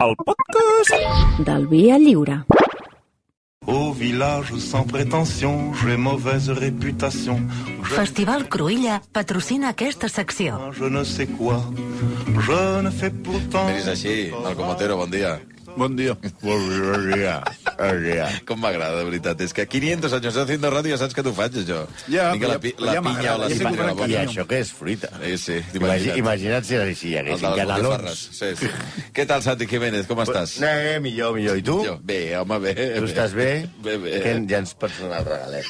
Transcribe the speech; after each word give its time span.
el 0.00 0.14
podcast 0.16 0.94
del 1.44 1.66
Via 1.66 1.98
Lliure. 1.98 2.44
Au 3.66 3.92
village 3.92 4.54
sans 4.58 4.84
prétention, 4.84 5.72
j'ai 5.74 5.96
mauvaise 5.96 6.48
réputation. 6.50 7.40
Je, 7.82 7.94
Festival 7.94 8.48
Cruïlla 8.48 9.02
patrocina 9.12 9.68
aquesta 9.68 10.08
secció. 10.08 10.58
je 10.72 10.84
ne 10.84 11.04
sais 11.04 11.26
quoi, 11.26 11.62
je 12.26 12.80
ne 12.82 12.90
fais 12.90 13.10
pourtant. 13.10 13.68
És 13.68 13.86
així, 13.88 14.30
Malcom 14.42 14.68
Otero, 14.70 15.06
bon 15.76 15.96
dia. 15.96 16.14
Bon 16.42 16.60
dia. 16.70 16.84
Bon 16.86 17.00
dia, 17.12 17.34
bon 17.78 17.98
dia. 18.04 18.26
Com 18.48 18.60
m'agrada, 18.60 18.98
de 18.98 19.04
veritat. 19.08 19.40
És 19.44 19.52
que 19.56 19.66
500 19.70 20.12
anys 20.18 20.36
haciendo 20.42 20.70
ràdio, 20.72 20.92
ja 20.94 20.98
saps 21.00 21.14
que 21.16 21.22
t'ho 21.24 21.32
faig, 21.36 21.56
això. 21.62 21.82
Ja, 22.12 22.30
Vinga, 22.34 22.48
la, 22.54 22.58
pi 22.62 22.74
la 22.78 22.94
ja 22.96 23.02
pinya 23.04 23.34
o 23.34 23.38
la 23.42 23.48
ja 23.48 23.54
que 23.56 23.64
faran 23.64 23.94
bona. 23.96 24.08
I 24.10 24.16
Canyó. 24.16 24.30
això 24.30 24.46
què 24.50 24.60
és 24.64 24.72
fruita? 24.76 25.10
Sí, 25.22 25.36
sí, 25.38 25.58
Imagina't, 25.78 26.18
imagina't. 26.18 26.64
si, 26.64 26.94
si 26.94 27.12
hi 27.12 27.14
canelons. 27.16 27.42
botifarres. 27.42 28.24
Sí, 28.38 28.50
sí. 28.60 28.70
Què 29.14 29.26
tal, 29.26 29.42
Santi 29.42 29.66
Jiménez? 29.70 30.06
Com 30.10 30.20
estàs? 30.24 30.56
Eh, 30.62 30.98
millor, 31.00 31.34
millor. 31.36 31.56
I 31.58 31.62
tu? 31.62 31.78
Jo, 31.86 31.98
bé, 32.02 32.36
home, 32.38 32.58
bé. 32.58 32.74
Tu 32.98 33.04
estàs 33.10 33.34
bé? 33.36 33.50
Bé, 33.84 33.96
bé. 33.98 34.20
Que 34.24 34.34
ja 34.50 34.58
ens 34.64 34.74
pots 34.74 34.98
donar 35.00 35.22
el 35.24 35.30
regalet. 35.30 35.64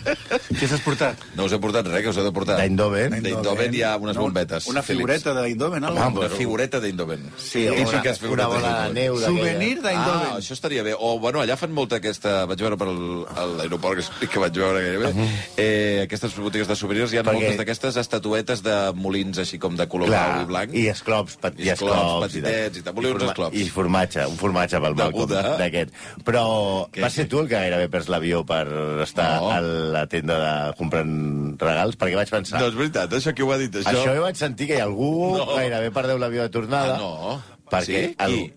Què 0.60 0.66
s'has 0.68 0.82
portat? 0.84 1.20
No 1.36 1.44
us 1.48 1.52
he 1.54 1.58
portat 1.62 1.86
res, 1.90 2.02
que 2.04 2.10
us 2.12 2.18
he 2.20 2.24
de 2.24 2.32
portar. 2.34 2.56
D'Eindhoven? 2.60 3.18
D'Eindhoven 3.22 3.74
hi 3.74 3.82
ha 3.86 3.94
unes 4.00 4.16
bombetes. 4.18 4.66
Una 4.70 4.82
figureta 4.82 5.34
d'Eindhoven, 5.36 5.82
no? 5.84 5.92
Home, 5.94 6.24
una 6.24 6.30
figureta 6.32 6.80
d'Eindhoven. 6.82 7.28
Sí, 7.38 7.66
una- 7.68 8.02
que 8.02 8.14
Una 8.30 8.46
bola 8.46 8.72
de 8.88 8.94
neu 8.94 9.16
d'aquella. 9.18 9.49
Souvenir 9.52 9.78
Ah, 9.80 9.82
d'Eindhoven. 9.86 10.32
això 10.38 10.52
estaria 10.52 10.82
bé. 10.82 10.94
O, 10.98 11.18
bueno, 11.18 11.40
allà 11.42 11.56
fan 11.56 11.72
molta 11.72 11.96
aquesta... 12.00 12.44
Vaig 12.50 12.60
veure 12.60 12.76
per 12.80 12.88
l'aeroport, 12.90 14.02
que, 14.20 14.26
que 14.28 14.38
vaig 14.42 14.52
veure 14.56 14.80
gairebé. 14.84 15.10
Eh, 15.56 16.00
aquestes 16.04 16.34
botigues 16.36 16.68
de 16.68 16.76
souvenirs, 16.76 17.12
hi 17.12 17.18
ha 17.20 17.24
Perquè- 17.24 17.34
moltes 17.40 17.58
d'aquestes 17.60 17.96
estatuetes 18.02 18.62
de 18.62 18.76
molins, 18.94 19.38
així 19.42 19.58
com 19.58 19.76
de 19.76 19.86
color 19.90 20.08
blau 20.10 20.42
i 20.42 20.48
blanc. 20.48 20.74
i 20.74 20.86
esclops, 20.92 21.36
pet, 21.40 21.58
I 21.60 21.70
esclops 21.74 22.26
petitets 22.28 22.78
i 22.78 22.82
tal. 22.82 22.94
Volia 22.94 23.14
uns 23.14 23.22
esclops. 23.30 23.56
I 23.56 23.68
formatge, 23.70 24.26
un 24.26 24.36
formatge 24.40 24.80
pel 24.80 24.94
Buda. 25.12 25.56
d'aquest. 25.58 25.90
Però 26.24 26.88
Què? 26.92 27.00
vas 27.02 27.12
ser 27.12 27.26
tu 27.28 27.40
el 27.40 27.48
que 27.48 27.56
gairebé 27.56 27.88
perds 27.88 28.08
l'avió 28.08 28.44
per 28.46 28.66
estar 29.02 29.40
No. 29.40 29.50
a 29.50 29.60
la 29.60 30.06
tenda 30.06 30.38
de 30.40 30.74
comprant 30.76 31.56
regals? 31.60 31.96
Perquè 31.98 32.14
vaig 32.16 32.28
pensar... 32.30 32.60
No, 32.60 32.68
és 32.68 32.74
veritat, 32.74 33.12
això 33.12 33.34
qui 33.34 33.42
ho 33.42 33.52
ha 33.52 33.58
dit, 33.58 33.74
això? 33.74 33.90
Això 33.90 34.14
jo 34.16 34.22
vaig 34.22 34.36
sentir 34.36 34.66
que 34.68 34.76
hi 34.76 34.80
ha 34.80 34.84
algú 34.84 35.36
No. 35.36 35.46
gairebé 35.56 35.90
perdeu 35.90 36.18
l'avió 36.18 36.42
de 36.42 36.48
tornada. 36.50 36.94
Ah, 36.96 36.98
no. 36.98 37.42
Perquè 37.70 37.84
Sí? 38.10 38.16
el-? 38.18 38.52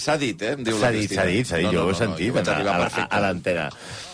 S'ha 0.00 0.16
dit, 0.20 0.42
eh? 0.42 0.56
S'ha 0.56 0.92
dit, 0.94 1.08
s'ha 1.12 1.26
dit, 1.28 1.44
s'ha 1.44 1.60
dit, 1.60 1.68
No, 1.68 1.72
jo 1.72 1.82
no, 1.82 1.86
ho 1.86 1.90
he 1.90 1.96
no, 1.96 1.98
sentit 1.98 2.30
jo 2.30 2.36
vaig 2.38 2.48
a, 2.48 2.78
a, 2.78 3.08
a 3.18 3.20
l'antena. 3.26 3.68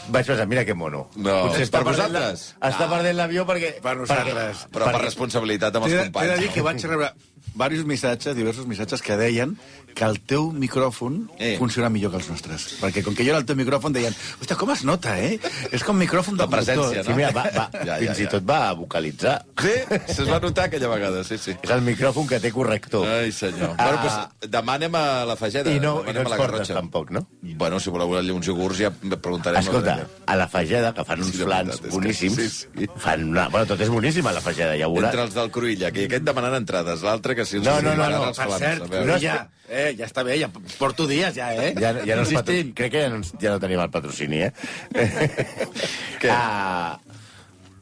Vaig 0.08 0.26
pensar, 0.26 0.46
mira 0.46 0.64
que 0.64 0.74
mono. 0.74 1.08
No. 1.16 1.36
Potser 1.48 1.64
Per 1.64 1.66
està 1.68 1.84
perdent 1.84 2.12
la- 2.12 2.20
vosaltres? 2.20 2.54
Està 2.60 2.84
Ah. 2.86 2.90
perdent 2.90 3.16
l'avió 3.16 3.46
perquè... 3.46 3.80
Per 3.82 3.96
nosaltres. 3.96 4.66
Però 4.72 4.84
per 4.92 5.00
responsabilitat 5.02 5.74
amb 5.76 5.86
els 5.86 5.92
de, 5.94 5.98
t'he 5.98 6.04
companys. 6.12 6.30
de 6.32 6.38
dir 6.44 6.50
que 6.54 6.62
vaig 6.62 6.84
rebre 6.86 7.12
diversos 7.56 7.86
missatges, 7.86 8.36
diversos 8.36 8.66
missatges 8.66 9.00
que 9.02 9.16
deien 9.16 9.56
que 9.96 10.04
el 10.04 10.18
teu 10.20 10.50
micròfon 10.52 11.30
Eh. 11.38 11.56
funciona 11.58 11.88
millor 11.88 12.10
que 12.12 12.18
els 12.18 12.28
nostres. 12.28 12.76
Perquè 12.82 13.02
com 13.02 13.14
que 13.16 13.24
jo 13.24 13.30
era 13.30 13.38
el 13.38 13.46
teu 13.46 13.56
micròfon 13.56 13.94
deien, 13.94 14.12
hòstia, 14.42 14.54
com 14.60 14.70
es 14.70 14.84
nota, 14.84 15.18
eh? 15.18 15.40
És 15.72 15.82
com 15.82 15.96
micròfon 15.96 16.36
de 16.36 16.44
La 16.44 16.50
presència, 16.50 17.02
productor. 17.02 17.04
Sí, 17.06 17.14
mira, 17.16 17.30
va, 17.32 17.44
va, 17.56 17.70
Ja, 17.72 17.84
ja, 17.86 17.96
fins 18.02 18.18
i 18.20 18.24
ja. 18.24 18.28
tot 18.34 18.44
va 18.44 18.74
vocalitzar. 18.74 19.38
Sí, 19.58 19.72
se'ls 20.12 20.28
va 20.30 20.38
notar 20.38 20.66
aquella 20.66 20.88
vegada, 20.88 21.24
sí, 21.24 21.38
sí. 21.38 21.56
És 21.62 21.70
el 21.70 21.80
micròfon 21.80 22.28
que 22.28 22.38
té 22.40 22.52
corrector. 22.52 23.08
Ai, 23.08 23.32
senyor. 23.32 23.72
Ah. 23.78 23.86
Bueno, 23.88 24.02
doncs, 24.04 24.50
demà 24.52 24.74
anem 24.74 24.94
a 24.94 25.24
la 25.24 25.36
Fageda. 25.36 25.70
I 25.72 25.80
no, 25.80 26.02
i 26.06 26.12
no 26.12 26.20
ens 26.20 26.30
la 26.30 26.36
portes 26.36 26.68
tampoc, 26.68 27.10
no? 27.10 27.26
Bueno, 27.40 27.80
si 27.80 27.88
voleu 27.88 28.12
uns 28.36 28.46
iogurts 28.46 28.76
ja 28.78 28.90
preguntarem. 28.90 29.60
Escolta, 29.62 29.95
a 30.26 30.36
la 30.36 30.46
Fageda, 30.48 30.92
que 30.94 31.04
fan 31.04 31.20
uns 31.24 31.32
Sí, 31.34 31.42
flans 31.42 31.68
veritat, 31.68 31.74
és 31.74 31.80
que- 31.86 31.94
boníssims, 31.96 32.36
sí, 32.36 32.68
sí. 32.78 32.88
fan 33.02 33.24
una... 33.30 33.48
Bueno, 33.48 33.66
tot 33.70 33.80
és 33.80 33.88
boníssim 33.92 34.26
a 34.26 34.32
la 34.36 34.40
Fageda, 34.44 34.76
ja 34.78 34.88
ho 34.88 34.94
veuràs. 34.94 35.10
Entre 35.14 35.22
els 35.26 35.34
del 35.34 35.50
Cruïlla, 35.54 35.90
que 35.92 36.06
aquest 36.10 36.24
demanant 36.28 36.54
entrades, 36.58 37.02
l'altre 37.06 37.34
que 37.38 37.44
si 37.48 37.56
els 37.60 37.66
No, 37.66 37.80
no, 37.82 37.94
no, 37.98 38.08
no, 38.10 38.22
els 38.30 38.38
Per 38.40 38.46
flans, 38.50 38.64
cert, 38.64 38.86
no 38.92 39.04
no 39.10 39.16
és 39.16 39.22
ja, 39.22 39.36
eh, 39.68 39.94
ja 39.98 40.06
està 40.06 40.24
bé, 40.26 40.38
ja 40.40 40.48
porto 40.78 41.06
dies 41.10 41.34
ja, 41.36 41.52
eh? 41.54 41.72
Ja, 41.78 41.92
ja 42.04 42.16
no 42.16 42.22
ens 42.26 42.32
patro... 42.36 42.54
Crec 42.74 42.92
que 42.92 43.02
ja 43.06 43.10
no, 43.14 43.22
ja 43.40 43.54
no 43.56 43.60
tenim 43.62 43.80
el 43.86 43.90
patrocini, 43.90 44.42
eh? 44.48 44.52
Què? 46.20 46.30
Ah, 46.32 46.98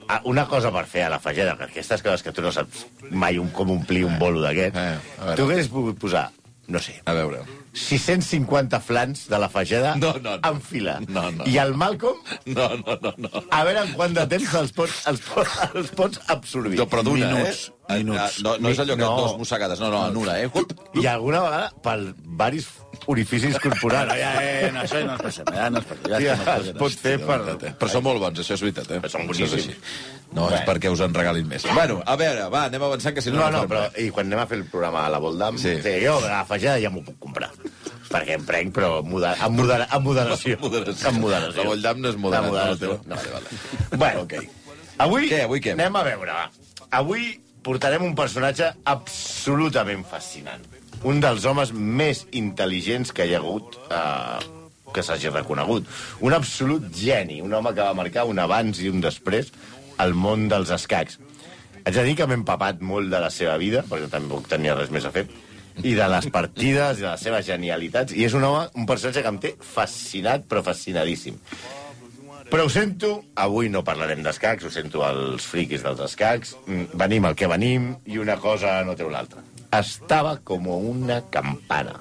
ah, 0.08 0.20
una 0.30 0.46
cosa 0.50 0.70
per 0.74 0.84
fer 0.90 1.04
a 1.06 1.10
la 1.14 1.20
Fageda, 1.22 1.56
que 1.58 1.68
aquestes 1.70 2.02
coses 2.04 2.22
que 2.22 2.32
tu 2.36 2.42
no 2.44 2.52
saps 2.52 2.86
mai 3.10 3.38
un, 3.40 3.50
com 3.54 3.70
omplir 3.74 4.04
un 4.08 4.18
bolo 4.20 4.42
d'aquest, 4.44 4.76
Eh, 4.76 5.34
tu 5.36 5.46
haguessis 5.46 5.70
pogut 5.72 5.98
posar, 6.00 6.28
no 6.68 6.78
sé, 6.82 7.00
A 7.04 7.12
veure. 7.16 7.42
650 7.74 8.80
flans 8.80 9.26
de 9.28 9.38
la 9.38 9.48
Fageda 9.48 9.94
No, 9.96 10.12
no, 10.22 10.36
no. 10.38 10.48
en 10.50 10.60
fila. 10.62 11.00
No, 11.08 11.30
no. 11.32 11.44
I 11.46 11.58
el 11.58 11.74
Malcolm, 11.74 12.18
No, 12.46 12.68
no, 12.76 12.96
no, 13.02 13.12
no. 13.18 13.30
a 13.50 13.64
veure 13.66 13.82
en 13.84 13.92
quant 13.98 14.14
de 14.14 14.26
temps 14.30 14.54
els 14.60 14.72
pots, 14.72 15.00
els 15.10 15.20
pots, 15.26 15.58
els 15.74 15.90
pots 15.98 16.20
absorbir. 16.28 16.78
No, 16.78 16.86
però 16.88 17.02
d'una, 17.06 17.30
eh? 17.30 17.34
minuts. 17.34 18.40
No, 18.44 18.56
no 18.58 18.70
és 18.70 18.78
allò 18.80 18.94
que 18.96 19.02
No. 19.02 19.16
dos 19.18 19.36
mossegades, 19.38 19.80
no, 19.82 19.90
no, 19.90 20.06
en 20.08 20.16
una, 20.16 20.38
eh? 20.40 20.48
I 20.94 21.06
alguna 21.10 21.42
vegada 21.44 21.72
per 21.84 21.98
varis 22.24 22.68
orificis 23.06 23.58
corporals. 23.62 24.08
No, 24.12 24.16
ja, 24.18 24.30
eh, 24.42 24.70
no, 24.74 24.80
això 24.84 25.00
no 25.06 25.14
es 25.14 25.22
passa, 25.22 25.44
ja 25.54 25.68
no 25.70 25.78
es 25.82 25.84
passa. 25.90 26.08
Ja, 26.10 26.20
Ja, 26.24 26.34
és 26.34 26.40
que 26.40 26.54
no 26.56 26.64
es 26.64 26.78
pot 26.78 26.92
fer 27.04 27.14
per... 27.24 27.38
Però 27.80 27.88
són 27.92 28.04
molt 28.06 28.20
bons, 28.22 28.38
això 28.40 28.54
és 28.56 28.62
veritat, 28.64 28.90
eh? 28.96 29.00
Són 29.12 29.26
boníssims. 29.28 29.68
No, 30.34 30.48
és 30.50 30.64
perquè 30.66 30.90
us 30.90 31.00
en 31.04 31.14
regalin 31.14 31.46
més. 31.46 31.62
Bueno, 31.74 32.00
a 32.06 32.16
veure, 32.18 32.48
va, 32.50 32.64
anem 32.70 32.82
avançant, 32.82 33.14
que 33.14 33.22
si 33.22 33.30
no... 33.30 33.38
No, 33.44 33.50
no, 33.50 33.64
però 33.70 33.84
res. 33.90 34.00
i 34.02 34.10
quan 34.10 34.26
anem 34.26 34.40
a 34.42 34.46
fer 34.50 34.58
el 34.58 34.64
programa 34.72 35.04
a 35.06 35.12
la 35.12 35.18
Voldam, 35.22 35.58
Sí. 35.58 35.76
sí. 35.82 35.94
jo 36.04 36.16
a 36.24 36.28
la 36.32 36.44
Fageda 36.48 36.78
ja 36.82 36.90
m'ho 36.90 37.04
puc 37.06 37.18
comprar. 37.22 37.50
Perquè 38.10 38.34
em 38.38 38.44
prenc, 38.46 38.74
però 38.74 38.98
amb, 39.00 39.08
moder 39.10 39.34
amb, 39.42 39.56
moder 39.58 39.80
amb 39.88 40.04
moderació. 40.06 40.58
Moderació. 40.60 41.08
Amb 41.08 41.22
moderació. 41.22 41.62
La 41.62 41.68
Voldam 41.70 42.00
no 42.02 42.08
és 42.10 42.16
moderat, 42.16 42.44
La 42.44 42.50
moderació. 42.50 42.98
no, 43.06 43.14
No, 43.14 43.16
Vale, 43.16 43.30
vale. 43.32 43.98
Bueno, 44.02 44.20
Ok. 44.22 44.34
avui, 44.98 45.28
Què, 45.30 45.40
avui 45.44 45.60
què? 45.64 45.72
anem 45.78 45.96
a 45.96 46.02
veure. 46.06 46.36
Avui 46.90 47.40
portarem 47.64 48.02
un 48.04 48.14
personatge 48.14 48.68
absolutament 48.84 50.04
fascinant. 50.06 50.62
Un 51.04 51.18
dels 51.20 51.44
homes 51.44 51.68
més 51.76 52.22
intel·ligents 52.32 53.10
que 53.12 53.26
hi 53.28 53.34
ha 53.36 53.40
hagut 53.42 53.76
eh, 53.92 54.38
que 54.94 55.02
s'hagi 55.04 55.28
reconegut. 55.28 55.88
Un 56.24 56.32
absolut 56.32 56.86
geni, 56.96 57.42
un 57.44 57.52
home 57.52 57.74
que 57.74 57.84
va 57.84 57.96
marcar 57.98 58.24
un 58.30 58.40
abans 58.40 58.80
i 58.80 58.88
un 58.88 59.02
després 59.04 59.50
al 60.00 60.14
món 60.16 60.48
dels 60.48 60.72
escacs. 60.72 61.18
Haig 61.84 61.98
de 61.98 62.06
dir 62.06 62.14
que 62.16 62.26
m'he 62.30 62.38
empapat 62.40 62.80
molt 62.80 63.12
de 63.12 63.20
la 63.20 63.28
seva 63.28 63.58
vida, 63.60 63.84
perquè 63.90 64.08
tampoc 64.08 64.48
tenia 64.48 64.78
res 64.78 64.92
més 64.94 65.04
a 65.04 65.12
fer, 65.12 65.26
i 65.82 65.92
de 65.98 66.06
les 66.08 66.28
partides, 66.32 67.00
i 67.00 67.04
de 67.04 67.10
les 67.10 67.24
seves 67.28 67.44
genialitats, 67.50 68.16
i 68.16 68.24
és 68.24 68.36
un 68.38 68.46
home, 68.48 68.64
un 68.80 68.88
personatge 68.88 69.20
que 69.20 69.32
em 69.34 69.40
té 69.42 69.52
fascinat, 69.74 70.46
però 70.48 70.64
fascinadíssim. 70.64 71.36
Però 72.48 72.64
ho 72.64 72.70
sento, 72.72 73.18
avui 73.40 73.68
no 73.72 73.84
parlarem 73.84 74.22
d'escacs, 74.24 74.64
ho 74.64 74.72
sento 74.72 75.04
als 75.04 75.44
friquis 75.52 75.84
dels 75.84 76.00
escacs, 76.06 76.56
mm, 76.64 76.96
venim 76.96 77.28
el 77.28 77.36
que 77.36 77.50
venim 77.50 77.92
i 78.06 78.20
una 78.22 78.38
cosa 78.40 78.78
no 78.84 78.96
treu 78.96 79.12
l'altra. 79.12 79.44
Estava 79.74 80.36
com 80.46 80.68
una 80.70 81.22
campana. 81.34 81.96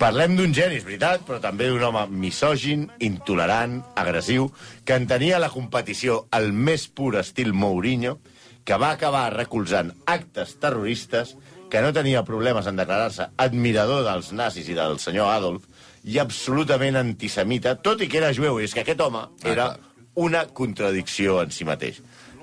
Parlem 0.00 0.32
d'un 0.36 0.52
geni, 0.56 0.78
és 0.80 0.84
veritat, 0.86 1.26
però 1.28 1.38
també 1.40 1.68
d'un 1.68 1.82
home 1.84 2.06
misògin, 2.22 2.86
intolerant, 3.04 3.80
agressiu, 4.00 4.48
que 4.84 4.96
entenia 4.96 5.40
la 5.40 5.50
competició 5.52 6.22
al 6.36 6.50
més 6.56 6.86
pur 6.88 7.14
estil 7.20 7.52
Mourinho, 7.52 8.16
que 8.64 8.78
va 8.80 8.94
acabar 8.96 9.26
recolzant 9.34 9.92
actes 10.08 10.56
terroristes, 10.60 11.34
que 11.70 11.82
no 11.84 11.92
tenia 11.92 12.24
problemes 12.24 12.66
en 12.66 12.80
declarar-se 12.80 13.28
admirador 13.44 14.02
dels 14.08 14.32
nazis 14.32 14.68
i 14.72 14.76
del 14.78 14.98
senyor 15.00 15.30
Adolf, 15.34 15.68
i 16.04 16.16
absolutament 16.18 16.96
antisemita, 16.96 17.76
tot 17.76 18.00
i 18.00 18.08
que 18.08 18.20
era 18.20 18.32
jueu. 18.36 18.58
I 18.58 18.68
és 18.68 18.74
que 18.74 18.84
aquest 18.84 19.04
home 19.04 19.26
era 19.44 19.74
una 20.20 20.46
contradicció 20.48 21.42
en 21.44 21.52
si 21.54 21.68
mateix. 21.68 22.00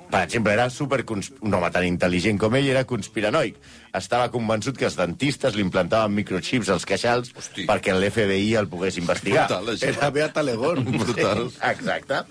Per 0.07 0.21
exemple, 0.23 0.53
era 0.53 0.69
super 0.71 1.01
un 1.11 1.53
home 1.53 1.69
tan 1.73 1.83
intel·ligent 1.83 2.37
com 2.39 2.55
ell 2.55 2.69
era 2.71 2.85
conspiranoic. 2.87 3.57
Estava 3.97 4.29
convençut 4.31 4.77
que 4.79 4.87
els 4.87 4.95
dentistes 4.95 5.55
li 5.57 5.65
implantaven 5.65 6.13
microchips 6.15 6.69
als 6.71 6.85
queixals 6.87 7.33
Hosti. 7.35 7.65
perquè 7.67 7.95
l'FBI 7.95 8.53
el 8.61 8.69
pogués 8.71 8.97
investigar. 9.01 9.47
Brutal, 9.49 9.73
això. 9.75 9.91
Era 9.91 10.09
Beata 10.15 10.43
Legón. 10.47 10.85
Brutal. 11.03 11.49
Exacte. 11.73 12.21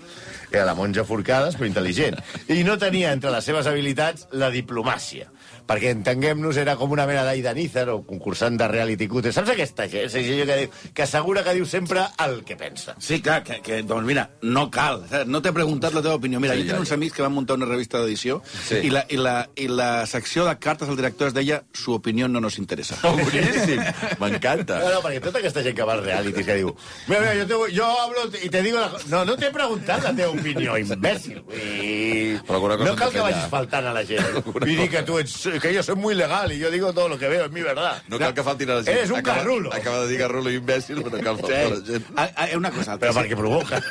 Era 0.49 0.65
la 0.65 0.73
monja 0.79 1.05
Forcades, 1.05 1.57
però 1.59 1.69
intel·ligent. 1.69 2.17
I 2.49 2.63
no 2.65 2.77
tenia 2.81 3.11
entre 3.13 3.33
les 3.35 3.45
seves 3.45 3.67
habilitats 3.69 4.29
la 4.31 4.49
diplomàcia. 4.49 5.29
Perquè, 5.67 5.91
entenguem-nos, 5.91 6.55
era 6.57 6.77
com 6.79 6.91
una 6.95 7.05
mena 7.09 7.23
d'Aida 7.27 7.51
Nízer 7.53 7.87
o 7.91 7.97
concursant 8.07 8.55
de 8.59 8.67
reality 8.71 9.07
cute. 9.11 9.33
Saps 9.35 9.49
aquesta 9.51 9.87
gent? 9.91 10.09
Gent 10.13 10.45
que, 10.47 10.55
diu, 10.61 10.69
que 10.95 11.03
assegura 11.03 11.43
que 11.43 11.53
diu 11.57 11.65
sempre 11.67 12.05
el 12.23 12.39
que 12.47 12.55
pensa. 12.55 12.95
Sí, 13.03 13.19
clar, 13.21 13.41
que, 13.43 13.59
que, 13.61 13.81
doncs 13.83 14.07
mira, 14.07 14.29
no 14.41 14.69
cal. 14.71 15.03
No 15.27 15.41
t'he 15.43 15.51
preguntat 15.51 15.93
la 15.93 16.01
teva 16.05 16.15
opinió. 16.15 16.39
Mira, 16.39 16.55
Sí, 16.55 16.61
sí, 16.61 16.67
jo 16.67 16.71
ja, 16.71 16.77
tinc 16.77 16.85
uns 16.85 16.89
ja. 16.93 16.95
amics 16.95 17.13
que 17.17 17.21
van 17.25 17.33
muntar 17.35 17.57
una 17.59 17.65
revista 17.67 17.99
d'edició 17.99 18.41
Sí. 18.67 18.79
i, 18.87 18.89
la, 18.89 19.03
i, 19.09 19.17
la, 19.19 19.35
i 19.55 19.67
la 19.67 20.05
secció 20.07 20.45
de 20.47 20.55
cartes 20.57 20.87
al 20.89 20.95
director 20.97 21.27
es 21.27 21.33
deia 21.35 21.63
su 21.73 21.93
opinió 21.93 22.27
no 22.27 22.39
nos 22.41 22.57
interesa. 22.57 22.95
Oh, 23.03 23.11
boníssim. 23.17 23.81
M'encanta. 24.21 24.79
No, 24.79 24.93
no, 24.95 25.01
perquè 25.03 25.21
tota 25.23 25.39
aquesta 25.43 25.63
gent 25.65 25.75
que 25.77 25.85
va 25.87 25.97
als 25.97 26.05
realities 26.05 26.45
que 26.47 26.55
diu 26.61 26.71
mira, 27.07 27.19
mira, 27.21 27.33
yo, 27.35 27.45
te, 27.47 27.73
yo 27.75 27.85
hablo 28.01 28.25
y 28.41 28.49
te 28.49 28.61
digo 28.63 28.79
la 28.79 28.89
co-". 28.89 29.03
No, 29.11 29.23
no 29.25 29.35
t'he 29.37 29.51
preguntat 29.51 30.03
la 30.03 30.13
teva 30.15 30.31
opinió, 30.31 30.77
imbècil. 30.77 31.43
I... 31.51 32.37
Però 32.47 32.59
No 32.77 32.95
cal 32.95 33.11
que 33.11 33.21
vagis 33.23 33.47
faltant 33.51 33.85
a 33.89 33.93
la 33.93 34.03
gent. 34.05 34.41
I 34.65 34.75
dir 34.75 34.89
que 34.91 35.01
tu 35.03 35.17
ets, 35.19 35.35
que 35.59 35.73
yo 35.73 35.83
soy 35.83 35.95
muy 35.95 36.15
legal 36.15 36.51
y 36.51 36.59
yo 36.59 36.71
digo 36.71 36.93
todo 36.93 37.09
lo 37.09 37.17
que 37.17 37.27
veo, 37.27 37.45
es 37.45 37.51
mi 37.51 37.61
verdad. 37.61 38.01
No 38.07 38.19
cal 38.19 38.33
que 38.33 38.43
faltin 38.43 38.69
a 38.69 38.75
la 38.75 38.83
gent. 38.83 38.97
Eres 38.97 39.11
un 39.11 39.17
acaba, 39.17 39.37
garrulo. 39.39 39.73
Acaba 39.73 40.01
de 40.01 40.07
dir 40.07 40.19
garrulo 40.19 40.51
i 40.51 40.59
imbècil, 40.59 41.03
però 41.05 41.21
cal 41.23 41.39
faltar 41.39 41.61
a 41.65 41.69
la 41.75 41.81
gent. 41.85 42.11
Ah, 42.15 42.29
ah, 42.35 42.47
una 42.57 42.71
cosa. 42.71 42.97
Però 42.99 43.13
que 43.13 43.19
perquè 43.21 43.39
provoca. 43.39 43.81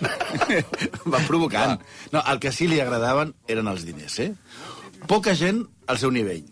Va 1.13 1.23
provocant. 1.27 1.81
No, 2.13 2.23
el 2.23 2.41
que 2.43 2.53
sí 2.53 2.69
li 2.69 2.81
agradaven 2.81 3.35
eren 3.49 3.73
els 3.73 3.87
diners, 3.89 4.19
eh? 4.25 4.31
Poca 5.07 5.35
gent 5.39 5.65
al 5.87 5.99
seu 6.03 6.11
nivell. 6.11 6.45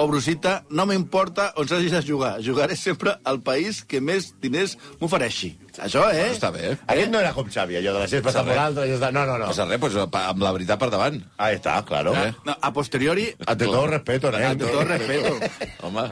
O 0.00 0.06
brusita, 0.08 0.64
no 0.72 0.86
m'importa 0.88 1.50
on 1.60 1.68
s'hagi 1.68 1.90
de 1.92 2.00
jugar. 2.06 2.38
Jugaré 2.44 2.76
sempre 2.76 3.14
al 3.24 3.40
país 3.44 3.82
que 3.84 4.00
més 4.00 4.30
diners 4.42 4.76
m'ofereixi. 5.00 5.52
Això, 5.80 6.06
eh? 6.12 6.30
Està 6.34 6.50
bé. 6.54 6.72
Aquest 6.86 7.12
no 7.12 7.20
era 7.20 7.34
com 7.36 7.48
Xavi, 7.52 7.76
allò 7.78 7.94
de 7.94 8.02
la 8.02 8.08
està 8.08 8.22
Passa 8.24 8.42
per 8.44 8.56
i 8.88 8.96
està... 8.96 9.12
No, 9.14 9.26
no, 9.28 9.36
no. 9.40 9.50
Passa 9.52 9.68
res, 9.68 10.00
pa- 10.12 10.26
amb 10.32 10.42
la 10.42 10.52
veritat 10.56 10.80
per 10.80 10.90
davant. 10.92 11.20
Ahí 11.38 11.60
està, 11.60 11.76
claro. 11.88 12.16
Eh? 12.16 12.32
No, 12.48 12.56
a 12.60 12.72
posteriori... 12.72 13.28
Ante 13.46 13.64
todo 13.68 13.86
respeto, 13.86 14.32
eh? 14.36 14.44
Ante 14.50 14.66
todo 14.66 14.84
respeto. 14.84 15.36
Home, 15.86 16.08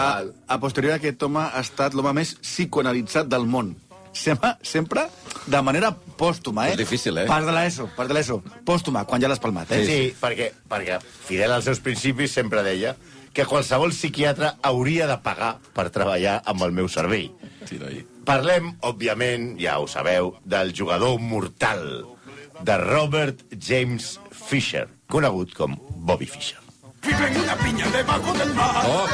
A, 0.00 0.24
a 0.48 0.56
posteriori 0.60 0.94
aquest 0.96 1.20
home 1.26 1.42
ha 1.44 1.60
estat 1.60 1.92
l'home 1.92 2.14
més 2.16 2.30
psicoanalitzat 2.40 3.28
del 3.28 3.44
món. 3.44 3.74
Sempre, 4.14 4.54
sempre 4.62 5.08
de 5.50 5.60
manera 5.66 5.90
pòstuma, 5.92 6.68
eh? 6.68 6.76
És 6.76 6.80
difícil, 6.80 7.18
eh? 7.18 7.26
Part 7.28 7.44
de 7.48 7.52
l'ESO, 7.52 7.88
part 7.96 8.08
de 8.08 8.14
l'ESO. 8.16 8.38
Pòstuma, 8.64 9.04
quan 9.10 9.20
ja 9.20 9.28
l'has 9.28 9.42
palmat, 9.42 9.74
eh? 9.74 9.82
Sí, 9.84 9.98
perquè, 10.20 10.52
perquè 10.70 11.00
fidel 11.26 11.52
als 11.52 11.66
seus 11.68 11.82
principis 11.82 12.32
sempre 12.32 12.62
deia 12.64 12.94
que 13.34 13.44
qualsevol 13.50 13.90
psiquiatre 13.90 14.52
hauria 14.62 15.08
de 15.10 15.18
pagar 15.26 15.56
per 15.74 15.88
treballar 15.90 16.38
amb 16.46 16.62
el 16.62 16.72
meu 16.72 16.88
servei. 16.88 17.32
sí, 17.66 17.80
noi. 17.82 18.04
Parlem, 18.24 18.70
òbviament, 18.80 19.58
ja 19.60 19.76
ho 19.82 19.88
sabeu, 19.90 20.36
del 20.48 20.72
jugador 20.72 21.18
mortal, 21.20 22.06
de 22.62 22.76
Robert 22.80 23.42
James 23.58 24.14
Fisher, 24.30 24.86
conegut 25.10 25.52
com 25.52 25.76
Bobby 26.06 26.30
Fischer. 26.30 26.63
Vive 27.06 27.26
en 27.28 27.40
una 27.40 27.56
piña 27.56 27.86
debajo 27.90 28.32
del 28.34 28.54
mar. 28.54 28.84
Oh, 28.86 29.06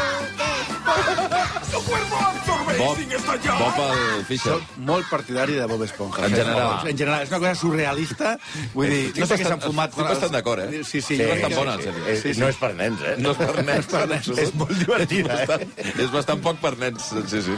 Su 1.70 1.84
cuerpo 1.84 2.16
absorbe 2.16 2.78
Bob, 2.78 2.96
sin 2.96 3.12
estallar. 3.12 3.58
Bob 3.58 3.92
el 4.18 4.24
Fischer. 4.26 4.52
Soc 4.54 4.76
molt 4.78 5.08
partidari 5.10 5.54
de 5.58 5.66
Bob 5.66 5.82
Esponja. 5.84 6.26
En 6.26 6.34
general. 6.34 6.88
En 6.88 6.96
general, 6.98 7.22
és 7.22 7.30
una 7.30 7.38
cosa 7.44 7.54
surrealista. 7.54 8.32
Vull 8.74 8.88
dir, 8.90 9.02
Estic 9.10 9.20
no 9.20 9.26
sé 9.30 9.38
què 9.40 9.46
s'han 9.48 9.60
fumat. 9.62 9.90
estic 9.94 10.08
bastant 10.08 10.32
d'acord, 10.34 10.64
eh? 10.64 10.82
Sí, 10.84 11.00
sí. 11.02 11.18
Sí, 11.20 11.26
bastant 11.28 11.54
bona, 11.58 11.74
en 11.78 11.84
sèrio. 11.84 12.06
És, 12.06 12.22
Sí, 12.22 12.34
sí. 12.34 12.40
No 12.40 12.48
és 12.48 12.56
per 12.62 12.72
nens, 12.74 13.02
eh? 13.06 13.14
No 13.18 13.34
és 13.36 13.42
per 13.42 13.64
nens. 13.68 13.86
per 13.94 14.06
nens. 14.08 14.28
És 14.46 14.54
molt 14.54 14.74
divertida, 14.78 15.34
eh? 15.42 15.46
bastant, 15.46 15.94
és 15.98 16.10
bastant 16.14 16.42
poc 16.42 16.58
per 16.64 16.74
nens, 16.78 17.10
sí, 17.30 17.42
sí. 17.42 17.56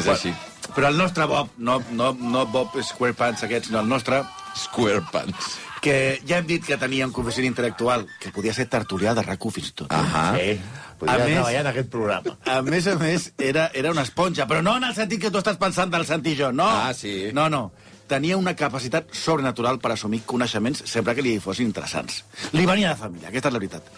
És 0.00 0.08
així. 0.08 0.34
Però 0.74 0.88
el 0.90 0.98
nostre 0.98 1.24
Bob, 1.30 1.48
no, 1.58 1.78
no, 1.92 2.12
no 2.18 2.46
Bob 2.46 2.74
Squarepants 2.82 3.44
aquest, 3.46 3.66
sinó 3.70 3.80
el 3.80 3.88
nostre, 3.88 4.22
Square 4.56 5.04
Pants. 5.12 5.54
Que 5.86 5.96
ja 6.26 6.40
hem 6.42 6.46
dit 6.50 6.64
que 6.66 6.76
tenia 6.80 7.06
un 7.06 7.12
coeficient 7.14 7.46
intel·lectual, 7.52 8.06
que 8.20 8.32
podia 8.34 8.52
ser 8.56 8.66
tertulià 8.72 9.14
de 9.14 9.22
rac 9.22 9.44
fins 9.54 9.70
i 9.70 9.74
tot. 9.84 9.92
Ahà. 9.94 10.24
Sí, 10.34 10.56
podria 10.98 11.14
A 11.14 11.18
més- 11.24 11.34
treballar 11.36 11.60
en 11.62 11.66
aquest 11.72 11.90
programa. 11.92 12.36
A 12.44 12.60
més 12.66 12.86
a 12.90 12.96
més, 12.98 13.28
era, 13.38 13.70
era 13.74 13.92
una 13.94 14.02
esponja, 14.02 14.46
però 14.50 14.62
no 14.66 14.76
en 14.80 14.84
el 14.90 14.94
sentit 14.98 15.20
que 15.22 15.30
tu 15.30 15.38
estàs 15.38 15.58
pensant 15.60 15.92
del 15.92 16.04
Santi 16.08 16.32
i 16.34 16.36
jo, 16.40 16.50
no. 16.52 16.66
Ah, 16.66 16.92
sí. 16.94 17.30
No, 17.32 17.48
no. 17.48 17.70
Tenia 18.10 18.36
una 18.38 18.54
capacitat 18.54 19.08
sobrenatural 19.14 19.78
per 19.82 19.92
assumir 19.92 20.20
coneixements 20.26 20.82
sempre 20.86 21.14
que 21.14 21.22
li 21.22 21.38
fossin 21.42 21.66
interessants. 21.66 22.24
Li 22.52 22.66
venia 22.66 22.90
de 22.94 23.00
família, 23.00 23.28
aquesta 23.28 23.48
és 23.48 23.54
la 23.54 23.58
veritat. 23.58 23.88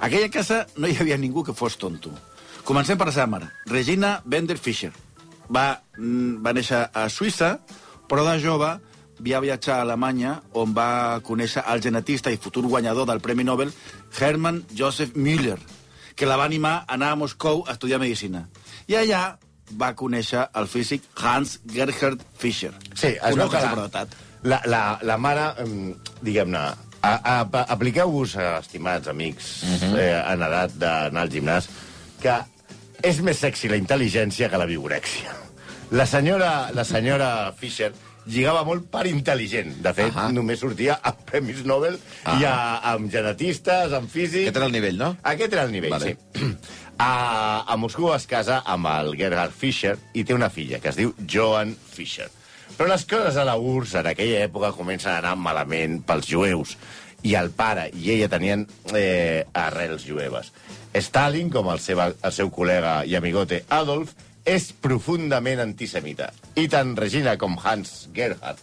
A 0.00 0.06
aquella 0.06 0.28
casa 0.30 0.64
no 0.76 0.86
hi 0.86 0.96
havia 0.98 1.16
ningú 1.18 1.42
que 1.44 1.52
fos 1.54 1.76
tonto. 1.78 2.10
Comencem 2.64 2.98
per 2.98 3.06
la 3.08 3.12
seva 3.16 3.26
mare, 3.26 3.48
Regina 3.66 4.20
Bender 4.24 4.58
Fischer. 4.58 4.92
Va, 5.50 5.82
mm, 5.96 6.42
va 6.44 6.52
néixer 6.52 6.84
a 6.92 7.08
Suïssa, 7.08 7.58
però 8.08 8.22
de 8.26 8.38
jove 8.42 8.78
va 9.18 9.40
viatjar 9.40 9.78
a 9.78 9.82
Alemanya, 9.86 10.38
on 10.54 10.74
va 10.76 11.20
conèixer 11.26 11.64
el 11.72 11.82
genetista 11.82 12.30
i 12.30 12.38
futur 12.38 12.66
guanyador 12.66 13.06
del 13.08 13.20
Premi 13.20 13.44
Nobel, 13.44 13.72
Hermann 14.18 14.64
Joseph 14.76 15.16
Müller, 15.16 15.58
que 16.14 16.26
la 16.26 16.36
va 16.36 16.46
animar 16.46 16.84
a 16.86 16.94
anar 16.94 17.12
a 17.12 17.16
Moscou 17.18 17.64
a 17.66 17.74
estudiar 17.76 18.00
Medicina. 18.00 18.48
I 18.88 18.98
allà 18.98 19.22
va 19.78 19.94
conèixer 19.94 20.48
el 20.56 20.66
físic 20.66 21.04
Hans 21.20 21.58
Gerhard 21.68 22.22
Fischer. 22.38 22.72
Sí, 22.94 23.14
es 23.14 23.36
veu 23.36 23.50
que 23.52 23.60
la, 23.62 24.04
la, 24.42 24.60
la, 24.66 24.82
la 25.02 25.18
mare, 25.18 25.48
em, 25.64 25.94
diguem-ne, 26.22 26.62
apliqueu-vos, 27.02 28.36
eh, 28.38 28.48
estimats 28.58 29.10
amics, 29.10 29.50
eh, 29.92 30.14
en 30.22 30.46
edat 30.46 30.78
d'anar 30.78 31.26
al 31.26 31.32
gimnàs, 31.32 31.68
que 32.22 32.38
és 33.06 33.20
més 33.22 33.38
sexy 33.38 33.70
la 33.70 33.78
intel·ligència 33.78 34.48
que 34.50 34.58
la 34.58 34.66
vigorèxia. 34.66 35.34
La 35.90 36.04
senyora, 36.06 36.70
la 36.74 36.84
senyora 36.84 37.52
Fischer 37.56 37.92
lligava 38.28 38.64
molt 38.68 38.86
per 38.92 39.06
intel·ligent. 39.10 39.78
De 39.84 39.92
fet, 39.96 40.12
Ahà. 40.14 40.28
només 40.32 40.60
sortia 40.60 40.98
a 41.02 41.12
Premis 41.16 41.64
Nobel 41.66 41.96
i 42.38 42.44
a, 42.48 42.56
amb 42.92 43.10
genetistes, 43.12 43.94
amb 43.96 44.10
físics... 44.12 44.48
Aquest 44.48 44.60
era 44.60 44.68
el 44.68 44.76
nivell, 44.76 44.98
no? 45.00 45.14
Aquest 45.22 45.56
era 45.56 45.64
el 45.68 45.72
nivell, 45.72 45.94
Vale. 45.96 46.16
sí. 46.34 46.52
A, 46.98 47.62
a 47.62 47.76
Moscou 47.78 48.08
es 48.10 48.24
casa 48.26 48.56
amb 48.66 48.88
el 48.90 49.12
Gerhard 49.14 49.52
Fischer 49.54 49.92
i 50.18 50.24
té 50.26 50.34
una 50.34 50.48
filla 50.50 50.80
que 50.82 50.90
es 50.90 50.96
diu 50.98 51.12
Joan 51.30 51.70
Fischer. 51.78 52.26
Però 52.74 52.88
les 52.90 53.04
coses 53.06 53.38
a 53.38 53.44
la 53.46 53.54
URSS 53.54 54.00
en 54.00 54.08
aquella 54.10 54.40
època 54.48 54.72
comencen 54.74 55.12
a 55.12 55.20
anar 55.20 55.36
malament 55.38 56.00
pels 56.08 56.26
jueus 56.26 56.72
i 57.22 57.36
el 57.38 57.52
pare 57.54 57.86
i 57.94 58.10
ella 58.16 58.26
tenien 58.32 58.66
eh, 58.98 59.44
arrels 59.54 60.02
jueves. 60.10 60.50
Stalin, 60.98 61.52
com 61.54 61.70
el 61.70 61.78
seu, 61.78 62.02
el 62.02 62.34
seu 62.34 62.50
col·lega 62.50 63.04
i 63.06 63.14
amigote 63.14 63.62
Adolf, 63.78 64.16
és 64.48 64.70
profundament 64.72 65.60
antisemita. 65.60 66.30
I 66.56 66.68
tant 66.72 66.94
Regina 66.96 67.36
com 67.40 67.58
Hans 67.62 68.08
Gerhard, 68.16 68.58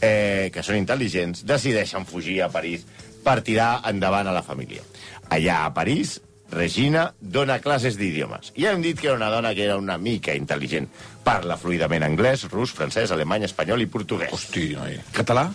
eh, 0.00 0.48
que 0.54 0.62
són 0.64 0.78
intel·ligents, 0.80 1.44
decideixen 1.44 2.06
fugir 2.08 2.40
a 2.42 2.48
París 2.52 2.86
per 3.24 3.42
tirar 3.44 3.82
endavant 3.90 4.28
a 4.30 4.32
la 4.32 4.42
família. 4.46 4.80
Allà 5.28 5.64
a 5.66 5.74
París, 5.76 6.20
Regina 6.48 7.10
dona 7.20 7.58
classes 7.60 7.98
d'idiomes. 8.00 8.54
I 8.56 8.64
hem 8.70 8.80
dit 8.80 8.96
que 8.98 9.10
era 9.10 9.16
una 9.18 9.28
dona 9.28 9.50
que 9.54 9.66
era 9.66 9.76
una 9.76 9.98
mica 10.00 10.32
intel·ligent. 10.32 10.86
Parla 11.26 11.58
fluidament 11.60 12.06
anglès, 12.06 12.46
rus, 12.48 12.72
francès, 12.72 13.10
alemany, 13.12 13.44
espanyol 13.44 13.82
i 13.84 13.86
portuguès. 13.92 14.32
Hosti, 14.32 14.70
noi. 14.72 14.96
Català? 15.12 15.50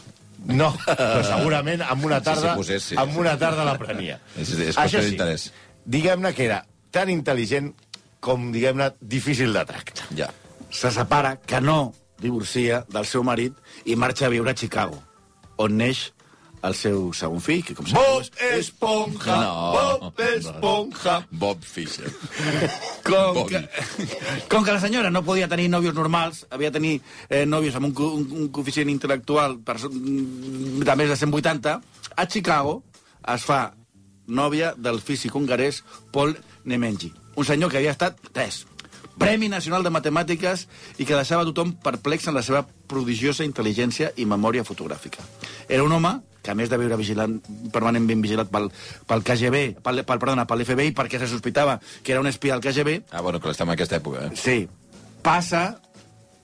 No, 0.46 0.68
però 0.86 1.24
segurament 1.26 1.82
amb 1.88 2.06
una 2.06 2.20
tarda, 2.22 2.42
Si 2.42 2.48
s'hi 2.52 2.60
posés, 2.60 2.84
sí. 2.92 2.96
amb 3.00 3.18
una 3.18 3.34
tarda 3.40 3.64
l'aprenia. 3.66 4.20
És- 4.38 4.52
és 4.54 4.76
qüestió 4.78 5.02
d'interès. 5.02 5.52
diguem-ne 5.86 6.34
que 6.36 6.46
era 6.46 6.66
tan 6.92 7.10
intel·ligent 7.10 7.74
com, 8.24 8.50
diguem-ne, 8.56 8.94
difícil 9.02 9.54
de 9.54 9.66
tracte. 9.68 10.08
Ja. 10.18 10.30
Se 10.74 10.92
separa, 10.96 11.36
que 11.38 11.60
no 11.62 11.94
divorcia 12.24 12.84
del 12.90 13.06
seu 13.06 13.24
marit 13.28 13.58
i 13.86 13.98
marxa 14.00 14.30
a 14.30 14.34
viure 14.34 14.54
a 14.54 14.58
Chicago, 14.58 15.02
on 15.60 15.76
neix 15.78 16.08
el 16.64 16.76
seu 16.80 17.10
segon 17.12 17.42
fill, 17.44 17.60
que 17.68 17.76
com 17.76 17.86
sabeu... 17.86 18.22
Bob 18.24 18.54
Esponja, 18.56 19.36
Bob 20.00 20.22
Esponja. 20.24 21.16
Bob 21.30 21.66
Fischer. 21.68 22.08
Com 23.04 23.36
Bobby. 23.36 23.60
que, 23.60 24.06
com 24.48 24.64
que 24.64 24.72
la 24.72 24.80
senyora 24.80 25.12
no 25.12 25.26
podia 25.28 25.50
tenir 25.52 25.68
nòvios 25.68 25.96
normals, 25.98 26.46
havia 26.50 26.72
de 26.72 26.80
tenir 26.80 26.94
eh, 27.28 27.44
nòvios 27.44 27.76
amb 27.76 27.90
un, 27.90 27.96
un, 28.08 28.24
un 28.46 28.48
coeficient 28.56 28.88
intel·lectual 28.94 29.58
per, 29.68 29.76
mm, 29.90 30.86
de 30.88 30.96
més 31.02 31.12
de 31.12 31.20
180, 31.20 31.76
a 32.16 32.28
Chicago 32.32 32.78
es 33.36 33.44
fa 33.44 33.60
nòvia 34.28 34.72
del 34.80 35.04
físic 35.04 35.36
hongarès 35.36 35.84
Paul 36.16 36.38
Nemenji, 36.64 37.12
un 37.36 37.46
senyor 37.46 37.72
que 37.72 37.82
havia 37.82 37.94
estat 37.96 38.20
tres, 38.32 38.64
Premi 39.18 39.48
Nacional 39.50 39.84
de 39.86 39.92
Matemàtiques 39.94 40.66
i 40.98 41.06
que 41.06 41.16
deixava 41.16 41.46
tothom 41.46 41.76
perplex 41.84 42.28
en 42.28 42.38
la 42.38 42.42
seva 42.46 42.64
prodigiosa 42.90 43.46
intel·ligència 43.46 44.12
i 44.18 44.26
memòria 44.26 44.66
fotogràfica. 44.66 45.22
Era 45.70 45.84
un 45.86 45.94
home 45.94 46.16
que 46.44 46.52
a 46.52 46.56
més 46.60 46.70
de 46.70 46.78
viure 46.82 46.98
vigilant, 47.00 47.38
permanentment 47.72 48.24
vigilat 48.26 48.50
pel, 48.52 48.68
pel 49.08 49.24
KGB, 49.24 49.62
pel, 49.86 50.02
pel, 50.04 50.20
perdona, 50.20 50.48
per 50.50 50.58
l'FBI, 50.60 50.92
perquè 50.98 51.22
se 51.22 51.30
sospitava 51.32 51.78
que 52.04 52.12
era 52.12 52.20
un 52.24 52.28
espia 52.28 52.58
del 52.58 52.66
KGB, 52.66 53.04
Ah, 53.12 53.22
bueno, 53.22 53.40
que 53.40 53.54
estem 53.54 53.70
en 53.70 53.78
aquesta 53.78 54.02
època, 54.02 54.26
eh? 54.28 54.32
Sí. 54.36 54.68
Passa 55.24 55.80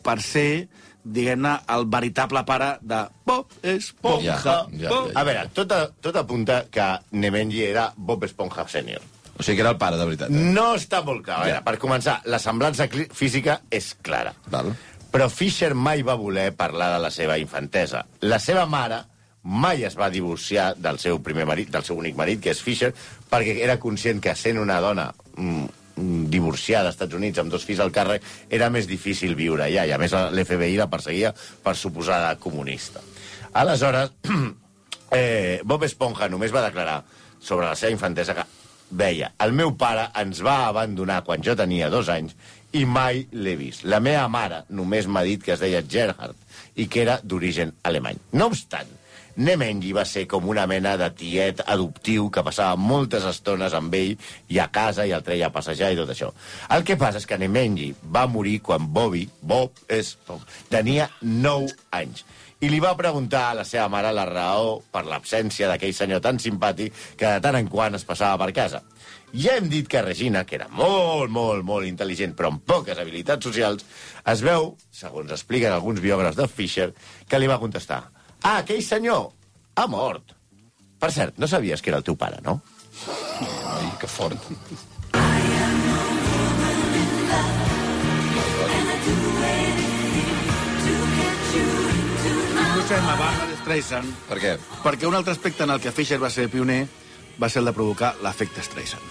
per 0.06 0.22
ser, 0.24 0.70
diguem-ne, 1.04 1.58
el 1.76 1.86
veritable 1.92 2.46
pare 2.48 2.78
de 2.80 3.02
Bob 3.28 3.52
Esponja. 3.62 4.38
Ja, 4.40 4.58
ja, 4.72 4.88
Bob... 4.88 5.10
ja. 5.12 5.20
A 5.20 5.26
veure, 5.28 5.50
tot, 5.58 5.74
a, 5.76 5.90
tot 6.00 6.16
apunta 6.22 6.64
que 6.72 6.88
Nemenji 7.12 7.66
era 7.66 7.90
Bob 7.98 8.24
Esponja 8.30 8.70
sènior. 8.72 9.04
O 9.40 9.44
sigui 9.44 9.56
que 9.56 9.64
era 9.64 9.72
el 9.72 9.78
pare, 9.80 9.98
de 9.98 10.06
veritat. 10.06 10.30
Eh? 10.30 10.46
No 10.54 10.74
està 10.76 11.00
molt 11.06 11.24
clar. 11.24 11.38
A 11.40 11.44
veure, 11.46 11.58
Ja. 11.60 11.64
per 11.64 11.78
començar, 11.80 12.20
la 12.26 12.40
semblança 12.40 12.90
física 13.16 13.62
és 13.72 13.94
clara. 14.02 14.34
Val. 14.52 14.74
Però 15.10 15.30
Fischer 15.32 15.74
mai 15.74 16.04
va 16.04 16.14
voler 16.20 16.52
parlar 16.54 16.92
de 16.94 17.00
la 17.00 17.10
seva 17.10 17.38
infantesa. 17.40 18.06
La 18.22 18.38
seva 18.40 18.66
mare 18.68 19.00
mai 19.44 19.86
es 19.88 19.96
va 19.98 20.10
divorciar 20.12 20.74
del 20.78 21.00
seu 21.00 21.22
primer 21.24 21.46
marit, 21.48 21.70
del 21.72 21.84
seu 21.88 21.98
únic 21.98 22.16
marit, 22.20 22.42
que 22.44 22.52
és 22.52 22.62
Fischer, 22.62 22.94
perquè 23.32 23.56
era 23.64 23.80
conscient 23.80 24.20
que 24.22 24.36
sent 24.36 24.60
una 24.60 24.82
dona 24.84 25.14
mm, 25.38 25.64
mm, 25.96 26.26
divorciada 26.30 26.90
als 26.92 26.98
Estats 27.00 27.16
Units 27.16 27.40
amb 27.40 27.50
dos 27.50 27.64
fills 27.66 27.80
al 27.80 27.94
càrrec 27.96 28.22
era 28.50 28.70
més 28.70 28.86
difícil 28.88 29.36
viure 29.40 29.64
allà, 29.64 29.88
i 29.88 29.92
a 29.96 29.98
més 29.98 30.12
l'FBI 30.12 30.76
la 30.78 30.90
perseguia 30.92 31.34
per 31.64 31.76
suposada 31.80 32.36
comunista. 32.36 33.00
Aleshores, 33.54 34.12
eh, 35.12 35.62
Bob 35.64 35.84
Esponja 35.88 36.28
només 36.30 36.54
va 36.54 36.68
declarar 36.68 37.04
sobre 37.40 37.66
la 37.66 37.76
seva 37.80 37.92
infantesa 37.96 38.36
que 38.36 38.44
deia, 38.90 39.34
el 39.44 39.54
meu 39.56 39.76
pare 39.78 40.10
ens 40.20 40.42
va 40.46 40.68
abandonar 40.68 41.22
quan 41.26 41.44
jo 41.46 41.56
tenia 41.58 41.90
dos 41.94 42.10
anys 42.10 42.36
i 42.74 42.86
mai 42.86 43.26
l'he 43.32 43.56
vist. 43.58 43.86
La 43.86 44.02
meva 44.04 44.28
mare 44.30 44.64
només 44.70 45.08
m'ha 45.08 45.26
dit 45.26 45.44
que 45.44 45.56
es 45.56 45.64
deia 45.64 45.82
Gerhard 45.82 46.38
i 46.76 46.88
que 46.88 47.04
era 47.04 47.20
d'origen 47.24 47.74
alemany. 47.84 48.20
No 48.34 48.50
obstant, 48.52 48.90
Nemenji 49.40 49.94
va 49.96 50.04
ser 50.04 50.26
com 50.28 50.50
una 50.52 50.66
mena 50.68 50.98
de 51.00 51.08
tiet 51.16 51.62
adoptiu 51.64 52.28
que 52.34 52.44
passava 52.44 52.76
moltes 52.76 53.24
estones 53.30 53.76
amb 53.78 53.94
ell 53.96 54.18
i 54.52 54.60
a 54.60 54.68
casa 54.74 55.06
i 55.08 55.14
el 55.16 55.24
treia 55.24 55.48
a 55.48 55.54
passejar 55.56 55.94
i 55.94 56.00
tot 56.00 56.12
això. 56.12 56.34
El 56.76 56.84
que 56.84 56.98
passa 57.00 57.22
és 57.22 57.28
que 57.30 57.38
Nemenji 57.40 57.94
va 58.04 58.26
morir 58.28 58.58
quan 58.66 58.90
Bobby, 58.92 59.30
Bob, 59.42 59.80
és, 59.88 60.18
tenia 60.74 61.08
9 61.22 61.72
anys 62.02 62.26
i 62.60 62.70
li 62.70 62.80
va 62.84 62.96
preguntar 63.00 63.50
a 63.50 63.58
la 63.62 63.66
seva 63.68 63.88
mare 63.92 64.12
la 64.16 64.26
raó 64.28 64.80
per 64.92 65.06
l'absència 65.08 65.70
d'aquell 65.72 65.94
senyor 65.96 66.22
tan 66.22 66.40
simpàtic 66.44 66.94
que 67.18 67.36
de 67.36 67.44
tant 67.44 67.56
en 67.56 67.70
quant 67.72 67.96
es 67.96 68.06
passava 68.08 68.38
per 68.44 68.52
casa. 68.56 68.82
Ja 69.34 69.56
hem 69.58 69.70
dit 69.70 69.88
que 69.88 70.02
Regina, 70.02 70.44
que 70.44 70.58
era 70.58 70.68
molt, 70.74 71.30
molt, 71.30 71.64
molt 71.64 71.86
intel·ligent, 71.88 72.34
però 72.36 72.50
amb 72.52 72.64
poques 72.66 72.98
habilitats 72.98 73.46
socials, 73.46 73.86
es 74.26 74.42
veu, 74.42 74.74
segons 74.92 75.32
expliquen 75.32 75.72
alguns 75.72 76.02
biògrafs 76.02 76.40
de 76.40 76.48
Fisher, 76.50 76.90
que 77.30 77.40
li 77.40 77.48
va 77.48 77.62
contestar 77.62 78.04
Ah, 78.42 78.60
aquell 78.60 78.82
senyor 78.84 79.32
ha 79.76 79.88
mort. 79.92 80.36
Per 81.00 81.12
cert, 81.12 81.36
no 81.40 81.48
sabies 81.48 81.82
que 81.82 81.92
era 81.92 82.00
el 82.00 82.08
teu 82.08 82.16
pare, 82.16 82.40
no? 82.44 82.60
Ai, 83.08 83.92
que 84.00 84.08
fort. 84.08 84.48
Posem 92.90 93.06
a 93.06 93.16
Barbara 93.20 93.54
Streisand 93.62 94.14
Per 94.26 94.38
què? 94.42 94.52
perquè 94.82 95.06
un 95.06 95.14
altre 95.14 95.36
aspecte 95.36 95.62
en 95.62 95.70
el 95.70 95.78
que 95.84 95.92
Fisher 95.94 96.18
va 96.18 96.32
ser 96.34 96.48
pioner 96.50 96.88
va 97.38 97.46
ser 97.46 97.62
el 97.62 97.68
de 97.70 97.74
provocar 97.78 98.16
l'efecte 98.26 98.64
Streisand. 98.66 99.04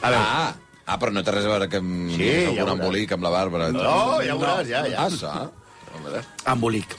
A 0.00 0.08
veure, 0.14 0.22
Ah, 0.24 0.54
ah, 0.86 0.96
però 0.98 1.12
no 1.12 1.20
té 1.22 1.34
res 1.34 1.44
a 1.44 1.50
veure 1.52 1.68
que 1.68 1.76
amb 1.82 2.14
Sí, 2.14 2.16
ja 2.24 2.38
algun 2.48 2.56
veuràs. 2.56 2.72
embolic 2.78 3.12
amb 3.12 3.22
la 3.26 3.30
Bàrbara. 3.34 3.68
No, 3.76 4.22
ja 4.24 4.34
ho 4.34 4.40
veuràs, 4.40 4.64
ja, 4.70 4.86
ja. 4.88 5.04
Ah, 5.04 5.10
sa. 5.10 5.50
Home, 5.98 6.22
Embolic. 6.46 6.96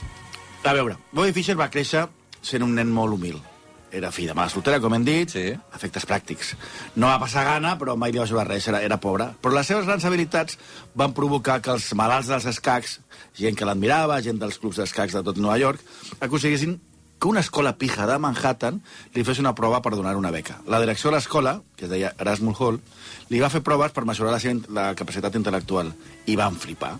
A 0.62 0.72
veure, 0.78 0.96
Bobby 1.10 1.32
Fischer 1.32 1.56
va 1.58 1.68
créixer 1.70 2.06
sent 2.40 2.62
un 2.62 2.72
nen 2.74 2.88
molt 2.88 3.14
humil. 3.18 3.42
Era 3.90 4.10
fill 4.12 4.28
de 4.28 4.34
mare 4.36 4.50
soltera, 4.52 4.80
com 4.80 4.92
hem 4.94 5.04
dit, 5.04 5.30
Sí. 5.30 5.46
efectes 5.74 6.04
pràctics. 6.06 6.54
No 6.96 7.06
va 7.06 7.18
passar 7.18 7.44
gana, 7.44 7.78
però 7.78 7.96
mai 7.96 8.12
li 8.12 8.18
va 8.18 8.26
jugar 8.26 8.46
res, 8.46 8.68
era, 8.68 8.82
era 8.82 8.98
pobre. 9.00 9.30
Però 9.40 9.54
les 9.54 9.66
seves 9.66 9.86
grans 9.86 10.04
habilitats 10.04 10.58
van 10.94 11.14
provocar 11.14 11.60
que 11.62 11.70
els 11.70 11.94
malalts 11.94 12.28
dels 12.28 12.44
escacs, 12.44 13.00
gent 13.34 13.56
que 13.56 13.64
l'admirava, 13.64 14.20
gent 14.20 14.38
dels 14.38 14.58
clubs 14.58 14.76
d'escacs 14.76 15.14
de 15.14 15.22
tot 15.22 15.36
Nova 15.38 15.58
York, 15.58 15.80
aconseguissin 16.20 16.80
que 17.18 17.28
una 17.28 17.40
escola 17.40 17.76
pija 17.78 18.06
de 18.06 18.18
Manhattan 18.18 18.82
li 19.14 19.24
fes 19.24 19.40
una 19.42 19.54
prova 19.54 19.80
per 19.82 19.96
donar 19.96 20.16
una 20.16 20.30
beca. 20.30 20.60
La 20.66 20.78
direcció 20.80 21.10
de 21.10 21.16
l'escola, 21.16 21.62
que 21.76 21.86
es 21.86 21.90
deia 21.90 22.14
Erasmus 22.18 22.60
Hall, 22.60 22.80
li 23.28 23.40
va 23.40 23.50
fer 23.50 23.62
proves 23.62 23.90
per 23.92 24.04
mesurar 24.04 24.30
la, 24.32 24.38
seva, 24.38 24.60
la 24.68 24.94
capacitat 24.94 25.34
intel·lectual 25.34 25.92
i 26.26 26.36
van 26.36 26.54
flipar. 26.54 26.98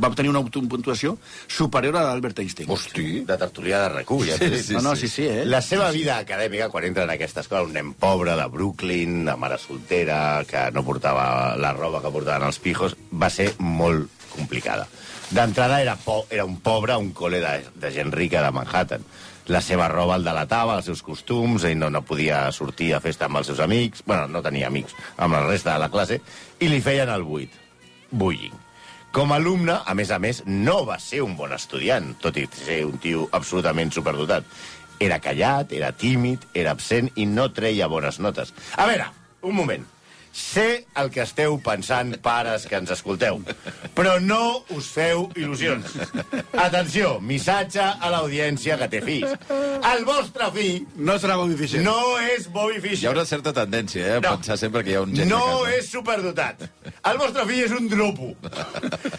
Va 0.00 0.08
obtenir 0.08 0.30
una 0.32 0.42
puntuació 0.44 1.16
superior 1.46 1.96
a 1.98 2.04
l'Albert 2.06 2.40
Einstein. 2.42 2.70
Hosti. 2.70 3.24
de 3.28 3.36
tertulià 3.38 3.82
de 3.84 3.92
recull, 3.96 4.24
ja 4.28 4.38
dic. 4.40 4.58
sí, 4.62 4.76
no, 4.76 4.82
no, 4.88 4.94
sí, 4.96 5.08
sí, 5.08 5.26
eh? 5.28 5.44
La 5.48 5.62
seva 5.64 5.90
vida 5.94 6.18
acadèmica, 6.18 6.70
quan 6.72 6.86
entra 6.88 7.04
en 7.04 7.14
aquesta 7.14 7.44
escola, 7.44 7.66
un 7.66 7.76
nen 7.76 7.92
pobre 7.98 8.36
de 8.38 8.46
Brooklyn, 8.52 9.24
de 9.28 9.36
mare 9.36 9.58
soltera, 9.60 10.18
que 10.48 10.70
no 10.72 10.84
portava 10.86 11.56
la 11.60 11.72
roba 11.76 12.02
que 12.02 12.12
portaven 12.14 12.48
els 12.48 12.60
pijos, 12.62 12.96
va 13.12 13.30
ser 13.30 13.52
molt 13.58 14.10
complicada. 14.32 14.88
D'entrada 15.32 15.80
era, 15.80 15.96
po 15.96 16.22
era 16.30 16.44
un 16.44 16.58
pobre, 16.60 16.96
un 17.00 17.12
col·le 17.16 17.40
de, 17.40 17.52
de 17.80 17.92
gent 17.92 18.12
rica 18.12 18.42
de 18.44 18.52
Manhattan. 18.52 19.04
La 19.50 19.62
seva 19.64 19.88
roba 19.90 20.18
el 20.18 20.26
delatava, 20.26 20.76
els 20.78 20.90
seus 20.90 21.02
costums, 21.02 21.64
ell 21.66 21.78
no, 21.80 21.88
no 21.90 22.04
podia 22.06 22.44
sortir 22.54 22.92
a 22.94 23.00
festa 23.02 23.26
amb 23.26 23.40
els 23.40 23.50
seus 23.50 23.62
amics, 23.64 24.04
bueno, 24.06 24.28
no 24.30 24.44
tenia 24.44 24.68
amics 24.70 24.94
amb 25.16 25.34
la 25.38 25.46
resta 25.48 25.74
de 25.74 25.82
la 25.82 25.90
classe, 25.90 26.20
i 26.60 26.68
li 26.70 26.82
feien 26.84 27.10
el 27.10 27.26
buit. 27.26 27.56
Bullying. 28.12 28.61
Com 29.12 29.28
a 29.28 29.36
alumne, 29.36 29.74
a 29.84 29.92
més 29.92 30.08
a 30.08 30.16
més, 30.16 30.38
no 30.48 30.86
va 30.88 30.94
ser 30.96 31.18
un 31.20 31.34
bon 31.36 31.50
estudiant, 31.52 32.14
tot 32.22 32.38
i 32.40 32.46
ser 32.56 32.78
un 32.88 32.94
tio 32.96 33.26
absolutament 33.36 33.90
superdotat. 33.92 34.46
Era 35.04 35.18
callat, 35.20 35.74
era 35.76 35.90
tímid, 35.92 36.46
era 36.56 36.72
absent 36.72 37.10
i 37.20 37.26
no 37.28 37.50
treia 37.52 37.90
bones 37.92 38.16
notes. 38.24 38.54
A 38.80 38.86
veure, 38.88 39.10
un 39.44 39.58
moment. 39.58 39.84
Sé 40.32 40.86
el 40.96 41.10
que 41.12 41.20
esteu 41.26 41.58
pensant, 41.60 42.14
pares 42.24 42.64
que 42.66 42.78
ens 42.80 42.88
escolteu, 42.94 43.42
però 43.94 44.14
no 44.24 44.62
us 44.72 44.86
feu 44.94 45.26
il·lusions. 45.36 45.92
Atenció, 46.56 47.18
missatge 47.20 47.82
a 47.84 48.08
l'audiència 48.14 48.78
que 48.80 48.88
té 48.94 49.02
fills. 49.04 49.34
El 49.92 50.06
vostre 50.08 50.48
fill 50.54 50.86
No 50.96 51.18
serà 51.20 51.36
Bobby 51.36 51.56
Fischer. 51.60 51.82
no 51.84 52.16
és 52.18 52.48
Bobby 52.48 52.78
Hi 52.78 52.78
ha 52.78 52.82
Fischer. 52.86 53.12
una 53.12 53.26
certa 53.28 53.52
tendència, 53.52 54.06
eh, 54.06 54.16
a 54.16 54.20
No. 54.20 54.36
pensar 54.38 54.56
sempre 54.56 54.82
que 54.82 54.90
hi 54.90 54.94
ha 54.94 55.02
un 55.02 55.14
geni 55.14 55.28
No 55.28 55.40
casa. 55.60 55.76
és 55.76 55.90
superdotat. 55.90 56.62
El 57.04 57.18
vostre 57.18 57.44
fill 57.46 57.64
és 57.64 57.70
un 57.76 57.88
dropo. 57.88 58.34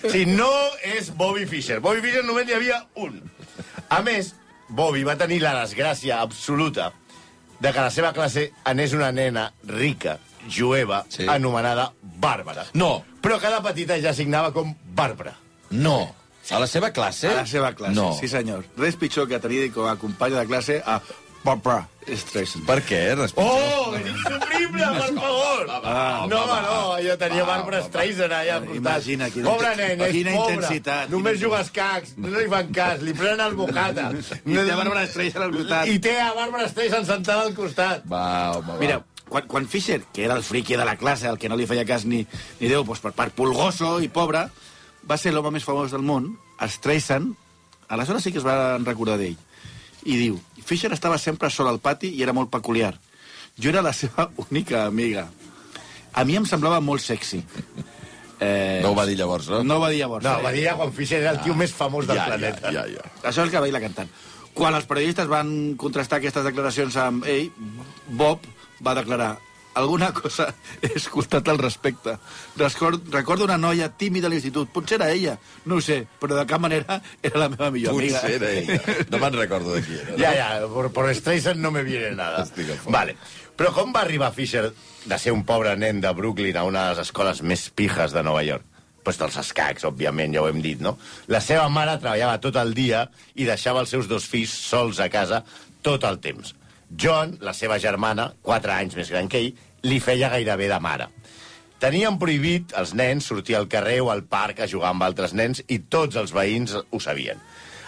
Si 0.09 0.25
no 0.25 0.49
és 0.83 1.11
Bobby 1.15 1.45
Fischer. 1.45 1.79
Bobby 1.79 2.01
Fischer 2.01 2.23
només 2.25 2.45
n'hi 2.47 2.53
havia 2.53 2.85
un. 2.95 3.21
A 3.89 4.01
més, 4.01 4.33
Bobby 4.69 5.03
va 5.03 5.15
tenir 5.15 5.41
la 5.41 5.53
desgràcia 5.61 6.21
absoluta 6.21 6.91
de 7.59 7.71
que 7.71 7.79
a 7.79 7.83
la 7.83 7.91
seva 7.91 8.11
classe 8.13 8.51
anés 8.65 8.93
una 8.93 9.11
nena 9.11 9.53
rica, 9.63 10.17
jueva, 10.49 11.05
Sí. 11.09 11.27
anomenada 11.27 11.91
Bàrbara. 12.01 12.65
No. 12.73 13.03
Però 13.21 13.39
cada 13.39 13.61
petita 13.61 13.97
ja 13.99 14.13
signava 14.13 14.51
com 14.53 14.75
Bàrbara. 14.95 15.33
No. 15.71 16.15
A 16.51 16.59
la 16.59 16.67
seva 16.67 16.91
classe? 16.91 17.27
A 17.29 17.33
la 17.35 17.45
seva 17.45 17.73
classe, 17.73 17.95
No. 17.95 18.13
sí 18.19 18.27
senyor. 18.27 18.65
Res 18.77 18.95
pitjor 18.95 19.27
que 19.27 19.39
tenir 19.39 19.71
com 19.71 19.87
a 19.87 19.95
companya 19.95 20.39
de 20.41 20.45
classe 20.47 20.81
a 20.85 20.99
Barbara 21.43 21.87
Streisand. 22.07 22.65
Per 22.65 22.81
què? 22.83 23.15
Respecte. 23.15 23.41
Oh, 23.49 23.93
és 23.95 24.05
insuprible, 24.07 24.85
per 24.99 25.13
favor! 25.15 25.65
va, 25.67 26.27
no, 26.27 26.37
va, 26.47 26.57
home, 26.59 26.61
no, 26.67 27.09
jo 27.09 27.17
tenia 27.17 27.43
Barbara 27.43 27.81
Streisand 27.83 28.31
allà 28.31 28.55
al 28.55 28.61
costat. 28.65 28.75
Imagina 28.77 29.29
quina 29.29 29.49
Pobre 29.49 29.75
nen, 29.75 30.01
és 30.01 30.11
quina 30.11 30.31
pobre. 30.31 30.53
intensitat, 30.53 31.09
Només 31.09 31.33
quina 31.37 31.43
juga 31.45 31.57
a 31.57 31.61
escacs, 31.61 32.13
no 32.17 32.27
li 32.27 32.47
fan 32.49 32.71
cas, 32.75 33.01
li 33.01 33.13
prenen 33.13 33.39
el 33.41 33.55
bocata. 33.55 34.11
I 34.45 34.53
té 34.55 34.75
Barbara 34.75 35.05
Streisand 35.07 35.43
al 35.43 35.51
costat. 35.51 35.87
I 35.87 35.99
té 35.99 36.19
a 36.19 36.33
Barbara 36.33 36.67
Streisand 36.69 37.05
sentada 37.07 37.41
al 37.41 37.53
costat. 37.55 38.03
Va, 38.07 38.23
home, 38.57 38.67
va. 38.67 38.77
Mira, 38.79 39.01
quan, 39.33 39.47
quan 39.49 39.65
Fischer, 39.67 40.03
que 40.13 40.25
era 40.27 40.35
el 40.37 40.43
friqui 40.45 40.77
de 40.77 40.85
la 40.85 40.95
classe, 40.95 41.25
el 41.25 41.39
que 41.41 41.49
no 41.49 41.57
li 41.57 41.65
feia 41.65 41.85
cas 41.89 42.05
ni, 42.05 42.21
ni 42.59 42.69
Déu, 42.69 42.83
doncs 42.85 43.01
per 43.01 43.15
part 43.17 43.33
pulgoso 43.33 43.95
i 44.03 44.09
pobre, 44.13 44.45
va 45.09 45.17
ser 45.17 45.33
l'home 45.33 45.55
més 45.55 45.65
famós 45.65 45.93
del 45.93 46.05
món, 46.05 46.35
Streisand, 46.61 47.33
aleshores 47.89 48.23
sí 48.23 48.31
que 48.31 48.39
es 48.39 48.45
va 48.45 48.77
recordar 48.77 49.17
d'ell. 49.17 49.39
I 50.05 50.19
diu, 50.19 50.37
Fischer 50.63 50.91
estava 50.93 51.17
sempre 51.17 51.49
sol 51.49 51.71
al 51.71 51.81
pati 51.81 52.11
i 52.13 52.21
era 52.23 52.35
molt 52.35 52.51
peculiar. 52.53 52.93
Jo 53.57 53.73
era 53.73 53.81
la 53.81 53.93
seva 53.97 54.29
única 54.45 54.85
amiga. 54.85 55.25
A 56.13 56.23
mi 56.29 56.37
em 56.37 56.45
semblava 56.45 56.77
molt 56.83 57.01
sexy. 57.01 57.41
Eh, 58.39 58.81
No 58.85 58.93
ho 58.93 58.97
va 58.97 59.07
dir 59.09 59.17
llavors, 59.17 59.49
no? 59.49 59.63
No 59.65 59.79
ho 59.79 59.81
va 59.81 59.89
dir 59.89 60.03
llavors. 60.03 60.27
No, 60.27 60.37
eh? 60.37 60.45
va 60.45 60.53
dir 60.53 60.67
quan 60.77 60.93
Fischer 60.93 61.23
era 61.23 61.33
el 61.33 61.41
tio 61.41 61.57
més 61.57 61.73
famós 61.73 62.05
del 62.05 62.21
ja, 62.21 62.29
planeta. 62.29 62.69
Ja, 62.69 62.85
ja, 62.85 63.01
ja. 63.01 63.13
Això 63.23 63.41
és 63.41 63.47
el 63.47 63.53
que 63.55 63.65
va 63.65 63.65
dir 63.65 63.73
la 63.73 63.81
cantant. 63.81 64.13
Quan 64.53 64.77
els 64.77 64.85
periodistes 64.85 65.25
van 65.25 65.73
contrastar 65.81 66.21
aquestes 66.21 66.45
declaracions 66.45 66.95
amb 67.01 67.25
ell, 67.25 67.49
Bob 68.13 68.45
va 68.83 68.95
declarar 68.99 69.33
alguna 69.73 70.11
cosa 70.13 70.53
he 70.81 70.91
escoltat 70.95 71.47
al 71.49 71.57
respecte. 71.57 72.17
Record, 72.57 73.09
recordo 73.13 73.43
una 73.43 73.57
noia 73.57 73.89
tímida 73.89 74.27
a 74.27 74.31
l'institut. 74.31 74.69
Potser 74.73 74.99
era 74.99 75.11
ella, 75.11 75.37
no 75.65 75.79
ho 75.79 75.81
sé, 75.81 76.03
però 76.19 76.37
de 76.37 76.45
cap 76.49 76.61
manera 76.61 76.99
era 77.21 77.39
la 77.45 77.49
meva 77.49 77.71
millor 77.73 77.97
amiga. 77.97 78.21
Potser 78.21 78.41
era 78.41 78.51
ella. 78.51 79.07
No 79.09 79.21
me'n 79.23 79.39
recordo 79.39 79.73
de 79.75 79.83
qui 79.85 79.97
era. 79.99 80.17
Ja, 80.19 80.33
ja, 80.37 80.49
por, 80.71 80.91
por 80.93 81.09
Streisand 81.15 81.61
no 81.61 81.71
me 81.71 81.83
viene 81.83 82.13
nada. 82.15 82.43
Estic 82.45 82.69
a 82.69 82.77
fora. 82.77 82.99
Vale. 82.99 83.17
Però 83.57 83.73
com 83.73 83.91
va 83.93 84.01
arribar 84.01 84.31
Fisher 84.33 84.69
de 85.05 85.17
ser 85.21 85.33
un 85.33 85.43
pobre 85.45 85.75
nen 85.77 85.99
de 86.01 86.13
Brooklyn 86.15 86.57
a 86.57 86.63
una 86.65 86.87
de 86.87 86.93
les 86.95 87.03
escoles 87.07 87.43
més 87.45 87.67
pijes 87.69 88.15
de 88.15 88.23
Nova 88.25 88.41
York? 88.45 88.65
Pues 89.03 89.17
dels 89.19 89.35
escacs, 89.35 89.83
òbviament, 89.83 90.31
ja 90.31 90.41
ho 90.41 90.47
hem 90.47 90.61
dit, 90.63 90.79
no? 90.79 90.95
La 91.27 91.41
seva 91.43 91.67
mare 91.69 91.97
treballava 91.99 92.39
tot 92.41 92.55
el 92.61 92.71
dia 92.73 93.03
i 93.35 93.43
deixava 93.43 93.83
els 93.83 93.91
seus 93.91 94.07
dos 94.07 94.25
fills 94.31 94.53
sols 94.71 95.01
a 95.03 95.09
casa 95.11 95.41
tot 95.83 96.05
el 96.07 96.21
temps. 96.23 96.53
John, 96.95 97.37
la 97.41 97.53
seva 97.57 97.79
germana, 97.81 98.29
quatre 98.41 98.73
anys 98.73 98.95
més 98.99 99.09
gran 99.09 99.29
que 99.29 99.41
ell, 99.41 99.53
li 99.83 99.99
feia 99.99 100.29
gairebé 100.31 100.69
de 100.71 100.79
mare. 100.79 101.09
Tenien 101.83 102.15
prohibit 102.19 102.71
els 102.79 102.93
nens 102.95 103.25
sortir 103.27 103.57
al 103.57 103.67
carrer 103.67 103.97
o 104.01 104.09
al 104.13 104.23
parc 104.23 104.61
a 104.63 104.69
jugar 104.71 104.93
amb 104.93 105.03
altres 105.03 105.33
nens 105.35 105.63
i 105.67 105.81
tots 105.91 106.15
els 106.15 106.31
veïns 106.31 106.77
ho 106.79 106.99
sabien. 107.03 107.41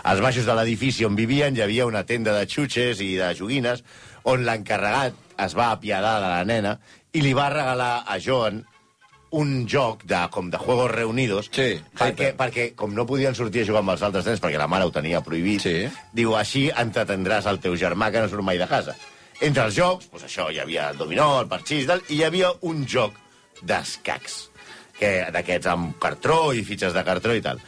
Als 0.06 0.22
baixos 0.22 0.46
de 0.46 0.54
l'edifici 0.58 1.06
on 1.08 1.16
vivien 1.18 1.56
hi 1.56 1.64
havia 1.64 1.88
una 1.88 2.04
tenda 2.06 2.34
de 2.36 2.44
xutxes 2.46 3.00
i 3.02 3.16
de 3.18 3.32
joguines 3.38 3.86
on 4.30 4.44
l'encarregat 4.46 5.16
es 5.46 5.56
va 5.58 5.72
apiadar 5.72 6.18
de 6.22 6.30
la 6.34 6.44
nena 6.46 6.76
i 7.16 7.24
li 7.24 7.34
va 7.34 7.48
regalar 7.54 8.04
a 8.06 8.20
Joan 8.20 8.60
un 9.36 9.66
joc 9.68 10.06
de, 10.08 10.20
com 10.32 10.48
de 10.52 10.58
Juegos 10.62 10.92
Reunidos 10.92 11.50
Sí, 11.52 11.74
perquè, 11.98 12.32
perquè 12.38 12.70
com 12.80 12.94
no 12.96 13.06
podien 13.10 13.36
sortir 13.36 13.64
a 13.64 13.68
jugar 13.68 13.82
amb 13.84 13.94
els 13.96 14.06
altres 14.08 14.26
nens 14.30 14.42
perquè 14.44 14.60
la 14.62 14.68
mare 14.72 14.88
ho 14.88 14.94
tenia 14.96 15.22
prohibit 15.26 15.62
Sí. 15.66 15.76
diu, 16.16 16.36
així 16.40 16.70
entretendràs 16.72 17.48
el 17.52 17.60
teu 17.64 17.76
germà 17.80 18.12
que 18.12 18.22
no 18.24 18.30
surt 18.32 18.44
mai 18.48 18.58
de 18.62 18.68
casa. 18.72 18.96
Entre 19.44 19.66
els 19.68 19.76
jocs, 19.76 20.08
doncs 20.12 20.24
això, 20.30 20.48
hi 20.52 20.60
havia 20.64 20.90
el 20.94 20.98
dominó, 20.98 21.42
el 21.42 21.48
parxís, 21.52 21.90
i 22.08 22.16
hi 22.16 22.24
havia 22.24 22.54
un 22.64 22.86
joc 22.88 23.18
d'escacs, 23.62 24.38
que 24.96 25.10
d'aquests 25.36 25.68
amb 25.68 25.98
cartró 26.00 26.54
i 26.56 26.64
fitxes 26.64 26.94
de 26.96 27.04
cartró 27.04 27.36
i 27.36 27.42
tal. 27.44 27.60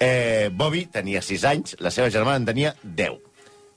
Eh, 0.00 0.50
Bobby 0.54 0.86
tenia 0.90 1.22
6 1.22 1.44
anys, 1.46 1.76
la 1.82 1.90
seva 1.94 2.10
germana 2.10 2.40
en 2.42 2.48
tenia 2.48 2.74
10. 2.82 3.18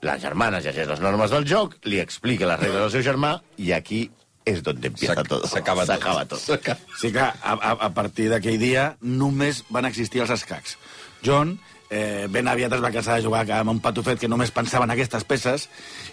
La 0.01 0.17
germana 0.17 0.59
llegeix 0.61 0.87
les 0.89 1.01
normes 1.01 1.29
del 1.29 1.45
joc, 1.45 1.75
li 1.85 1.99
explica 2.01 2.47
les 2.49 2.59
regles 2.59 2.81
al 2.87 2.91
seu 2.93 3.05
germà, 3.05 3.35
i 3.61 3.69
aquí 3.77 4.07
és 4.51 4.61
on 4.67 4.79
empieza 4.91 5.23
tot. 5.23 5.47
s'acaba 5.49 5.85
tot. 5.85 5.95
S'acaba 5.95 6.25
tot. 6.25 6.39
S'acaba. 6.43 6.79
Sí, 6.99 7.11
clar, 7.11 7.33
a, 7.41 7.55
a, 7.55 7.73
a 7.87 7.91
partir 7.95 8.29
d'aquell 8.31 8.59
dia 8.61 8.95
només 9.01 9.63
van 9.69 9.89
existir 9.89 10.23
els 10.25 10.33
escacs. 10.37 10.77
John 11.25 11.57
eh, 11.89 12.27
ben 12.31 12.47
aviat 12.47 12.73
es 12.73 12.81
va 12.83 12.91
cansar 12.93 13.19
de 13.19 13.25
jugar 13.27 13.45
amb 13.59 13.75
un 13.75 13.81
patufet 13.83 14.19
que 14.19 14.29
només 14.31 14.53
pensava 14.55 14.87
en 14.87 14.95
aquestes 14.95 15.25
peces 15.27 15.67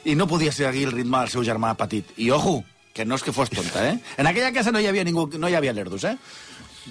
i 0.04 0.16
no 0.18 0.26
podia 0.28 0.52
seguir 0.52 0.88
el 0.88 0.96
ritme 0.96 1.22
del 1.22 1.32
seu 1.32 1.46
germà 1.46 1.74
petit. 1.78 2.10
I 2.18 2.30
ojo, 2.34 2.60
que 2.92 3.06
no 3.06 3.14
és 3.14 3.22
que 3.22 3.32
fos 3.32 3.50
tonta, 3.50 3.86
eh? 3.86 3.98
En 4.18 4.26
aquella 4.26 4.52
casa 4.52 4.72
no 4.74 4.80
hi 4.82 4.88
havia 4.90 5.06
ningú, 5.06 5.28
no 5.38 5.48
hi 5.48 5.54
havia 5.54 5.72
lerdos, 5.72 6.04
eh? 6.04 6.16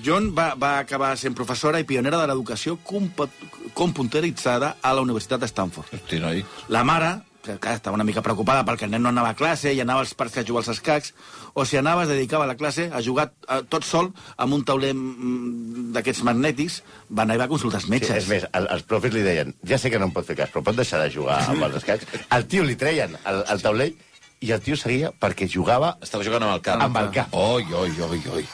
John 0.05 0.29
va, 0.37 0.51
va 0.55 0.77
acabar 0.79 1.15
sent 1.17 1.33
professora 1.35 1.79
i 1.81 1.85
pionera 1.89 2.19
de 2.21 2.27
l'educació 2.29 2.77
computeritzada 2.85 4.75
a 4.81 4.93
la 4.93 5.01
Universitat 5.01 5.41
de 5.41 5.49
Stanford. 5.49 5.89
Hosti, 5.97 6.19
noi. 6.21 6.43
La 6.69 6.83
mare 6.87 7.15
estava 7.55 7.95
una 7.95 8.03
mica 8.03 8.21
preocupada 8.21 8.65
perquè 8.67 8.85
el 8.85 8.91
nen 8.91 9.01
no 9.05 9.09
anava 9.09 9.29
a 9.31 9.37
classe 9.39 9.71
i 9.73 9.79
anava 9.81 10.01
als 10.03 10.13
parcs 10.17 10.37
a 10.37 10.43
jugar 10.47 10.61
als 10.65 10.71
escacs, 10.75 11.13
o 11.53 11.65
si 11.65 11.77
anava 11.79 12.03
es 12.03 12.09
dedicava 12.09 12.43
a 12.43 12.47
la 12.51 12.55
classe 12.59 12.89
a 12.93 13.01
jugar 13.01 13.31
eh, 13.49 13.61
tot 13.69 13.83
sol 13.87 14.11
amb 14.37 14.53
un 14.53 14.63
tauler 14.67 14.93
mm, 14.93 15.91
d'aquests 15.95 16.23
magnètics, 16.27 16.81
va 17.09 17.23
anar 17.23 17.35
i 17.39 17.41
va 17.43 17.47
consultar 17.51 17.79
els 17.81 17.87
Sí, 17.87 17.91
metges. 17.95 18.11
és 18.17 18.27
més, 18.29 18.45
el, 18.53 18.67
els 18.75 18.83
profes 18.83 19.13
li 19.13 19.23
deien, 19.23 19.55
ja 19.63 19.77
sé 19.79 19.89
que 19.89 19.99
no 19.99 20.09
em 20.09 20.11
pot 20.15 20.25
fer 20.27 20.35
cas, 20.35 20.51
però 20.53 20.63
pot 20.63 20.75
deixar 20.75 20.99
de 21.03 21.09
jugar 21.13 21.39
amb 21.47 21.63
els 21.69 21.79
escacs. 21.81 22.05
El 22.35 22.45
tio 22.51 22.63
li 22.67 22.75
treien 22.75 23.15
el, 23.25 23.43
el 23.49 23.61
taulell 23.63 23.95
i 24.41 24.51
el 24.53 24.61
tio 24.61 24.75
seguia 24.77 25.09
perquè 25.17 25.47
jugava 25.49 25.95
Estava 26.03 26.23
jugant 26.23 26.43
amb 26.45 26.53
el 26.59 26.61
cap. 26.61 26.81
amb 26.83 26.97
el 27.01 27.07
cap. 27.15 27.33
Oi, 27.33 27.63
oi, 27.73 27.91
oi, 28.11 28.21
oi. 28.35 28.45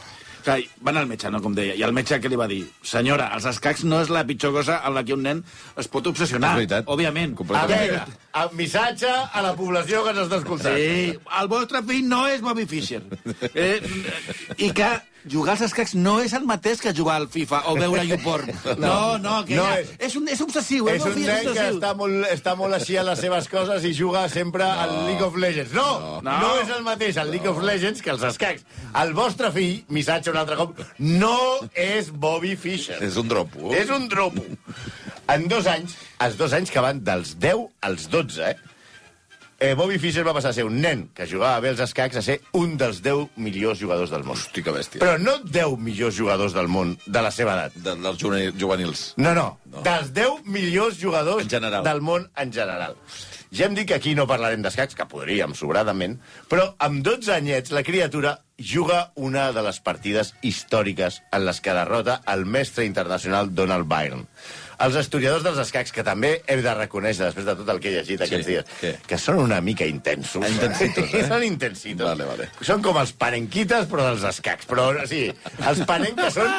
Clar, 0.44 0.58
va 0.84 0.92
anar 0.92 1.02
al 1.06 1.08
metge, 1.08 1.30
no, 1.32 1.40
com 1.40 1.54
deia, 1.56 1.72
i 1.80 1.84
el 1.88 1.94
metge 1.96 2.18
que 2.20 2.28
li 2.28 2.36
va 2.36 2.50
dir? 2.52 2.66
Senyora, 2.84 3.30
els 3.36 3.46
escacs 3.48 3.86
no 3.88 4.02
és 4.04 4.10
la 4.12 4.26
pitjor 4.28 4.52
cosa 4.52 4.82
en 4.84 4.92
la 4.96 5.04
que 5.08 5.14
un 5.16 5.22
nen 5.24 5.40
es 5.80 5.88
pot 5.88 6.08
obsessionar. 6.12 6.50
És 6.58 6.66
veritat. 6.66 6.88
Òbviament. 6.92 7.32
Completament. 7.40 7.80
veure, 7.80 8.18
el 8.34 8.50
missatge 8.58 9.08
a 9.10 9.42
la 9.46 9.54
població 9.56 10.04
que 10.04 10.10
ens 10.16 10.24
està 10.26 10.40
escoltant. 10.42 10.78
Sí, 10.78 11.14
el 11.40 11.48
vostre 11.52 11.84
fill 11.86 12.08
no 12.10 12.26
és 12.28 12.42
Bobby 12.42 12.66
Fischer. 12.66 13.04
Eh, 13.54 13.80
I 14.58 14.72
que 14.74 14.88
jugar 15.32 15.54
als 15.54 15.62
escacs 15.68 15.94
no 15.96 16.16
és 16.24 16.34
el 16.36 16.44
mateix 16.50 16.82
que 16.84 16.92
jugar 16.96 17.16
al 17.22 17.28
FIFA 17.32 17.60
o 17.72 17.76
veure 17.78 18.02
YouPorn. 18.10 18.50
No, 18.82 19.18
no, 19.22 19.36
que 19.46 19.56
No 19.56 19.64
ja, 19.70 19.78
és. 19.84 19.92
és, 20.10 20.16
un, 20.20 20.28
és 20.34 20.42
obsessiu. 20.44 20.88
És 20.90 21.06
el 21.06 21.14
meu 21.14 21.22
un 21.22 21.28
nen 21.30 21.54
que 21.54 21.68
està 21.76 21.92
molt, 22.00 22.26
està 22.34 22.56
molt 22.60 22.74
així 22.80 22.98
a 23.00 23.04
les 23.08 23.22
seves 23.22 23.48
coses 23.52 23.86
i 23.86 23.94
juga 23.96 24.26
sempre 24.34 24.66
no. 24.66 24.82
al 24.88 24.96
League 25.08 25.24
of 25.28 25.38
Legends. 25.38 25.72
No, 25.78 25.86
no, 26.00 26.22
No. 26.26 26.40
no 26.42 26.52
és 26.64 26.74
el 26.76 26.84
mateix 26.88 27.18
el 27.22 27.30
League 27.32 27.48
of 27.54 27.62
Legends 27.64 28.02
que 28.02 28.12
els 28.16 28.26
escacs. 28.34 28.66
El 29.04 29.14
vostre 29.14 29.52
fill, 29.54 29.84
missatge 29.94 30.34
un 30.34 30.42
altre 30.42 30.58
cop, 30.60 30.82
no 30.98 31.38
és 31.76 32.10
Bobby 32.12 32.56
Fischer. 32.58 32.98
És 33.04 33.16
un 33.22 33.30
dropo. 33.32 33.72
És 33.78 33.90
un 33.94 34.10
dropo. 34.10 34.44
En 35.34 35.48
dos 35.50 35.66
anys, 35.66 35.96
els 36.22 36.36
dos 36.38 36.54
anys 36.54 36.70
que 36.70 36.82
van 36.84 37.00
dels 37.02 37.34
10 37.42 37.64
als 37.88 38.06
12, 38.14 38.52
eh? 38.52 38.54
eh 39.64 39.72
Bobby 39.80 39.98
Fischer 39.98 40.22
va 40.28 40.34
passar 40.36 40.52
a 40.52 40.58
ser 40.60 40.66
un 40.68 40.76
nen 40.84 41.08
que 41.18 41.26
jugava 41.30 41.62
bé 41.64 41.72
als 41.72 41.82
escacs 41.82 42.20
a 42.20 42.22
ser 42.22 42.36
un 42.60 42.76
dels 42.78 43.00
10 43.02 43.40
millors 43.42 43.82
jugadors 43.82 44.14
del 44.14 44.28
món. 44.28 44.38
Hosti, 44.38 44.62
que 44.62 44.76
bèstia. 44.76 45.02
Però 45.02 45.18
no 45.18 45.40
10 45.42 45.80
millors 45.82 46.20
jugadors 46.20 46.54
del 46.54 46.70
món 46.70 46.94
de 47.08 47.24
la 47.26 47.32
seva 47.34 47.56
edat. 47.58 47.80
De, 47.80 47.96
dels 48.04 48.22
juvenil- 48.22 48.54
juvenils. 48.60 49.06
No, 49.18 49.34
no, 49.34 49.48
no. 49.72 49.82
dels 49.88 50.14
10 50.14 50.46
millors 50.46 51.02
jugadors 51.02 51.50
del 51.50 52.02
món 52.06 52.30
en 52.38 52.54
general. 52.54 53.00
Ja 53.54 53.66
hem 53.66 53.76
dit 53.78 53.88
que 53.90 53.98
aquí 53.98 54.14
no 54.18 54.26
parlarem 54.30 54.62
d'escacs, 54.66 54.96
que 54.98 55.06
podríem, 55.10 55.52
sobradament, 55.54 56.16
però 56.50 56.72
amb 56.82 57.02
12 57.06 57.34
anyets 57.36 57.74
la 57.74 57.84
criatura 57.86 58.40
juga 58.58 59.12
una 59.16 59.52
de 59.54 59.62
les 59.66 59.80
partides 59.80 60.34
històriques 60.42 61.22
en 61.32 61.46
les 61.46 61.62
que 61.62 61.74
derrota 61.74 62.22
el 62.34 62.46
mestre 62.46 62.86
internacional 62.86 63.54
Donald 63.54 63.86
Byrne. 63.90 64.26
Els 64.84 64.98
historiadors 65.00 65.46
dels 65.46 65.60
escacs, 65.64 65.94
que 65.96 66.04
també 66.04 66.34
hem 66.50 66.62
de 66.64 66.74
reconèixer, 66.76 67.28
després 67.28 67.48
de 67.48 67.56
tot 67.60 67.70
el 67.72 67.80
que 67.84 67.92
he 67.92 67.96
llegit 67.98 68.24
aquests 68.26 68.48
dies, 68.50 68.72
què? 68.82 68.94
que 69.08 69.20
són 69.22 69.40
una 69.46 69.62
mica 69.64 69.88
intensos. 69.88 70.44
Intensitos, 70.50 71.14
eh? 71.14 71.26
són 71.30 71.46
intensitos. 71.48 72.08
Vale, 72.10 72.28
vale. 72.28 72.50
Són 72.62 72.84
com 72.86 73.00
els 73.00 73.14
panenquites, 73.20 73.88
però 73.92 74.10
dels 74.10 74.26
escacs. 74.34 74.68
Però, 74.70 74.90
sí, 75.10 75.28
els 75.64 75.84
panenques 75.90 76.40
són... 76.40 76.52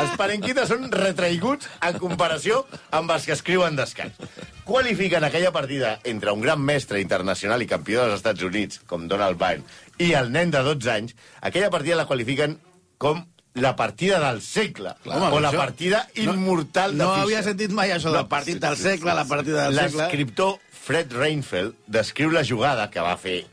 Els 0.00 0.14
panenquites 0.16 0.70
són 0.70 0.86
retraiguts 0.94 1.68
en 1.84 1.98
comparació 2.00 2.62
amb 2.96 3.10
els 3.12 3.26
que 3.28 3.34
escriuen 3.34 3.76
d'escacs. 3.76 4.46
Qualifiquen 4.64 5.26
aquella 5.26 5.50
partida 5.52 5.90
entre 6.08 6.32
un 6.32 6.40
gran 6.40 6.62
mestre 6.64 7.02
internacional 7.02 7.60
i 7.60 7.68
campió 7.68 8.06
dels 8.06 8.16
Estats 8.16 8.46
Units, 8.46 8.80
com 8.88 9.04
Donald 9.10 9.36
Byrne, 9.36 9.66
i 10.00 10.14
el 10.16 10.32
nen 10.32 10.54
de 10.54 10.62
12 10.64 10.92
anys, 10.94 11.16
aquella 11.44 11.68
partida 11.74 12.00
la 12.00 12.08
qualifiquen 12.08 12.56
com 13.00 13.20
la 13.54 13.74
partida 13.76 14.20
del 14.30 14.40
segle, 14.42 14.94
Home, 15.04 15.26
o 15.34 15.40
la 15.40 15.50
això- 15.50 15.56
partida 15.58 16.08
immortal 16.14 16.92
de 16.96 16.98
No 17.02 17.10
Fischer. 17.14 17.22
havia 17.24 17.42
sentit 17.42 17.70
mai 17.72 17.90
això 17.90 18.12
del 18.14 18.26
partit 18.28 18.58
del 18.62 18.76
segle, 18.76 19.14
la 19.14 19.24
partida 19.26 19.64
del 19.68 19.74
segle. 19.74 20.02
L'escriptor 20.04 20.58
Fred 20.80 21.12
Reinfeldt 21.12 21.76
descriu 21.86 22.30
la 22.32 22.42
jugada 22.44 22.88
que 22.90 23.00
va 23.04 23.16
fer, 23.20 23.46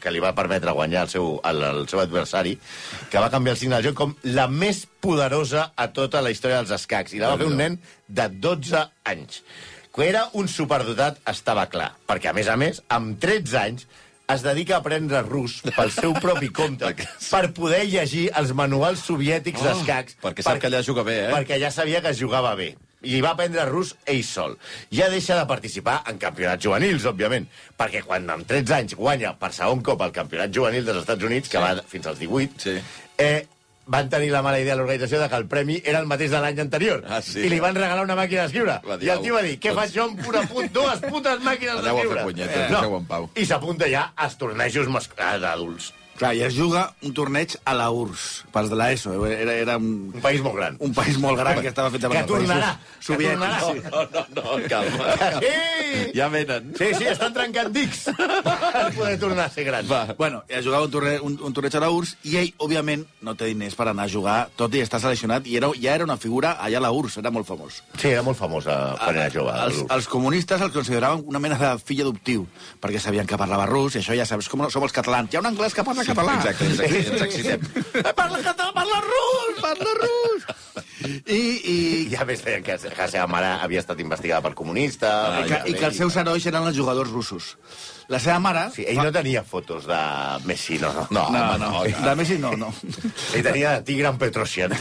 que 0.00 0.10
li 0.12 0.20
va 0.20 0.34
permetre 0.34 0.70
guanyar 0.70 1.04
el 1.04 1.08
seu, 1.08 1.40
el, 1.42 1.62
el 1.62 1.88
seu 1.88 2.00
adversari, 2.02 2.58
que 3.10 3.18
va 3.18 3.30
canviar 3.30 3.54
el 3.54 3.58
signe 3.58 3.76
del 3.76 3.86
joc 3.88 3.94
com 4.02 4.12
la 4.24 4.46
més 4.48 4.86
poderosa 5.00 5.72
a 5.76 5.88
tota 5.96 6.20
la 6.20 6.30
història 6.30 6.58
dels 6.60 6.70
escacs. 6.76 7.14
I 7.14 7.22
la 7.22 7.30
va 7.32 7.38
fer 7.40 7.46
un 7.48 7.56
nen 7.56 7.78
de 8.06 8.28
12 8.28 8.84
anys. 9.04 9.42
Que 9.94 10.08
era 10.10 10.28
un 10.34 10.48
superdotat 10.50 11.20
estava 11.30 11.68
clar, 11.70 11.92
perquè, 12.06 12.28
a 12.30 12.32
més 12.34 12.48
a 12.50 12.56
més, 12.58 12.82
amb 12.88 13.18
13 13.22 13.56
anys, 13.58 13.86
es 14.28 14.42
dedica 14.42 14.76
a 14.76 14.78
aprendre 14.80 15.20
rus 15.22 15.58
pel 15.76 15.90
seu 15.92 16.14
propi 16.14 16.48
compte 16.48 16.94
per 17.30 17.42
poder 17.52 17.82
llegir 17.90 18.30
els 18.38 18.54
manuals 18.56 19.02
soviètics 19.04 19.60
Oh, 19.60 19.68
d'escacs. 19.68 20.16
perquè 20.22 20.42
sap 20.46 20.58
que 20.62 20.66
allà 20.70 20.80
juga 20.82 21.02
bé, 21.04 21.18
eh? 21.26 21.30
Perquè 21.34 21.58
ja 21.60 21.70
sabia 21.70 22.00
que 22.00 22.08
es 22.14 22.18
jugava 22.20 22.54
bé. 22.56 22.74
I 23.04 23.18
va 23.20 23.34
aprendre 23.34 23.66
rus 23.68 23.90
ell 24.08 24.22
sol. 24.24 24.54
Ja 24.90 25.10
deixa 25.12 25.36
de 25.36 25.44
participar 25.46 25.98
en 26.08 26.16
campionats 26.16 26.64
juvenils, 26.64 27.04
òbviament, 27.04 27.44
perquè 27.76 28.00
quan 28.02 28.24
amb 28.32 28.46
13 28.48 28.72
anys 28.78 28.94
guanya 28.96 29.34
per 29.38 29.52
segon 29.52 29.82
cop 29.84 30.00
el 30.00 30.12
campionat 30.16 30.50
juvenil 30.50 30.86
dels 30.86 31.02
Estats 31.02 31.22
Units, 31.22 31.50
que 31.52 31.58
Sí. 31.58 31.62
va 31.62 31.82
fins 31.86 32.06
als 32.06 32.18
18, 32.18 32.54
Sí. 32.58 32.78
eh, 33.18 33.46
van 33.86 34.08
tenir 34.08 34.30
la 34.32 34.42
mala 34.42 34.60
idea 34.60 34.74
a 34.74 34.76
l'organització 34.76 35.20
de 35.20 35.28
que 35.28 35.40
el 35.40 35.46
premi 35.50 35.80
era 35.84 36.00
el 36.00 36.06
mateix 36.10 36.30
de 36.32 36.40
l'any 36.40 36.60
anterior. 36.60 37.02
Ah, 37.08 37.20
sí. 37.22 37.42
I 37.44 37.50
li 37.52 37.60
van 37.60 37.76
regalar 37.76 38.04
una 38.04 38.16
màquina 38.18 38.46
d'escriure. 38.46 38.78
I 39.00 39.12
el 39.12 39.20
tio 39.24 39.34
va 39.36 39.42
dir, 39.42 39.58
què 39.58 39.72
doncs- 39.72 39.82
faig 39.82 39.98
jo 39.98 40.06
amb 40.08 40.28
una 40.28 40.46
put 40.48 40.72
dues 40.72 41.04
putes 41.08 41.44
màquines 41.44 41.80
Aneu 41.80 41.84
a 41.84 42.00
fer 42.00 42.08
d'escriure? 42.08 42.24
punyetes, 42.30 42.70
deixeu 42.70 42.96
en 43.00 43.10
pau. 43.10 43.28
I 43.34 43.46
s'apunta 43.46 43.90
ja 43.90 44.08
als 44.16 44.38
tornejos 44.40 44.88
ah, 45.18 45.36
d'adults. 45.38 45.92
Clar, 46.18 46.30
i 46.38 46.42
es 46.46 46.54
juga 46.54 46.84
un 47.02 47.12
torneig 47.14 47.56
a 47.66 47.72
la 47.74 47.88
URSS, 47.90 48.44
pels 48.54 48.68
de 48.70 48.76
l'ESO. 48.78 49.14
Era, 49.26 49.54
era 49.58 49.76
un, 49.80 50.12
Un 50.14 50.20
país 50.22 50.40
molt 50.44 50.54
gran. 50.56 50.76
un 50.78 50.92
país 50.94 51.16
molt 51.18 51.38
gran 51.40 51.60
que 51.60 51.68
estava 51.72 51.90
fet 51.90 52.04
Que 52.06 52.22
tornarà, 52.28 52.76
que 52.78 53.02
soviètics. 53.02 53.40
tornarà. 53.40 53.60
Sí. 53.64 53.82
No, 53.90 54.04
no, 54.12 54.26
no, 54.36 54.68
calma. 54.68 55.40
Sí! 55.44 56.10
Ja 56.14 56.28
venen. 56.28 56.72
Sí, 56.78 56.86
sí, 56.98 57.04
estan 57.06 57.32
trencant 57.34 57.68
dics 57.74 58.04
per 58.14 58.86
poder 58.96 59.18
tornar 59.18 59.44
a 59.46 59.50
ser 59.50 59.64
grans. 59.66 59.90
Va. 59.90 60.14
Bueno, 60.18 60.42
ja 60.50 60.62
jugava 60.62 60.86
un, 60.86 60.90
torne, 60.90 61.16
un, 61.22 61.36
un 61.42 61.52
torneig 61.54 61.74
a 61.78 61.82
la 61.84 61.90
URSS 61.94 62.16
i 62.30 62.36
ell, 62.40 62.52
òbviament, 62.62 63.04
no 63.22 63.34
té 63.38 63.46
diners 63.50 63.74
per 63.78 63.88
anar 63.90 64.06
a 64.08 64.10
jugar, 64.10 64.36
tot 64.58 64.74
i 64.74 64.82
estar 64.82 65.00
seleccionat, 65.02 65.46
i 65.50 65.56
era, 65.58 65.70
ja 65.80 65.94
era 65.98 66.06
una 66.06 66.16
figura 66.18 66.54
allà 66.62 66.78
a 66.80 66.84
la 66.86 66.92
URSS, 66.94 67.18
era 67.22 67.30
molt 67.34 67.46
famós. 67.46 67.80
Sí, 67.98 68.08
era 68.10 68.22
molt 68.26 68.38
famosa 68.38 68.78
quan 69.02 69.18
era 69.18 69.28
jove. 69.34 69.54
Els, 69.66 69.82
els 69.90 70.08
comunistes 70.10 70.62
el 70.66 70.72
consideraven 70.74 71.22
una 71.30 71.42
mena 71.42 71.58
de 71.58 71.72
fill 71.82 72.02
adoptiu, 72.06 72.46
perquè 72.82 73.02
sabien 73.02 73.26
que 73.26 73.38
parlava 73.38 73.66
rus, 73.70 73.94
i 73.98 74.02
això 74.02 74.16
ja 74.18 74.26
saps 74.26 74.48
com 74.50 74.66
som 74.70 74.82
els 74.86 74.94
catalans. 74.94 75.30
Hi 75.34 75.38
ha 75.38 75.44
un 75.44 75.50
anglès 75.52 75.74
que 75.74 75.86
parla 75.86 76.03
català. 76.08 76.36
Exacte, 76.40 76.68
ens, 76.70 76.80
ens 77.14 77.24
excitem. 77.28 77.64
Parla 78.16 78.40
català, 78.44 78.70
parla 78.76 79.00
rus, 79.06 79.60
parla 79.62 79.94
rus. 80.02 80.46
I, 81.04 81.36
i, 81.36 81.76
I 82.12 82.16
a 82.16 82.24
més 82.28 82.40
deien 82.44 82.62
que, 82.64 82.76
que 82.80 82.96
la 82.96 83.08
seva 83.12 83.26
mare 83.28 83.50
havia 83.64 83.82
estat 83.82 83.98
investigada 84.00 84.40
per 84.46 84.54
comunista. 84.56 85.10
i, 85.42 85.48
que, 85.50 85.58
i 85.72 85.74
que 85.76 85.88
els 85.90 85.98
seus 86.00 86.16
herois 86.20 86.46
eren 86.48 86.64
els 86.68 86.76
jugadors 86.76 87.10
russos. 87.12 87.54
La 88.12 88.18
seva 88.20 88.38
mare... 88.40 88.66
Sí, 88.74 88.84
ell 88.88 89.00
no 89.00 89.12
tenia 89.12 89.42
fotos 89.48 89.86
de 89.88 89.98
Messi, 90.48 90.78
no, 90.80 90.90
no. 90.92 91.06
No, 91.10 91.26
No, 91.32 91.44
home, 91.44 91.58
no, 91.60 91.70
no. 91.84 92.08
de 92.08 92.14
Messi 92.20 92.36
no, 92.40 92.52
no. 92.60 92.72
Ell 93.32 93.44
tenia 93.44 93.78
de 93.78 93.84
Tigran 93.88 94.18
Petrosian. 94.20 94.74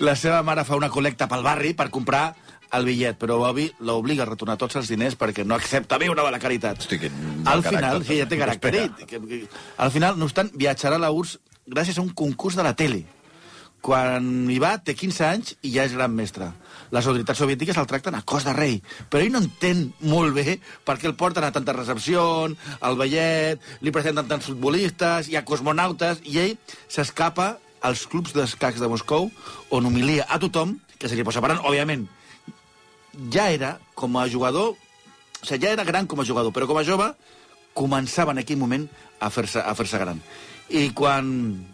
La 0.00 0.14
seva 0.16 0.40
mare 0.46 0.64
fa 0.64 0.76
una 0.80 0.88
col·lecta 0.92 1.28
pel 1.28 1.44
barri 1.44 1.74
per 1.76 1.90
comprar 1.92 2.30
el 2.76 2.86
bitllet, 2.86 3.18
però 3.18 3.38
Bobby 3.40 3.66
l'obliga 3.86 4.24
a 4.24 4.30
retornar 4.30 4.56
tots 4.60 4.78
els 4.80 4.90
diners 4.90 5.16
perquè 5.18 5.44
no 5.46 5.56
accepta 5.56 5.98
viure 5.98 6.22
de 6.22 6.32
la 6.32 6.42
caritat. 6.42 6.82
Hosti, 6.82 6.98
quin 7.02 7.14
al 7.44 7.64
final, 7.64 8.00
caràcter. 8.00 8.08
sí, 8.08 8.18
ja 8.20 8.28
té 8.30 8.38
caràcter. 8.40 8.74
Que, 9.06 9.20
que, 9.20 9.40
al 9.78 9.94
final, 9.94 10.18
no 10.18 10.28
obstant, 10.28 10.52
viatjarà 10.54 11.00
a 11.00 11.02
la 11.02 11.10
URSS 11.14 11.38
gràcies 11.70 11.98
a 11.98 12.04
un 12.04 12.12
concurs 12.14 12.58
de 12.58 12.66
la 12.66 12.74
tele. 12.76 13.04
Quan 13.80 14.50
hi 14.52 14.58
va, 14.60 14.74
té 14.84 14.92
15 14.92 15.24
anys 15.24 15.54
i 15.64 15.72
ja 15.72 15.86
és 15.88 15.94
gran 15.96 16.12
mestre. 16.12 16.50
Les 16.92 17.06
autoritats 17.06 17.40
soviètiques 17.40 17.78
el 17.80 17.88
tracten 17.88 18.16
a 18.18 18.20
cos 18.28 18.44
de 18.44 18.52
rei, 18.52 18.76
però 19.08 19.24
ell 19.24 19.32
no 19.32 19.40
entén 19.40 19.86
molt 20.04 20.34
bé 20.36 20.58
per 20.84 20.98
què 21.00 21.08
el 21.08 21.16
porten 21.16 21.46
a 21.46 21.52
tantes 21.54 21.76
recepcions, 21.78 22.58
al 22.84 22.98
ballet, 23.00 23.62
li 23.80 23.94
presenten 23.94 24.28
tants 24.28 24.50
futbolistes, 24.50 25.30
hi 25.30 25.38
ha 25.38 25.46
cosmonautes, 25.48 26.20
i 26.28 26.42
ell 26.42 26.56
s'escapa 26.92 27.54
als 27.80 28.04
clubs 28.10 28.34
d'escacs 28.36 28.82
de 28.82 28.90
Moscou, 28.90 29.30
on 29.72 29.88
humilia 29.88 30.26
a 30.28 30.36
tothom, 30.42 30.76
que 31.00 31.08
se 31.08 31.16
li 31.16 31.24
posa 31.24 31.40
parant, 31.40 31.62
òbviament, 31.64 32.04
ja 33.32 33.50
era, 33.50 33.78
com 33.94 34.18
a 34.18 34.28
jugador, 34.28 34.74
o 34.74 35.46
sigui, 35.46 35.66
ja 35.66 35.72
era 35.72 35.84
gran 35.84 36.06
com 36.06 36.20
a 36.20 36.24
jugador, 36.24 36.52
però 36.52 36.68
com 36.70 36.78
a 36.78 36.86
jove 36.86 37.12
començava 37.74 38.34
en 38.34 38.42
aquell 38.42 38.58
moment 38.60 38.88
a 39.20 39.30
fer-se 39.30 39.60
a 39.62 39.74
fer 39.78 39.86
gran. 39.98 40.20
I 40.70 40.92
quan, 40.94 41.26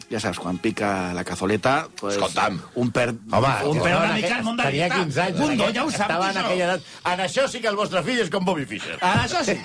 ja 0.08 0.20
saps, 0.22 0.38
quan 0.40 0.56
pica 0.56 1.12
la 1.12 1.24
cazoleta, 1.24 1.88
pues, 2.00 2.16
Escolta'm. 2.16 2.56
un 2.80 2.90
perd, 2.90 3.18
Home, 3.30 3.50
un 3.68 3.82
perd 3.82 3.92
no, 3.92 3.98
una 3.98 4.08
en 4.08 4.14
mica 4.22 4.38
el 4.38 4.44
món 4.44 4.56
de 4.56 4.62
la 4.62 4.70
Tenia 4.70 4.86
guitarra. 4.88 5.04
15 5.04 5.20
anys. 5.20 5.40
En 5.40 5.74
ja 5.74 5.84
ho 5.84 5.90
saps, 5.90 6.00
Estava 6.00 6.30
en 6.30 6.38
aquella 6.38 6.64
edat. 6.64 6.88
En 7.12 7.20
això 7.26 7.46
sí 7.48 7.60
que 7.60 7.68
el 7.68 7.76
vostre 7.76 8.02
fill 8.02 8.22
és 8.24 8.32
com 8.32 8.44
Bobby 8.48 8.64
Fischer. 8.64 8.96
Ah, 9.02 9.26
això 9.26 9.44
sí. 9.44 9.58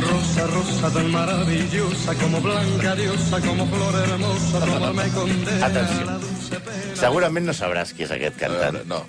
Rosa, 0.00 0.46
rosa 0.46 0.90
tan 0.94 1.10
maravillosa, 1.12 2.14
como 2.22 2.40
blanca 2.40 2.96
diosa, 2.96 3.40
como 3.44 3.66
flor 3.66 3.94
hermosa, 4.00 4.62
amor 4.62 4.94
me 4.94 5.08
condena. 5.08 5.66
Atenció. 5.66 6.00
a 6.00 6.04
la 6.04 6.18
dulce 6.18 6.60
pena 6.60 6.96
Segurament 6.96 7.50
no 7.50 7.52
sabràs 7.52 7.92
qui 7.92 8.08
és 8.08 8.14
aquest 8.16 8.40
cantant. 8.40 8.80
No. 8.88 9.04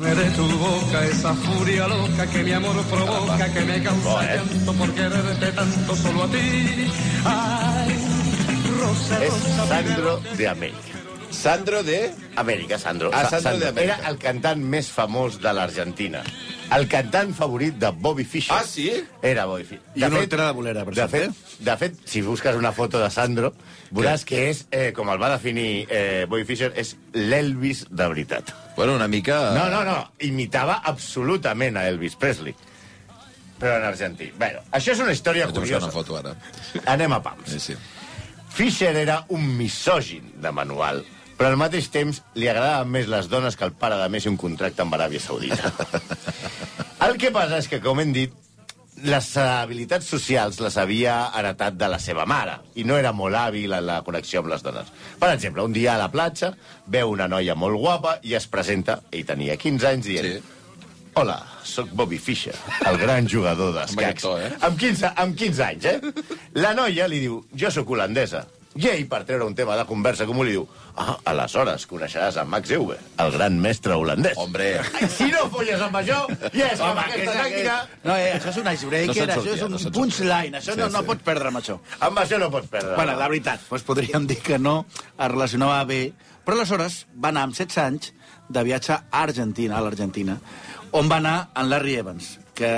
De 0.00 0.30
tu 0.36 0.46
boca, 0.58 1.04
esa 1.06 1.34
furia 1.34 1.88
loca 1.88 2.26
que 2.30 2.42
mi 2.44 2.52
amor 2.52 2.76
provoca, 2.84 3.52
que 3.52 3.60
me 3.62 3.82
causa 3.82 4.02
Bo, 4.08 4.20
eh? 4.22 4.36
llanto 4.36 4.72
por 4.74 4.94
quererte 4.94 5.52
tanto 5.52 5.96
solo 5.96 6.22
a 6.24 6.28
ti. 6.28 6.90
Ay, 7.24 7.96
rosa, 8.80 9.24
És 9.24 9.32
Sandro 9.68 10.20
de 10.36 10.48
Amèrica. 10.48 10.94
Sandro 11.30 11.82
de... 11.82 12.12
Amèrica, 12.36 12.78
Sandro. 12.78 13.10
Ah, 13.12 13.28
Sa- 13.28 13.40
Sandro 13.40 13.60
de 13.60 13.68
Amèrica. 13.68 13.98
Era 13.98 14.08
el 14.10 14.18
cantant 14.18 14.62
més 14.64 14.88
famós 14.90 15.36
de 15.42 15.52
l'Argentina. 15.52 16.22
El 16.74 16.86
cantant 16.88 17.34
favorit 17.36 17.76
de 17.80 17.90
Bobby 17.92 18.24
Fischer. 18.24 18.54
Ah, 18.56 18.64
sí? 18.64 18.88
Era 19.22 19.44
Bobby 19.46 19.64
Fischer. 19.64 19.82
I 19.94 20.04
una 20.08 20.22
altera 20.22 20.46
de 20.48 20.52
bolera, 20.56 20.84
per 20.84 20.94
de 20.94 21.02
cert, 21.02 21.10
fet, 21.10 21.28
eh? 21.30 21.64
de 21.68 21.76
fet, 21.80 21.98
si 22.08 22.22
busques 22.22 22.56
una 22.56 22.72
foto 22.72 23.00
de 23.02 23.10
Sandro, 23.10 23.52
veuràs 23.92 24.24
que 24.28 24.46
és, 24.50 24.64
eh, 24.70 24.92
com 24.96 25.10
el 25.12 25.20
va 25.20 25.30
definir 25.36 25.86
eh, 25.90 26.24
Bobby 26.28 26.44
Fischer, 26.48 26.72
és 26.76 26.94
l'Elvis 27.12 27.84
de 27.90 28.08
veritat. 28.08 28.54
Bueno, 28.78 28.94
una 28.94 29.08
mica... 29.08 29.50
No, 29.56 29.68
no, 29.68 29.82
no, 29.82 30.12
imitava 30.22 30.76
absolutament 30.86 31.74
a 31.80 31.88
Elvis 31.90 32.14
Presley. 32.14 32.52
Però 33.58 33.72
en 33.74 33.86
argentí. 33.88 34.28
Bueno, 34.38 34.60
això 34.70 34.92
és 34.92 35.00
una 35.02 35.10
història 35.16 35.48
Vaig 35.48 35.56
curiosa. 35.56 35.88
una 35.88 35.96
foto 35.96 36.14
ara. 36.14 36.36
Anem 36.86 37.16
a 37.16 37.18
pams. 37.24 37.50
Sí, 37.50 37.58
sí. 37.58 37.74
Fischer 38.54 38.92
era 39.00 39.24
un 39.34 39.48
misògin 39.58 40.30
de 40.38 40.52
manual, 40.54 41.02
però 41.34 41.50
al 41.50 41.58
mateix 41.58 41.90
temps 41.90 42.22
li 42.38 42.46
agradaven 42.46 42.94
més 42.94 43.10
les 43.10 43.26
dones 43.26 43.58
que 43.58 43.66
el 43.66 43.74
pare 43.74 43.98
de 43.98 44.06
Messi 44.14 44.30
un 44.30 44.38
contracte 44.38 44.86
amb 44.86 44.94
Aràbia 44.94 45.26
Saudita. 45.26 45.74
el 47.08 47.18
que 47.18 47.34
passa 47.34 47.58
és 47.58 47.66
que, 47.66 47.82
com 47.82 47.98
hem 47.98 48.14
dit, 48.14 48.38
les 49.04 49.26
habilitats 49.38 50.06
socials 50.10 50.58
les 50.60 50.76
havia 50.80 51.30
heretat 51.38 51.76
de 51.78 51.88
la 51.88 51.98
seva 52.02 52.24
mare 52.26 52.56
i 52.74 52.84
no 52.84 52.96
era 52.98 53.12
molt 53.12 53.36
hàbil 53.38 53.72
en 53.76 53.84
la 53.86 54.00
connexió 54.06 54.40
amb 54.42 54.50
les 54.52 54.62
dones. 54.64 54.88
Per 55.20 55.30
exemple, 55.32 55.62
un 55.62 55.72
dia 55.72 55.94
a 55.94 55.98
la 56.00 56.08
platja 56.10 56.52
veu 56.86 57.10
una 57.14 57.28
noia 57.28 57.54
molt 57.54 57.78
guapa 57.78 58.18
i 58.22 58.34
es 58.34 58.46
presenta, 58.50 59.00
ell 59.12 59.26
tenia 59.28 59.56
15 59.56 59.86
anys, 59.92 60.06
dient 60.06 60.26
Sí. 60.28 60.38
Hola, 61.18 61.38
sóc 61.66 61.88
Bobby 61.98 62.18
Fischer, 62.22 62.54
el 62.86 62.98
gran 62.98 63.26
jugador 63.26 63.72
Amb 63.80 63.96
d'escacs. 63.96 64.22
to, 64.22 64.36
eh? 64.38 64.50
Amb 64.62 64.78
15, 64.78 65.08
amb 65.16 65.34
15 65.36 65.64
anys, 65.64 65.84
eh? 65.84 66.00
La 66.54 66.74
noia 66.78 67.08
li 67.10 67.18
diu, 67.24 67.40
jo 67.58 67.70
sóc 67.74 67.90
holandesa. 67.90 68.44
I 68.76 68.86
ell, 68.92 69.06
per 69.08 69.22
treure 69.26 69.46
un 69.48 69.54
tema 69.56 69.74
de 69.78 69.84
conversa 69.88 70.26
comú, 70.28 70.44
li 70.44 70.52
diu, 70.52 70.66
ah, 71.00 71.16
aleshores 71.32 71.86
coneixeràs 71.88 72.36
a 72.38 72.44
Max 72.44 72.70
Euwe, 72.76 72.98
el 73.24 73.32
gran 73.34 73.56
mestre 73.58 73.96
holandès. 73.96 74.36
Hombre, 74.38 74.68
Si 75.16 75.30
no 75.32 75.46
folles 75.50 75.80
amb 75.82 75.96
això, 75.98 76.18
ja 76.52 76.68
és 76.74 76.82
amb 76.84 77.00
aquesta 77.00 77.32
tàctica... 77.40 77.78
No, 78.04 78.14
eh, 78.14 78.34
això 78.36 78.52
és 78.52 78.60
un 78.60 78.70
icebreaker, 78.74 79.26
No 79.26 79.38
això 79.40 79.54
és 79.56 79.64
un 79.66 79.74
no 79.74 79.92
punchline, 79.96 80.60
això 80.60 80.76
Sí, 80.76 80.78
no, 80.78 80.90
no 80.92 81.02
sí. 81.02 81.08
pots 81.10 81.26
perdre 81.26 81.50
amb 81.50 81.62
això. 81.62 81.78
Amb 82.06 82.22
això 82.22 82.38
no 82.38 82.50
pots 82.54 82.70
perdre. 82.70 82.94
Bueno, 82.94 83.16
la 83.18 83.28
veritat, 83.32 83.64
doncs 83.70 83.88
podríem 83.88 84.28
dir 84.30 84.38
que 84.44 84.60
no 84.62 84.84
es 84.94 85.26
relacionava 85.26 85.82
bé, 85.88 86.02
però 86.44 86.60
aleshores 86.60 87.02
va 87.16 87.32
anar 87.32 87.48
amb 87.48 87.56
16 87.56 87.82
anys 87.88 88.12
de 88.48 88.62
viatge 88.68 88.94
a 88.94 89.22
Argentina, 89.24 89.78
a 89.78 89.84
l'Argentina, 89.84 90.38
on 90.92 91.08
va 91.10 91.18
anar 91.18 91.36
en 91.56 91.68
Larry 91.72 91.98
Evans, 92.04 92.36
que, 92.54 92.70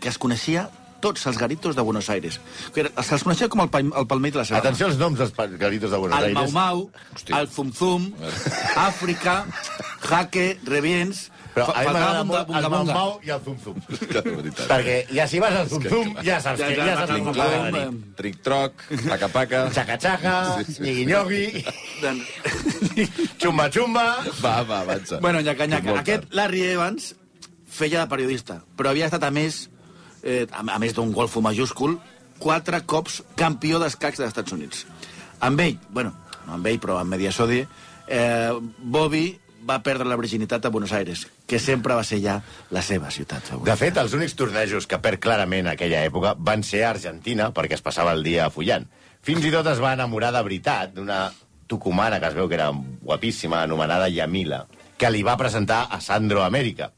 que 0.00 0.10
es 0.10 0.18
coneixia 0.18 0.68
tots 1.04 1.26
els 1.30 1.36
garitos 1.40 1.76
de 1.76 1.82
Buenos 1.84 2.08
Aires. 2.10 2.40
Que 2.72 2.86
era- 2.86 2.92
Els 2.96 3.08
que 3.12 3.14
els 3.18 3.24
coneixia 3.28 3.48
com 3.52 3.60
el, 3.66 3.70
pal- 3.70 3.92
el 3.92 4.06
palmell 4.10 4.32
de 4.32 4.40
la 4.42 4.48
seva 4.48 4.62
Atenció 4.64 4.88
als 4.88 4.96
noms 4.98 5.20
dels 5.20 5.36
garitos 5.60 5.90
de 5.92 6.00
Buenos 6.00 6.18
el 6.18 6.30
Aires. 6.32 6.40
Mau 6.40 6.50
Mau, 6.56 6.90
Hòstia. 7.14 7.38
el 7.44 7.48
Zum 7.52 7.70
Zum, 7.76 8.10
Àfrica, 8.88 9.44
Jaque, 10.08 10.58
Revients... 10.64 11.28
Però 11.54 11.68
a 11.70 11.84
mi 11.84 11.86
m'agrada 11.86 12.22
molt 12.26 12.40
el 12.40 12.46
Bunga, 12.48 12.68
Mau. 12.72 12.86
Mau 12.90 13.10
i 13.22 13.30
el 13.30 13.38
Zum 13.44 13.54
Zum. 13.62 13.76
veritat. 14.40 14.64
Perquè 14.66 14.96
ja 15.14 15.26
si 15.30 15.38
vas 15.38 15.54
al 15.60 15.68
Zum 15.70 15.84
Zum, 15.86 16.08
ja 16.26 16.40
saps 16.42 16.58
que 16.58 16.72
ja, 16.74 16.86
ja 16.88 16.96
saps 16.98 17.12
ja, 17.12 17.18
com 17.22 17.36
ja, 17.36 17.44
va 17.44 17.46
ja, 17.52 17.60
venir. 17.68 17.82
ja. 17.84 18.14
Tric-troc, 18.18 18.82
paca-paca... 19.04 19.60
Xaca-xaca, 19.76 20.32
nyigui-nyogui, 20.82 21.44
Doncs- 22.02 23.14
xumba-xumba... 23.38 24.06
Va, 24.42 24.56
va, 24.66 24.80
avança. 24.80 25.20
Bueno, 25.22 25.44
nyaca, 25.46 25.66
nyaca. 25.70 25.94
Aquest. 26.02 26.26
Larry 26.34 26.62
Evans 26.72 27.12
feia 27.70 28.02
de 28.02 28.08
periodista, 28.10 28.58
però 28.74 28.90
havia 28.90 29.06
estat, 29.06 29.22
a 29.26 29.30
més, 29.34 29.68
eh, 30.24 30.46
a, 30.50 30.78
més 30.80 30.96
d'un 30.96 31.12
golfo 31.12 31.44
majúscul, 31.44 31.98
quatre 32.40 32.80
cops 32.88 33.20
campió 33.38 33.78
d'escacs 33.78 34.18
dels 34.18 34.32
Estats 34.32 34.56
Units. 34.56 34.84
Amb 35.44 35.60
ell, 35.60 35.78
bueno, 35.90 36.14
no 36.46 36.56
amb 36.58 36.66
ell, 36.66 36.80
però 36.82 36.98
amb 36.98 37.12
Mediasodie, 37.14 37.68
eh, 38.08 38.52
Bobby 38.78 39.26
va 39.64 39.78
perdre 39.84 40.08
la 40.08 40.16
virginitat 40.20 40.66
a 40.66 40.72
Buenos 40.72 40.92
Aires, 40.92 41.26
que 41.46 41.58
sempre 41.58 41.94
va 41.96 42.04
ser 42.04 42.20
ja 42.20 42.38
la 42.70 42.82
seva 42.82 43.10
ciutat 43.10 43.46
favorita. 43.48 43.72
De 43.72 43.80
fet, 43.80 44.00
els 44.00 44.12
únics 44.16 44.36
tornejos 44.36 44.88
que 44.88 45.00
perd 45.00 45.22
clarament 45.24 45.64
en 45.64 45.72
aquella 45.72 46.02
època 46.04 46.34
van 46.36 46.64
ser 46.66 46.84
a 46.84 46.90
Argentina, 46.92 47.50
perquè 47.54 47.78
es 47.78 47.84
passava 47.84 48.12
el 48.12 48.24
dia 48.26 48.50
follant. 48.52 48.84
Fins 49.24 49.44
i 49.44 49.52
tot 49.52 49.66
es 49.72 49.80
va 49.80 49.94
enamorar 49.96 50.34
de 50.34 50.42
veritat 50.44 50.92
d'una 50.96 51.22
tucumana 51.66 52.18
que 52.20 52.28
es 52.28 52.36
veu 52.36 52.48
que 52.48 52.58
era 52.58 52.68
guapíssima, 52.74 53.62
anomenada 53.62 54.10
Yamila, 54.12 54.66
que 54.98 55.10
li 55.10 55.24
va 55.24 55.38
presentar 55.40 55.86
a 55.90 56.00
Sandro 56.04 56.44
América, 56.44 56.90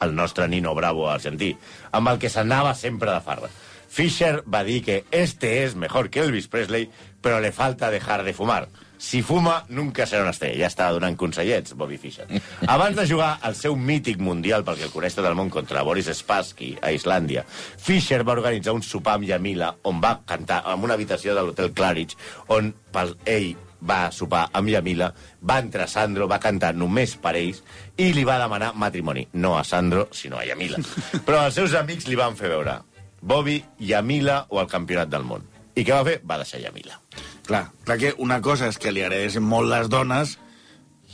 el 0.00 0.14
nostre 0.14 0.48
Nino 0.48 0.74
Bravo 0.74 1.08
argentí, 1.10 1.52
amb 1.92 2.10
el 2.10 2.18
que 2.18 2.32
s'anava 2.32 2.74
sempre 2.74 3.12
de 3.12 3.20
farra. 3.20 3.52
Fischer 3.94 4.42
va 4.50 4.64
dir 4.64 4.82
que 4.82 5.04
este 5.12 5.62
es 5.62 5.76
mejor 5.76 6.10
que 6.10 6.20
Elvis 6.20 6.48
Presley, 6.48 6.88
però 7.22 7.38
le 7.40 7.52
falta 7.52 7.90
dejar 7.90 8.24
de 8.24 8.34
fumar. 8.34 8.66
Si 8.98 9.20
fuma, 9.22 9.66
nunca 9.68 10.06
serà 10.06 10.24
un 10.24 10.30
estrella. 10.30 10.64
Ja 10.64 10.70
estava 10.70 10.96
donant 10.96 11.14
consellets, 11.20 11.76
Bobby 11.78 11.98
Fischer. 12.00 12.24
Abans 12.66 12.96
de 12.96 13.04
jugar 13.06 13.36
al 13.42 13.54
seu 13.54 13.76
mític 13.76 14.18
mundial, 14.18 14.64
perquè 14.66 14.88
el 14.88 14.92
coneix 14.94 15.14
tot 15.14 15.28
el 15.28 15.36
món, 15.38 15.52
contra 15.52 15.84
Boris 15.86 16.08
Spassky, 16.16 16.72
a 16.82 16.90
Islàndia, 16.94 17.44
Fischer 17.46 18.22
va 18.24 18.34
organitzar 18.34 18.74
un 18.74 18.82
sopar 18.82 19.18
amb 19.18 19.28
Yamila, 19.28 19.74
on 19.90 20.00
va 20.02 20.16
cantar 20.26 20.62
en 20.72 20.88
una 20.88 20.96
habitació 20.98 21.36
de 21.36 21.44
l'Hotel 21.44 21.70
Claridge, 21.76 22.18
on 22.48 22.72
pel, 22.94 23.14
ell 23.30 23.52
va 23.84 24.08
sopar 24.12 24.46
amb 24.52 24.70
Yamila, 24.72 25.10
va 25.44 25.58
entrar 25.62 25.86
Sandro, 25.90 26.28
va 26.30 26.40
cantar 26.40 26.72
només 26.74 27.16
per 27.20 27.34
ells, 27.38 27.62
i 28.00 28.12
li 28.16 28.24
va 28.24 28.38
demanar 28.40 28.72
matrimoni. 28.80 29.26
No 29.34 29.56
a 29.58 29.64
Sandro, 29.64 30.08
sinó 30.12 30.40
a 30.40 30.46
Yamila. 30.48 30.80
Però 31.26 31.44
els 31.44 31.60
seus 31.60 31.76
amics 31.78 32.08
li 32.08 32.18
van 32.18 32.36
fer 32.38 32.52
veure 32.52 32.80
Bobby, 33.24 33.62
Yamila 33.80 34.44
o 34.50 34.60
el 34.60 34.68
campionat 34.68 35.08
del 35.12 35.24
món. 35.24 35.44
I 35.74 35.82
què 35.82 35.94
va 35.94 36.04
fer? 36.06 36.18
Va 36.28 36.38
deixar 36.40 36.60
Yamila. 36.62 36.98
Clar, 37.44 37.66
clar 37.84 37.98
que 38.00 38.14
una 38.22 38.40
cosa 38.44 38.68
és 38.70 38.78
que 38.80 38.92
li 38.92 39.02
agradessin 39.04 39.44
molt 39.44 39.70
les 39.70 39.88
dones 39.92 40.36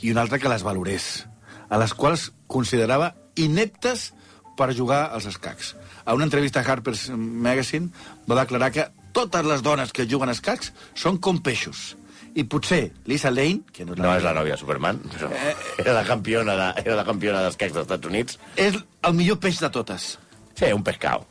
i 0.01 0.11
una 0.11 0.23
altra 0.25 0.39
que 0.39 0.51
les 0.51 0.63
valorés, 0.63 1.25
a 1.69 1.79
les 1.79 1.93
quals 1.95 2.29
considerava 2.51 3.13
ineptes 3.39 4.11
per 4.57 4.73
jugar 4.75 5.07
als 5.15 5.27
escacs. 5.29 5.75
A 6.05 6.13
una 6.13 6.27
entrevista 6.27 6.61
a 6.61 6.65
Harper's 6.67 7.09
Magazine 7.09 7.89
va 8.29 8.41
declarar 8.41 8.71
que 8.71 8.87
totes 9.11 9.45
les 9.45 9.63
dones 9.63 9.91
que 9.91 10.07
juguen 10.07 10.29
a 10.29 10.35
escacs 10.35 10.71
són 10.95 11.17
com 11.17 11.39
peixos. 11.41 11.95
I 12.35 12.43
potser 12.47 12.91
Lisa 13.05 13.29
Lane, 13.31 13.61
que 13.73 13.83
no 13.85 13.93
és 13.93 13.99
la, 13.99 14.05
No 14.05 14.15
és 14.17 14.23
la 14.23 14.33
nòvia 14.33 14.53
de 14.55 14.57
Superman, 14.61 14.99
però 15.11 15.29
era 15.77 15.93
la 15.97 16.03
campiona 16.07 16.55
de, 16.55 16.67
era 16.85 16.95
la 16.95 17.03
campiona 17.05 17.41
dels 17.43 17.57
quecs 17.59 17.73
dels 17.73 17.83
Estats 17.87 18.07
Units. 18.07 18.39
és 18.55 18.77
el 19.03 19.13
millor 19.13 19.37
peix 19.39 19.59
de 19.59 19.69
totes. 19.69 20.17
Sí, 20.55 20.71
un 20.71 20.83
pescau. 20.83 21.25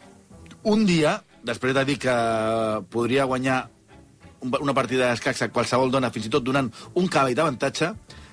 Un 0.62 0.84
dia, 0.84 1.22
després 1.42 1.72
de 1.74 1.84
dir 1.88 1.98
que 1.98 2.12
podria 2.90 3.24
guanyar 3.24 3.70
un- 4.40 4.56
una 4.60 4.74
partida 4.74 5.08
d'escacs 5.08 5.42
a 5.42 5.48
qualsevol 5.48 5.90
dona, 5.90 6.10
fins 6.10 6.26
i 6.26 6.30
tot 6.30 6.42
donant 6.44 6.70
un 6.94 7.08
cavall 7.08 7.34
d'avantatge, 7.34 7.92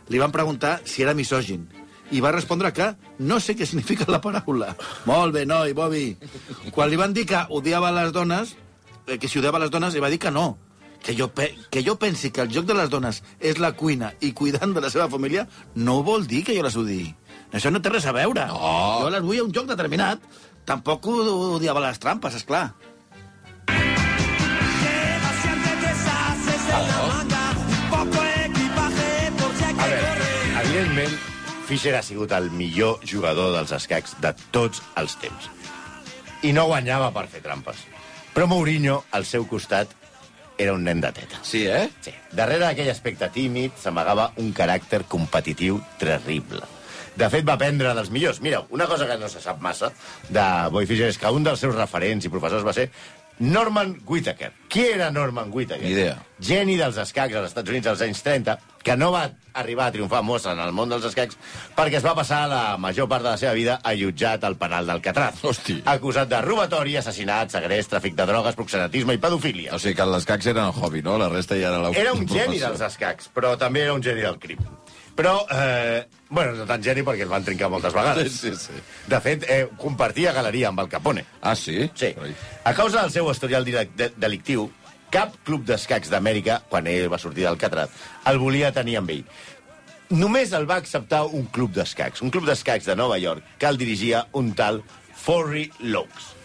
li 0.09 0.17
van 0.19 0.31
preguntar 0.31 0.81
si 0.83 1.01
era 1.03 1.13
misògin. 1.13 1.67
I 2.11 2.19
va 2.23 2.31
respondre 2.31 2.71
que 2.73 2.95
no 3.19 3.39
sé 3.39 3.55
què 3.55 3.65
significa 3.65 4.05
la 4.11 4.21
paraula. 4.21 4.75
Molt 5.05 5.33
bé, 5.33 5.45
noi, 5.45 5.73
Bobby. 5.73 6.17
Quan 6.71 6.89
li 6.89 6.95
van 6.95 7.13
dir 7.13 7.25
que 7.25 7.45
odiava 7.49 7.91
les 7.91 8.11
dones, 8.13 8.55
eh, 9.07 9.17
que 9.17 9.27
si 9.27 9.39
odiava 9.39 9.59
les 9.59 9.69
dones, 9.71 9.93
li 9.93 9.99
va 9.99 10.09
dir 10.09 10.19
que 10.19 10.31
no. 10.31 10.57
Que 11.03 11.15
jo, 11.15 11.29
pe 11.31 11.53
que 11.71 11.83
jo 11.85 11.95
pensi 11.99 12.31
que 12.31 12.41
el 12.43 12.51
joc 12.51 12.65
de 12.67 12.75
les 12.75 12.89
dones 12.91 13.21
és 13.39 13.59
la 13.63 13.71
cuina 13.77 14.11
i 14.19 14.33
cuidant 14.35 14.73
de 14.75 14.81
la 14.83 14.89
seva 14.91 15.07
família 15.11 15.47
no 15.75 16.01
vol 16.03 16.27
dir 16.27 16.43
que 16.43 16.55
jo 16.57 16.65
les 16.65 16.75
odiï. 16.75 17.13
Això 17.55 17.71
no 17.71 17.79
té 17.79 17.93
res 17.93 18.05
a 18.05 18.15
veure. 18.15 18.47
No. 18.49 18.73
Jo 19.03 19.11
les 19.13 19.23
vull 19.23 19.39
a 19.39 19.45
un 19.47 19.53
joc 19.55 19.69
determinat. 19.69 20.23
Tampoc 20.67 21.07
odiava 21.07 21.79
les 21.85 21.99
trampes, 22.03 22.35
és 22.35 22.43
clar. 22.43 22.65
A 29.77 29.87
veure, 29.87 30.27
evidentment, 30.63 31.13
Fischer 31.67 31.93
ha 31.95 32.03
sigut 32.03 32.31
el 32.35 32.49
millor 32.51 32.99
jugador 33.07 33.53
dels 33.55 33.71
escacs 33.75 34.17
de 34.23 34.33
tots 34.55 34.81
els 34.99 35.15
temps. 35.21 35.47
I 36.43 36.51
no 36.55 36.67
guanyava 36.67 37.09
per 37.15 37.25
fer 37.31 37.41
trampes. 37.45 37.85
Però 38.35 38.47
Mourinho, 38.47 39.01
al 39.11 39.25
seu 39.25 39.47
costat, 39.49 39.95
era 40.57 40.73
un 40.73 40.83
nen 40.83 41.01
de 41.01 41.11
teta. 41.13 41.39
Sí, 41.43 41.65
eh? 41.67 41.87
Sí. 42.01 42.13
Darrere 42.31 42.65
d'aquell 42.65 42.89
aspecte 42.91 43.29
tímid 43.33 43.77
s'amagava 43.81 44.31
un 44.41 44.51
caràcter 44.57 45.03
competitiu 45.09 45.79
terrible. 46.01 46.65
De 47.17 47.25
fet, 47.33 47.45
va 47.47 47.55
aprendre 47.57 47.93
dels 47.97 48.11
millors. 48.13 48.39
Mira, 48.45 48.59
una 48.69 48.85
cosa 48.85 49.07
que 49.09 49.17
no 49.17 49.29
se 49.29 49.41
sap 49.41 49.61
massa 49.61 49.89
de 50.29 50.43
Boy 50.73 50.85
Fischer 50.85 51.07
és 51.09 51.17
que 51.17 51.31
un 51.33 51.45
dels 51.47 51.63
seus 51.63 51.73
referents 51.73 52.27
i 52.27 52.29
professors 52.29 52.65
va 52.65 52.75
ser 52.77 52.91
Norman 53.39 53.99
Whittaker. 54.07 54.51
Qui 54.67 54.87
era 54.95 55.11
Norman 55.11 55.51
Whittaker? 55.53 55.83
Ni 55.83 55.91
idea. 55.93 56.17
Geni 56.41 56.77
dels 56.77 56.97
escacs 56.97 57.35
als 57.37 57.51
Estats 57.51 57.69
Units 57.69 57.87
als 57.87 58.01
anys 58.01 58.23
30, 58.25 58.57
que 58.83 58.95
no 58.97 59.11
va 59.13 59.27
arribar 59.57 59.87
a 59.87 59.93
triomfar 59.93 60.23
mos 60.25 60.45
en 60.49 60.59
el 60.61 60.71
món 60.73 60.89
dels 60.89 61.05
escacs 61.09 61.37
perquè 61.75 61.97
es 61.99 62.05
va 62.05 62.13
passar 62.17 62.43
la 62.49 62.77
major 62.81 63.07
part 63.09 63.25
de 63.25 63.31
la 63.33 63.37
seva 63.41 63.53
vida 63.57 63.77
allotjat 63.83 64.43
al 64.47 64.57
penal 64.57 64.89
d'Alcatraz. 64.89 65.43
Hosti. 65.45 65.79
Acusat 65.85 66.29
de 66.29 66.41
robatori, 66.45 66.97
assassinat, 66.97 67.53
segrest, 67.53 67.93
tràfic 67.93 68.17
de 68.17 68.25
drogues, 68.29 68.57
proxenetisme 68.57 69.17
i 69.17 69.21
pedofília. 69.21 69.73
O 69.75 69.81
sigui 69.81 69.97
que 69.97 70.07
els 70.07 70.25
cacs 70.29 70.49
eren 70.53 70.65
el 70.65 70.75
hobby, 70.81 71.03
no? 71.05 71.17
La 71.21 71.29
resta 71.33 71.57
ja 71.59 71.69
era 71.73 71.81
la 71.83 71.93
Era 71.93 72.13
un 72.13 72.25
geni 72.29 72.61
dels 72.61 72.81
escacs, 72.89 73.29
però 73.33 73.55
també 73.57 73.85
era 73.85 73.93
un 73.97 74.03
geni 74.05 74.25
del 74.25 74.39
crim. 74.41 74.61
Però, 75.17 75.33
eh, 75.49 76.05
bueno, 76.29 76.53
no 76.53 76.65
tan 76.69 76.83
geni 76.85 77.01
perquè 77.01 77.25
el 77.25 77.31
van 77.31 77.43
trencar 77.43 77.71
moltes 77.73 77.93
vegades. 77.95 78.31
Sí, 78.37 78.51
sí, 78.53 78.67
sí. 78.67 78.81
De 79.09 79.19
fet, 79.25 79.45
eh, 79.49 79.63
compartia 79.81 80.31
galeria 80.35 80.69
amb 80.69 80.79
el 80.83 80.89
Capone. 80.91 81.25
Ah, 81.41 81.55
sí? 81.57 81.89
Sí. 81.97 82.13
Ai. 82.21 82.35
A 82.63 82.73
causa 82.77 83.01
del 83.01 83.11
seu 83.11 83.31
historial 83.31 83.65
de- 83.65 84.11
delictiu, 84.15 84.69
cap 85.09 85.33
club 85.43 85.65
d'escacs 85.65 86.09
d'Amèrica, 86.11 86.61
quan 86.69 86.85
ell 86.87 87.09
va 87.11 87.17
sortir 87.17 87.43
del 87.47 87.57
Catrat, 87.57 87.89
el 88.25 88.37
volia 88.37 88.71
tenir 88.71 88.97
amb 88.97 89.09
ell. 89.09 89.25
només 90.09 90.53
el 90.53 90.69
va 90.69 90.75
acceptar 90.79 91.25
un 91.25 91.47
club 91.51 91.73
d'escacs, 91.75 92.21
un 92.21 92.29
club 92.31 92.45
d'escacs 92.45 92.85
de 92.85 92.95
Nova 92.95 93.17
York, 93.17 93.43
que 93.57 93.65
el 93.67 93.77
dirigia 93.77 94.27
un 94.31 94.53
tal 94.55 94.81
Forry 95.13 95.69
Locks. 95.79 96.36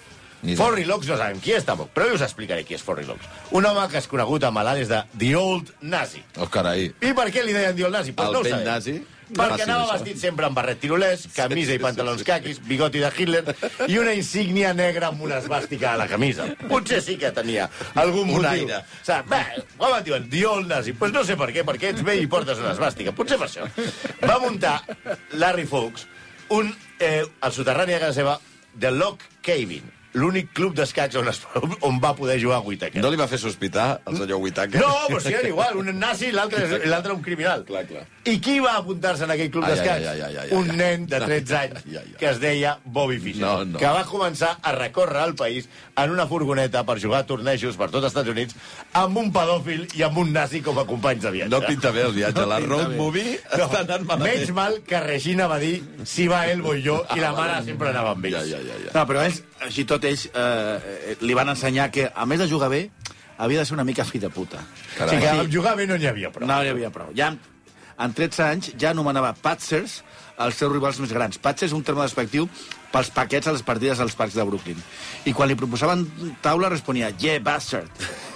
Ni. 0.43 0.57
Forry 0.59 0.85
Locks 0.85 1.07
no 1.07 1.17
sabem 1.17 1.39
qui 1.41 1.53
és, 1.55 1.63
tampoc, 1.65 1.93
però 1.95 2.09
jo 2.11 2.17
us 2.19 2.23
explicaré 2.27 2.65
qui 2.67 2.75
és 2.75 2.83
Forry 2.83 3.05
Locks. 3.07 3.29
Un 3.55 3.65
home 3.69 3.85
que 3.93 3.99
és 4.03 4.09
conegut 4.11 4.43
amb 4.49 4.59
l'àlies 4.59 4.89
de 4.91 5.03
The 5.19 5.35
Old 5.39 5.71
Nazi. 5.81 6.23
Oh, 6.43 6.49
carai. 6.51 6.89
I 7.01 7.13
per 7.15 7.29
què 7.31 7.45
li 7.47 7.53
deien 7.55 7.77
The 7.77 7.85
Old 7.87 7.95
Nazi? 7.95 8.13
Pues 8.13 8.27
El 8.27 8.33
no 8.35 8.41
ho 8.41 8.43
vell 8.43 8.57
sabem. 8.57 8.67
nazi? 8.67 8.97
Perquè 9.33 9.63
anava 9.65 9.85
això. 9.87 9.95
vestit 9.97 10.19
sempre 10.21 10.45
amb 10.45 10.57
barret 10.59 10.81
tirolès, 10.83 11.23
camisa 11.33 11.73
i 11.73 11.79
pantalons 11.81 12.21
caquis, 12.27 12.59
bigoti 12.69 13.01
de 13.01 13.09
Hitler 13.17 13.45
i 13.89 13.97
una 14.03 14.13
insígnia 14.19 14.75
negra 14.77 15.07
amb 15.09 15.23
una 15.25 15.39
esbàstica 15.41 15.93
a 15.95 15.97
la 15.97 16.09
camisa. 16.11 16.51
Potser 16.69 16.99
sí 17.01 17.17
que 17.17 17.31
tenia 17.33 17.71
algun 17.95 18.27
Un 18.29 18.35
motiu. 18.35 18.51
aire. 18.51 18.83
O 18.83 19.07
sigui, 19.07 19.23
bé, 19.31 19.41
com 19.79 19.95
et 19.97 20.05
diuen? 20.05 20.29
The 20.29 20.45
Old 20.51 20.67
Nazi. 20.69 20.93
Pues 20.93 21.13
no 21.15 21.23
sé 21.25 21.37
per 21.41 21.49
què, 21.55 21.65
perquè 21.65 21.95
ets 21.95 22.03
bé 22.05 22.19
i 22.21 22.27
portes 22.27 22.59
una 22.59 22.75
esbàstica. 22.75 23.15
Potser 23.17 23.39
per 23.39 23.47
això. 23.49 23.71
Va 24.27 24.39
muntar 24.43 24.83
Larry 25.33 25.65
Fox 25.71 26.05
un, 26.51 26.75
eh, 26.99 27.25
al 27.41 27.53
soterrani 27.53 27.95
a 27.95 28.01
casa 28.01 28.13
seva, 28.21 28.39
The 28.79 28.91
Lock 28.91 29.23
Cabin, 29.41 29.87
l'únic 30.15 30.51
club 30.53 30.75
d'escacs 30.77 31.17
on, 31.17 31.29
es, 31.31 31.41
on 31.89 31.99
va 32.03 32.13
poder 32.17 32.39
jugar 32.43 32.59
a 32.59 32.65
Whittaker. 32.67 33.01
No 33.03 33.11
li 33.13 33.17
va 33.21 33.27
fer 33.31 33.39
sospitar 33.41 34.01
el 34.07 34.17
senyor 34.21 34.41
Whittaker? 34.43 34.81
No, 34.83 34.91
però 35.09 35.21
si 35.25 35.33
eren 35.33 35.47
igual, 35.49 35.77
un 35.81 35.89
nazi 35.99 36.29
i 36.29 36.33
l'altre 36.35 37.13
un 37.15 37.23
criminal. 37.25 37.65
Clar, 37.69 37.87
clar. 37.89 38.05
I 38.29 38.37
qui 38.41 38.59
va 38.63 38.77
apuntar-se 38.79 39.25
en 39.27 39.33
aquell 39.35 39.51
club 39.51 39.65
d'escacs? 39.67 40.53
un 40.55 40.69
nen 40.79 41.07
de 41.11 41.19
13 41.19 41.57
anys 41.59 41.81
Ai, 41.83 41.97
ai, 41.97 42.03
ai. 42.03 42.15
que 42.21 42.29
es 42.31 42.39
deia 42.43 42.77
Bobby 42.85 43.19
Fischer, 43.19 43.43
No, 43.43 43.65
no. 43.65 43.79
que 43.81 43.87
va 43.89 44.05
començar 44.07 44.59
a 44.63 44.73
recórrer 44.77 45.25
el 45.27 45.35
país 45.35 45.69
en 45.97 46.11
una 46.15 46.27
furgoneta 46.31 46.85
per 46.87 46.99
jugar 47.03 47.23
a 47.25 47.27
tornejos 47.27 47.77
per 47.81 47.89
tot 47.91 48.03
els 48.05 48.13
Estats 48.13 48.29
Units 48.31 48.55
amb 49.01 49.17
un 49.19 49.33
pedòfil 49.35 49.89
i 49.99 50.05
amb 50.07 50.19
un 50.23 50.31
nazi 50.33 50.61
com 50.63 50.79
a 50.79 50.85
companys 50.87 51.23
de 51.27 51.33
viatge. 51.35 51.51
No 51.51 51.63
pinta 51.67 51.91
bé 51.91 52.05
el 52.07 52.13
viatge. 52.15 52.47
La 52.47 52.61
pinta 52.61 52.75
road 52.77 52.89
bé. 52.93 52.97
movie 53.01 53.41
No, 53.57 53.65
està 53.67 53.81
anant 53.83 54.07
malament. 54.07 54.29
menys 54.39 54.53
mal 54.55 54.79
que 54.87 55.01
Regina 55.01 55.49
va 55.51 55.59
dir 55.59 55.75
si 56.05 56.29
va 56.31 56.45
ell 56.53 56.63
voy 56.63 56.83
jo 56.85 57.01
i 57.17 57.21
la 57.21 57.33
mare 57.33 57.59
sempre 57.67 57.91
anava 57.91 58.15
amb 58.15 58.25
ells. 58.31 58.39
Ja, 58.39 58.45
ja, 58.59 58.63
ja, 58.69 58.79
ja. 58.87 58.95
No, 58.95 59.07
però 59.09 59.25
ells, 59.27 59.43
així 59.67 59.85
tot 59.89 60.02
ells, 60.05 60.29
eh, 60.35 61.17
li 61.21 61.35
van 61.35 61.49
ensenyar 61.53 61.91
que, 61.91 62.11
a 62.15 62.27
més 62.27 62.41
de 62.43 62.49
jugar 62.49 62.69
bé, 62.73 62.91
havia 63.39 63.63
de 63.63 63.67
ser 63.67 63.75
una 63.75 63.85
mica 63.85 64.05
fi 64.05 64.19
de 64.19 64.31
puta. 64.31 64.59
O 64.59 64.99
Carai. 64.99 65.17
sigui 65.17 65.23
que 65.23 65.31
amb 65.31 65.53
jugar 65.53 65.77
bé 65.77 65.87
no 65.87 65.97
n'hi 65.99 66.07
havia 66.07 66.31
prou. 66.31 66.49
No 66.49 66.61
n'hi 66.63 66.71
havia 66.71 66.91
prou. 66.95 67.11
Ja, 67.17 67.33
en 67.99 68.15
13 68.15 68.45
anys 68.45 68.73
ja 68.79 68.91
anomenava 68.91 69.35
Patzers 69.35 70.03
els 70.43 70.57
seus 70.59 70.73
rivals 70.73 70.99
més 71.03 71.13
grans. 71.13 71.39
Patzers 71.39 71.71
és 71.71 71.77
un 71.77 71.85
terme 71.87 72.03
despectiu 72.03 72.49
pels 72.93 73.11
paquets 73.15 73.49
a 73.49 73.55
les 73.57 73.65
partides 73.65 74.01
als 74.01 74.17
parcs 74.19 74.35
de 74.37 74.45
Brooklyn. 74.45 74.81
I 75.25 75.33
quan 75.33 75.49
li 75.49 75.57
proposaven 75.59 76.07
taula 76.45 76.71
responia, 76.73 77.13
yeah, 77.21 77.41
bastard. 77.41 77.91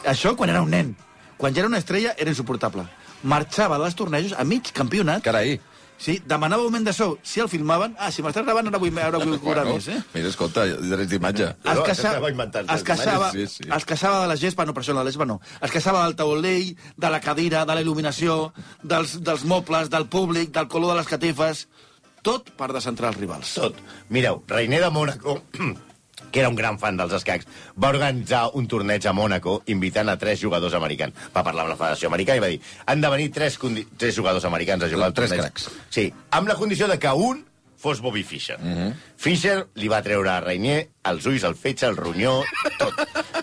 Això 0.04 0.36
quan 0.36 0.50
era 0.50 0.62
un 0.62 0.70
nen. 0.70 0.94
Quan 1.36 1.54
ja 1.54 1.60
era 1.64 1.68
una 1.68 1.78
estrella 1.82 2.14
era 2.16 2.32
insuportable. 2.32 2.86
Marxava 3.22 3.78
dels 3.78 3.96
tornejos 3.98 4.36
a 4.36 4.44
mig 4.44 4.72
campionat. 4.72 5.22
Carai. 5.24 5.58
Sí, 5.98 6.18
demanava 6.28 6.62
augment 6.66 6.84
de 6.84 6.92
sou. 6.92 7.14
Si 7.24 7.40
el 7.40 7.48
filmaven, 7.48 7.94
ah, 7.98 8.10
si 8.12 8.22
m'estàs 8.24 8.44
gravant 8.44 8.68
ara 8.68 8.78
vull, 8.78 8.98
ara 9.00 9.16
vull 9.22 9.38
cobrar 9.40 9.64
Bueno, 9.64 9.78
més, 9.78 9.88
eh? 9.88 10.02
Mira, 10.12 10.28
escolta, 10.28 10.66
drets 10.66 11.08
d'imatge. 11.10 11.48
Es, 11.64 12.02
inventant 12.30 12.68
es, 12.74 12.84
queixava, 12.84 13.30
Sí, 13.32 13.46
sí. 13.48 13.64
es 13.72 13.84
queixava 13.88 14.20
de 14.20 14.28
la 14.28 14.36
gespa, 14.36 14.66
no, 14.68 14.74
per 14.76 14.82
això 14.84 14.92
de 14.92 15.00
la 15.00 15.08
gespa 15.08 15.24
no, 15.24 15.40
es 15.62 15.72
queixava 15.72 16.04
del 16.04 16.16
taulell, 16.16 16.76
de 16.96 17.10
la 17.10 17.20
cadira, 17.24 17.64
de 17.64 17.74
la 17.78 17.82
il·luminació, 17.82 18.52
dels, 18.82 19.16
dels 19.24 19.44
mobles, 19.48 19.88
del 19.90 20.06
públic, 20.12 20.52
del 20.52 20.68
color 20.68 20.92
de 20.92 21.00
les 21.00 21.08
catifes, 21.08 21.66
tot 22.22 22.52
per 22.58 22.72
descentrar 22.74 23.14
els 23.14 23.20
rivals. 23.22 23.54
tot. 23.54 23.80
Mireu, 24.10 24.42
Reiner 24.48 24.82
de 24.84 24.90
Mònaco, 24.90 25.40
que 26.30 26.40
era 26.40 26.48
un 26.48 26.56
gran 26.56 26.78
fan 26.78 26.96
dels 26.96 27.12
escacs, 27.12 27.46
va 27.82 27.88
organitzar 27.94 28.50
un 28.54 28.66
torneig 28.68 29.06
a 29.06 29.12
Mònaco 29.16 29.62
invitant 29.66 30.08
a 30.08 30.16
tres 30.18 30.40
jugadors 30.40 30.74
americans. 30.74 31.14
Va 31.34 31.42
parlar 31.44 31.64
amb 31.66 31.70
la 31.74 31.76
Federació 31.80 32.08
Americana 32.08 32.36
i 32.36 32.40
va 32.40 32.52
dir 32.54 32.60
han 32.86 33.00
de 33.00 33.08
venir 33.08 33.30
tres, 33.32 33.58
tres 33.96 34.14
jugadors 34.16 34.44
americans 34.44 34.84
a 34.84 34.88
jugar 34.88 35.06
al 35.06 35.14
Tres 35.14 35.30
torneig. 35.30 35.52
cracs. 35.52 35.70
Sí, 35.90 36.12
amb 36.30 36.48
la 36.48 36.54
condició 36.56 36.88
de 36.88 36.98
que 36.98 37.08
un 37.12 37.44
fos 37.76 38.00
Bobby 38.00 38.22
Fischer. 38.24 38.56
Fischer 39.20 39.56
li 39.80 39.88
va 39.92 40.02
treure 40.04 40.30
a 40.32 40.40
Reinier 40.44 40.78
els 41.06 41.26
ulls, 41.28 41.44
el 41.46 41.54
fetge, 41.54 41.86
el 41.86 41.96
ronyó, 41.96 42.40
tot. 42.80 42.96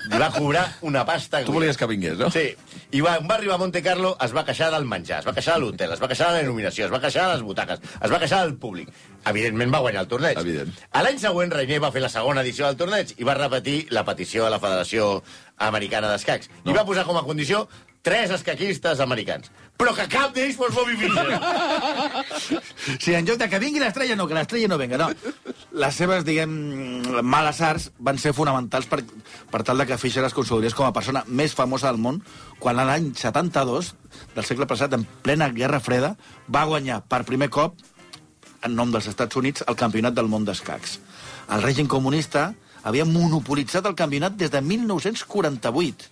Li 0.10 0.20
va 0.20 0.30
cobrar 0.34 0.66
una 0.84 1.06
pasta... 1.08 1.44
Tu 1.48 1.54
volies 1.56 1.78
que 1.80 1.88
vingués, 1.88 2.18
no? 2.20 2.30
Sí. 2.34 2.50
I 2.94 3.02
va, 3.02 3.16
va 3.24 3.38
arribar 3.38 3.56
a 3.56 3.62
Monte 3.62 3.82
Carlo, 3.86 4.14
es 4.24 4.34
va 4.36 4.44
queixar 4.46 4.70
del 4.74 4.88
menjar, 4.90 5.22
es 5.24 5.30
va 5.30 5.34
queixar 5.38 5.56
de 5.56 5.64
l'hotel, 5.64 5.94
es 5.96 6.04
va 6.04 6.10
queixar 6.12 6.34
de 6.34 6.42
la 6.42 6.44
il·luminació, 6.44 6.90
es 6.90 6.94
va 6.94 7.00
queixar 7.04 7.30
de 7.30 7.38
les 7.38 7.46
butaques, 7.48 7.80
es 8.02 8.12
va 8.12 8.20
queixar 8.20 8.44
del 8.44 8.58
públic. 8.60 8.92
Evidentment 9.32 9.72
va 9.74 9.82
guanyar 9.86 10.04
el 10.04 10.12
torneig. 10.12 10.44
Evident. 10.44 10.76
A 10.92 11.06
l'any 11.06 11.22
següent, 11.24 11.56
Reiner 11.56 11.80
va 11.86 11.94
fer 11.96 12.04
la 12.04 12.12
segona 12.12 12.44
edició 12.44 12.68
del 12.68 12.78
torneig 12.84 13.16
i 13.16 13.30
va 13.30 13.38
repetir 13.40 13.80
la 13.96 14.04
petició 14.08 14.48
a 14.48 14.52
la 14.54 14.60
Federació 14.64 15.16
Americana 15.72 16.12
d'Escacs. 16.12 16.52
No. 16.64 16.74
I 16.74 16.78
va 16.82 16.86
posar 16.90 17.08
com 17.08 17.18
a 17.18 17.26
condició 17.26 17.68
tres 18.04 18.32
escaquistes 18.36 19.00
americans. 19.00 19.50
Però 19.80 19.94
que 19.98 20.06
cap 20.12 20.34
d'ells 20.36 20.58
fos 20.60 20.74
Bobby 20.76 20.98
Fischer. 21.00 21.40
Si 23.04 23.14
en 23.16 23.26
lloc 23.26 23.40
de 23.40 23.48
que 23.50 23.60
vingui 23.64 23.80
l'estrella, 23.80 24.18
no, 24.20 24.28
que 24.28 24.36
l'estrella 24.36 24.68
no 24.68 24.78
venga, 24.78 25.00
no. 25.00 25.08
Les 25.80 25.96
seves, 25.96 26.26
diguem, 26.28 26.52
males 27.24 27.62
arts 27.64 27.88
van 28.04 28.20
ser 28.20 28.34
fonamentals 28.36 28.90
per, 28.92 29.00
per 29.50 29.62
tal 29.64 29.80
de 29.80 29.88
que 29.90 29.98
Fischer 29.98 30.26
es 30.28 30.36
consolidés 30.36 30.76
com 30.78 30.86
a 30.86 30.94
persona 30.94 31.24
més 31.28 31.56
famosa 31.56 31.90
del 31.90 32.02
món 32.04 32.20
quan 32.60 32.78
l'any 32.78 33.14
72 33.16 33.94
del 34.36 34.46
segle 34.46 34.68
passat, 34.70 34.94
en 34.94 35.08
plena 35.26 35.50
Guerra 35.56 35.80
Freda, 35.84 36.14
va 36.52 36.68
guanyar 36.70 37.02
per 37.08 37.24
primer 37.28 37.50
cop 37.54 37.80
en 38.64 38.76
nom 38.76 38.92
dels 38.92 39.08
Estats 39.12 39.40
Units 39.40 39.64
el 39.68 39.80
campionat 39.80 40.16
del 40.16 40.30
món 40.32 40.46
d'escacs. 40.48 41.00
El 41.56 41.64
règim 41.64 41.88
comunista 41.88 42.52
havia 42.84 43.08
monopolitzat 43.08 43.88
el 43.88 43.96
campionat 43.96 44.36
des 44.40 44.52
de 44.52 44.62
1948. 44.62 46.12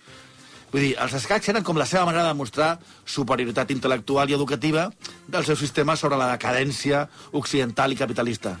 Vull 0.72 0.86
dir, 0.86 0.92
els 1.04 1.14
escacs 1.18 1.50
eren 1.52 1.64
com 1.66 1.76
la 1.76 1.86
seva 1.88 2.06
manera 2.08 2.30
de 2.30 2.38
mostrar 2.38 2.78
superioritat 3.04 3.70
intel·lectual 3.74 4.32
i 4.32 4.36
educativa 4.38 4.88
del 5.28 5.44
seu 5.44 5.58
sistema 5.60 5.98
sobre 6.00 6.16
la 6.16 6.30
decadència 6.32 7.04
occidental 7.36 7.92
i 7.92 8.00
capitalista. 8.00 8.56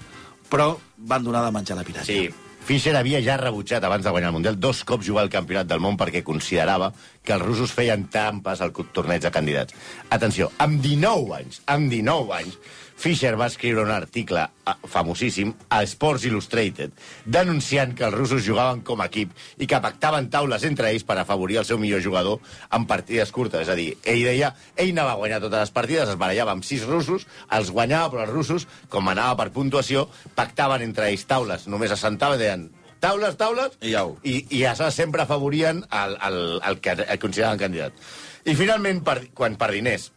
Però 0.52 0.74
van 1.08 1.24
donar 1.24 1.46
de 1.46 1.54
menjar 1.56 1.78
la 1.78 1.86
pirata. 1.88 2.04
Sí, 2.04 2.28
Fischer 2.62 2.92
havia 2.94 3.18
ja 3.24 3.34
rebutjat 3.40 3.82
abans 3.82 4.04
de 4.04 4.10
guanyar 4.14 4.28
el 4.30 4.36
Mundial 4.36 4.58
dos 4.60 4.84
cops 4.86 5.08
jugar 5.08 5.24
al 5.24 5.32
Campionat 5.32 5.66
del 5.66 5.80
Món 5.82 5.96
perquè 5.98 6.20
considerava 6.22 6.92
que 7.24 7.32
els 7.34 7.42
russos 7.42 7.72
feien 7.74 8.04
trampes 8.12 8.60
al 8.62 8.70
torneig 8.94 9.24
de 9.24 9.32
candidats. 9.34 9.74
Atenció, 10.14 10.52
amb 10.62 10.78
19 10.84 11.34
anys, 11.40 11.58
amb 11.66 11.90
19 11.90 12.36
anys, 12.36 12.60
Fischer 13.02 13.32
va 13.34 13.48
escriure 13.50 13.82
un 13.82 13.90
article 13.90 14.44
eh, 14.46 14.72
famosíssim 14.86 15.50
a 15.74 15.80
Sports 15.90 16.22
Illustrated 16.28 16.92
denunciant 17.26 17.96
que 17.98 18.04
els 18.06 18.14
russos 18.14 18.44
jugaven 18.46 18.84
com 18.86 19.02
a 19.02 19.08
equip 19.10 19.32
i 19.58 19.66
que 19.66 19.80
pactaven 19.82 20.28
taules 20.30 20.62
entre 20.68 20.92
ells 20.92 21.02
per 21.08 21.16
afavorir 21.18 21.58
el 21.58 21.66
seu 21.66 21.80
millor 21.82 22.04
jugador 22.04 22.38
en 22.70 22.86
partides 22.86 23.34
curtes. 23.34 23.64
És 23.66 23.72
a 23.72 23.78
dir, 23.78 23.88
ell 24.06 24.22
deia, 24.28 24.52
ell 24.76 24.94
anava 24.94 25.16
a 25.16 25.18
guanyar 25.18 25.42
totes 25.42 25.64
les 25.64 25.74
partides, 25.74 26.14
es 26.14 26.20
barallava 26.20 26.54
amb 26.54 26.68
sis 26.68 26.86
russos, 26.86 27.26
els 27.50 27.74
guanyava, 27.74 28.12
però 28.14 28.28
els 28.28 28.34
russos, 28.36 28.68
com 28.92 29.10
anava 29.10 29.34
per 29.42 29.50
puntuació, 29.50 30.06
pactaven 30.38 30.86
entre 30.86 31.10
ells 31.10 31.26
taules. 31.26 31.66
Només 31.66 31.90
es 31.90 32.06
sentaven 32.06 32.38
i 32.38 32.44
deien 32.44 32.66
taules, 33.02 33.34
taules, 33.34 33.78
I 33.82 33.98
au. 33.98 34.14
i, 34.22 34.44
i 34.54 34.62
això 34.70 34.92
sempre 34.94 35.26
afavorien 35.26 35.82
el, 35.90 36.18
el, 36.22 36.42
el 36.70 36.78
que 36.78 37.00
el 37.02 37.18
consideraven 37.18 37.66
candidat. 37.66 38.10
I 38.46 38.54
finalment, 38.58 39.02
per, 39.02 39.24
quan 39.34 39.58
per 39.58 39.74
diners 39.74 40.12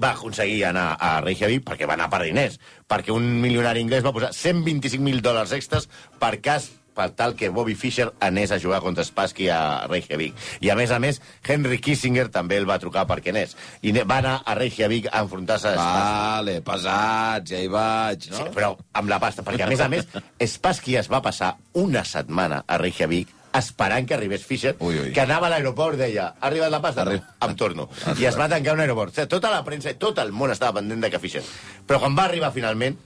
va 0.00 0.14
aconseguir 0.14 0.64
anar 0.68 0.94
a 1.00 1.18
Reykjavik, 1.24 1.64
perquè 1.66 1.88
va 1.88 1.98
anar 1.98 2.10
per 2.12 2.24
diners, 2.24 2.58
perquè 2.90 3.14
un 3.14 3.26
milionari 3.42 3.84
anglès 3.84 4.04
va 4.06 4.14
posar 4.14 4.32
125.000 4.34 5.22
dòlars 5.24 5.54
extras 5.56 5.88
per 6.20 6.38
cas 6.44 6.70
per 6.94 7.10
tal 7.10 7.34
que 7.34 7.48
Bobby 7.50 7.74
Fischer 7.74 8.12
anés 8.22 8.52
a 8.54 8.60
jugar 8.62 8.80
contra 8.80 9.04
Spassky 9.04 9.48
a 9.50 9.86
Reykjavik. 9.90 10.36
I 10.62 10.70
a 10.70 10.76
més 10.78 10.94
a 10.94 11.00
més, 11.02 11.20
Henry 11.42 11.80
Kissinger 11.82 12.28
també 12.30 12.60
el 12.60 12.68
va 12.70 12.78
trucar 12.78 13.04
perquè 13.10 13.34
anés. 13.34 13.56
I 13.82 13.92
va 13.98 14.20
anar 14.22 14.36
a 14.46 14.54
Reykjavik 14.54 15.10
a 15.10 15.24
enfrontar-se 15.26 15.72
a 15.72 15.74
Spassky. 15.74 16.18
Vale, 16.38 16.58
pesats, 16.64 17.50
ja 17.50 17.60
hi 17.60 17.70
vaig, 17.72 18.28
no? 18.30 18.38
Sí, 18.38 18.50
però 18.54 18.74
amb 18.94 19.10
la 19.10 19.18
pasta, 19.18 19.42
perquè 19.42 19.66
a 19.66 19.70
més 19.70 19.82
a 19.82 19.90
més, 19.90 20.06
Spassky 20.54 20.94
es 21.02 21.10
va 21.10 21.22
passar 21.24 21.56
una 21.82 22.06
setmana 22.06 22.62
a 22.66 22.78
Reykjavik 22.78 23.42
esperant 23.60 24.06
que 24.08 24.14
arribés 24.14 24.44
Fischer, 24.44 24.74
Ui, 24.80 24.98
ui. 24.98 25.12
que 25.12 25.20
anava 25.22 25.46
a 25.46 25.50
l'aeroport 25.50 25.94
i 25.98 26.02
deia, 26.04 26.26
ha 26.40 26.46
arribat 26.48 26.70
la 26.72 26.80
pasta? 26.82 27.02
Arri- 27.04 27.20
No, 27.20 27.48
em 27.48 27.56
torno. 27.56 27.88
I 28.18 28.24
es 28.26 28.38
va 28.38 28.48
tancar 28.48 28.74
un 28.74 28.80
aeroport. 28.80 29.12
O 29.12 29.14
sigui, 29.14 29.28
tota 29.28 29.50
la 29.50 29.62
premsa 29.64 29.90
i 29.90 29.94
tot 30.00 30.18
el 30.18 30.32
món 30.32 30.50
estava 30.50 30.80
pendent 30.80 31.00
de 31.02 31.10
que 31.10 31.18
Fischer. 31.22 31.42
Però 31.86 32.00
quan 32.00 32.16
va 32.16 32.24
arribar 32.24 32.52
finalment, 32.52 32.96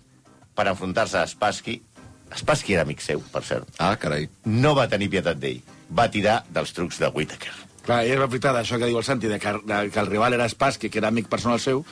per 0.55 0.67
enfrontar-se 0.69 1.19
a 1.19 1.27
Spassky, 1.27 1.83
Spassky 2.37 2.75
era 2.75 2.83
amic 2.83 3.01
seu, 3.01 3.21
per 3.33 3.43
cert, 3.45 3.69
Ah, 3.79 3.97
carai. 3.97 4.29
no 4.45 4.75
va 4.75 4.89
tenir 4.89 5.09
pietat 5.11 5.39
d'ell. 5.39 5.63
Va 5.91 6.11
tirar 6.11 6.45
dels 6.51 6.73
trucs 6.73 6.99
de 6.99 7.09
Whittaker. 7.09 7.53
Clar, 7.87 8.03
i 8.05 8.11
és 8.13 8.19
veritat 8.19 8.55
això 8.57 8.77
que 8.79 8.85
diu 8.85 8.99
el 8.99 9.05
Santi, 9.05 9.29
de 9.29 9.39
que, 9.39 9.53
de 9.65 9.91
que 9.91 10.01
el 10.01 10.07
rival 10.11 10.35
era 10.35 10.49
Spassky, 10.49 10.91
que 10.91 10.99
era 10.99 11.09
amic 11.09 11.29
personal 11.29 11.59
seu, 11.59 11.87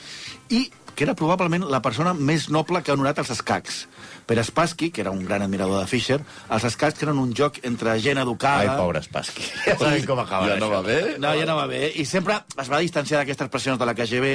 i 0.49 0.69
que 0.95 1.03
era 1.05 1.15
probablement 1.15 1.63
la 1.69 1.81
persona 1.81 2.13
més 2.13 2.49
noble 2.49 2.83
que 2.83 2.91
ha 2.91 2.93
honorat 2.93 3.17
els 3.19 3.29
escacs. 3.31 3.87
Per 4.27 4.35
Spassky, 4.43 4.89
que 4.91 4.99
era 5.01 5.11
un 5.11 5.23
gran 5.23 5.41
admirador 5.41 5.79
de 5.79 5.87
Fischer, 5.87 6.17
els 6.51 6.63
escacs 6.67 6.99
que 6.99 7.05
eren 7.07 7.19
un 7.21 7.29
joc 7.31 7.61
entre 7.63 7.93
gent 8.03 8.19
Ai, 8.19 8.25
educada... 8.25 8.75
pobre 8.75 8.99
Spassky. 9.05 9.45
Ja 9.67 9.77
sabem 9.79 10.03
com 10.05 10.19
acaba 10.19 10.49
Ja 10.49 10.57
no 10.59 10.67
va 10.71 10.81
bé? 10.83 11.15
No, 11.15 11.31
ja 11.37 11.45
no 11.47 11.55
va 11.55 11.65
bé. 11.71 11.93
I 11.95 12.03
sempre 12.05 12.41
es 12.59 12.71
va 12.71 12.81
distanciar 12.83 13.21
d'aquestes 13.21 13.47
pressions 13.53 13.79
de 13.79 13.87
la 13.87 13.95
KGB 13.95 14.33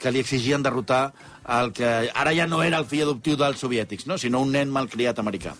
que 0.00 0.12
li 0.14 0.22
exigien 0.24 0.64
derrotar 0.64 1.10
el 1.58 1.74
que 1.76 1.90
ara 2.14 2.32
ja 2.32 2.46
no 2.48 2.62
era 2.64 2.80
el 2.80 2.88
fill 2.88 3.04
adoptiu 3.04 3.36
dels 3.36 3.60
soviètics, 3.60 4.08
no? 4.08 4.16
sinó 4.16 4.40
un 4.40 4.54
nen 4.56 4.72
malcriat 4.72 5.20
americà. 5.20 5.52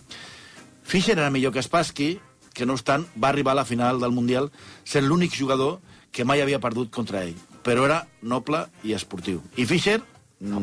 Fischer 0.85 1.19
era 1.19 1.29
millor 1.29 1.53
que 1.53 1.61
Spassky, 1.61 2.15
que 2.55 2.65
no 2.65 2.73
obstant 2.73 3.05
va 3.21 3.29
arribar 3.29 3.53
a 3.53 3.61
la 3.61 3.67
final 3.69 4.01
del 4.01 4.17
Mundial 4.17 4.49
sent 4.81 5.05
l'únic 5.05 5.37
jugador 5.37 5.77
que 6.09 6.25
mai 6.25 6.41
havia 6.41 6.61
perdut 6.63 6.89
contra 6.89 7.21
ell. 7.21 7.37
Però 7.61 7.85
era 7.85 8.01
noble 8.21 8.65
i 8.81 8.97
esportiu. 8.97 9.43
I 9.61 9.69
Fischer 9.69 10.01
No. 10.39 10.59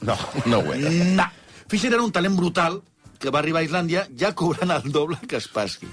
No. 0.00 0.16
No 0.46 0.58
ho 0.58 0.72
era. 0.72 0.90
No. 0.90 1.26
Fischer 1.72 1.92
era 1.96 2.02
un 2.04 2.12
talent 2.12 2.36
brutal 2.36 2.82
que 3.22 3.30
va 3.30 3.38
arribar 3.38 3.60
a 3.62 3.64
Islàndia 3.64 4.00
ja 4.18 4.32
cobrant 4.34 4.72
el 4.74 4.88
doble 4.92 5.14
que 5.30 5.38
Spassky. 5.40 5.86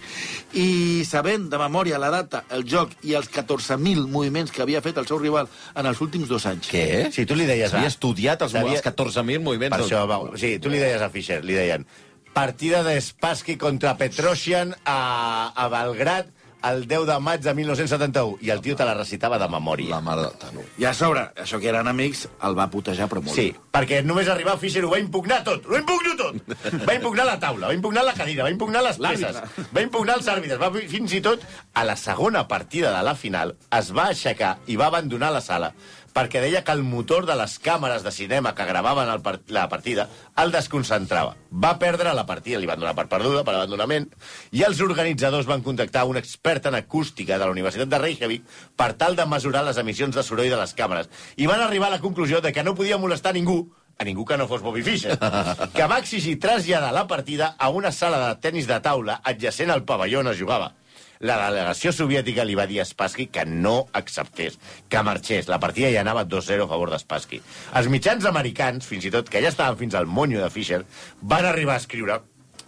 I 0.57 1.03
sabent 1.05 1.43
de 1.51 1.59
memòria 1.61 1.99
la 2.01 2.09
data, 2.09 2.41
el 2.55 2.63
joc 2.65 2.95
i 3.05 3.13
els 3.19 3.29
14.000 3.29 4.07
moviments 4.09 4.49
que 4.51 4.63
havia 4.65 4.81
fet 4.81 4.97
el 4.97 5.05
seu 5.05 5.19
rival 5.21 5.45
en 5.77 5.85
els 5.85 6.01
últims 6.01 6.27
dos 6.31 6.47
anys. 6.49 6.71
Què? 6.73 7.11
Si 7.13 7.27
tu 7.29 7.37
li 7.37 7.45
deies... 7.45 7.69
S'havia 7.69 7.85
a- 7.91 7.93
estudiat 7.93 8.41
els, 8.47 8.55
S'havia- 8.57 8.79
els 8.81 8.85
14.000 8.87 9.45
moviments 9.45 9.75
Per 9.77 9.83
del- 9.83 9.91
això, 9.91 10.01
va, 10.09 10.17
sí, 10.41 10.55
tu 10.59 10.73
li 10.73 10.81
deies 10.81 11.05
a 11.05 11.11
Fischer, 11.13 11.43
li 11.45 11.53
deien 11.59 11.85
partida 12.33 12.81
de 12.85 12.97
Spassky 13.01 13.55
contra 13.61 13.95
Petrosian 13.97 14.73
a, 14.85 15.51
a 15.55 15.69
Belgrat 15.69 16.33
el 16.63 16.87
10 16.87 17.05
de 17.07 17.19
maig 17.19 17.41
de 17.41 17.53
1971. 17.53 18.37
I 18.41 18.51
el 18.53 18.61
tio 18.61 18.75
te 18.75 18.85
la 18.87 18.93
recitava 18.97 19.39
de 19.39 19.47
memòria. 19.51 19.89
La 19.95 20.01
mare 20.01 20.25
del 20.27 20.37
tano. 20.41 20.65
I 20.77 20.87
a 20.89 20.93
sobre, 20.93 21.25
això 21.39 21.59
que 21.61 21.69
eren 21.71 21.87
amics, 21.87 22.25
el 22.43 22.57
va 22.57 22.69
putejar, 22.71 23.09
però 23.11 23.23
molt. 23.23 23.35
Sí, 23.35 23.49
perquè 23.71 24.01
només 24.05 24.29
arribar 24.31 24.57
Fischer 24.59 24.83
ho 24.85 24.91
va 24.91 24.99
impugnar 25.01 25.41
tot, 25.47 25.65
ho 25.69 25.77
impugno 25.77 26.15
tot. 26.19 26.39
Va 26.87 26.95
impugnar 26.97 27.25
la 27.27 27.37
taula, 27.39 27.67
va 27.67 27.77
impugnar 27.77 28.03
la 28.07 28.15
cadira, 28.17 28.43
va 28.43 28.53
impugnar 28.53 28.83
les 28.85 28.99
peces, 28.99 29.39
va 29.75 29.85
impugnar 29.85 30.19
els 30.19 30.27
àrbitres, 30.31 30.59
va 30.61 30.71
fins 30.89 31.15
i 31.15 31.21
tot 31.23 31.43
a 31.73 31.85
la 31.87 31.95
segona 31.99 32.47
partida 32.47 32.91
de 32.95 33.03
la 33.05 33.15
final 33.15 33.55
es 33.75 33.93
va 33.95 34.09
aixecar 34.13 34.57
i 34.67 34.77
va 34.79 34.89
abandonar 34.89 35.31
la 35.33 35.41
sala 35.45 35.73
perquè 36.19 36.41
deia 36.43 36.65
que 36.67 36.73
el 36.75 36.81
motor 36.83 37.23
de 37.23 37.35
les 37.39 37.53
càmeres 37.63 38.03
de 38.03 38.11
cinema 38.11 38.51
que 38.55 38.65
gravaven 38.67 39.07
el 39.07 39.21
part 39.23 39.51
la 39.55 39.69
partida 39.71 40.09
el 40.41 40.51
desconcentrava. 40.51 41.37
Va 41.49 41.77
perdre 41.79 42.11
la 42.15 42.25
partida, 42.27 42.59
li 42.59 42.67
van 42.67 42.81
donar 42.81 42.95
per 42.97 43.07
perduda, 43.11 43.45
per 43.47 43.55
abandonament, 43.55 44.09
i 44.51 44.65
els 44.67 44.81
organitzadors 44.83 45.47
van 45.47 45.63
contactar 45.63 46.03
un 46.09 46.19
expert 46.19 46.67
en 46.67 46.75
acústica 46.75 47.37
de 47.37 47.45
la 47.45 47.55
Universitat 47.55 47.87
de 47.87 48.01
Reykjavik 48.03 48.43
per 48.75 48.91
tal 48.99 49.15
de 49.15 49.27
mesurar 49.31 49.63
les 49.67 49.79
emissions 49.79 50.15
de 50.15 50.25
soroll 50.25 50.51
de 50.51 50.59
les 50.59 50.75
càmeres. 50.75 51.07
I 51.39 51.47
van 51.47 51.63
arribar 51.63 51.87
a 51.87 51.95
la 51.95 52.03
conclusió 52.03 52.43
de 52.43 52.51
que 52.51 52.67
no 52.67 52.75
podia 52.75 52.99
molestar 52.99 53.33
ningú 53.33 53.61
a 53.99 54.05
ningú 54.07 54.23
que 54.25 54.37
no 54.39 54.47
fos 54.47 54.61
Bobby 54.63 54.83
Fischer, 54.83 55.17
que 55.75 55.87
va 55.87 55.99
exigir 55.99 56.37
traslladar 56.39 56.93
la 56.95 57.07
partida 57.07 57.55
a 57.59 57.67
una 57.69 57.91
sala 57.91 58.19
de 58.27 58.35
tennis 58.43 58.67
de 58.67 58.79
taula 58.79 59.19
adjacent 59.23 59.71
al 59.71 59.83
pavelló 59.83 60.21
on 60.23 60.31
es 60.31 60.39
jugava. 60.39 60.73
La 61.19 61.35
delegació 61.35 61.91
soviètica 61.91 62.45
li 62.47 62.53
va 62.55 62.63
dir 62.63 62.77
a 62.79 62.85
Spassky 62.87 63.25
que 63.27 63.43
no 63.43 63.89
acceptés, 63.91 64.53
que 64.87 65.01
marxés. 65.03 65.49
La 65.51 65.59
partida 65.59 65.89
ja 65.91 65.99
anava 65.99 66.23
2-0 66.23 66.63
a 66.63 66.67
favor 66.71 66.93
de 66.93 66.99
Spassky. 67.01 67.41
Els 67.75 67.89
mitjans 67.91 68.23
americans, 68.29 68.87
fins 68.87 69.03
i 69.03 69.11
tot, 69.11 69.27
que 69.27 69.41
ja 69.43 69.51
estaven 69.51 69.75
fins 69.81 69.97
al 69.99 70.07
monyo 70.07 70.39
de 70.39 70.47
Fischer, 70.53 70.85
van 71.19 71.43
arribar 71.49 71.75
a 71.75 71.81
escriure 71.83 72.21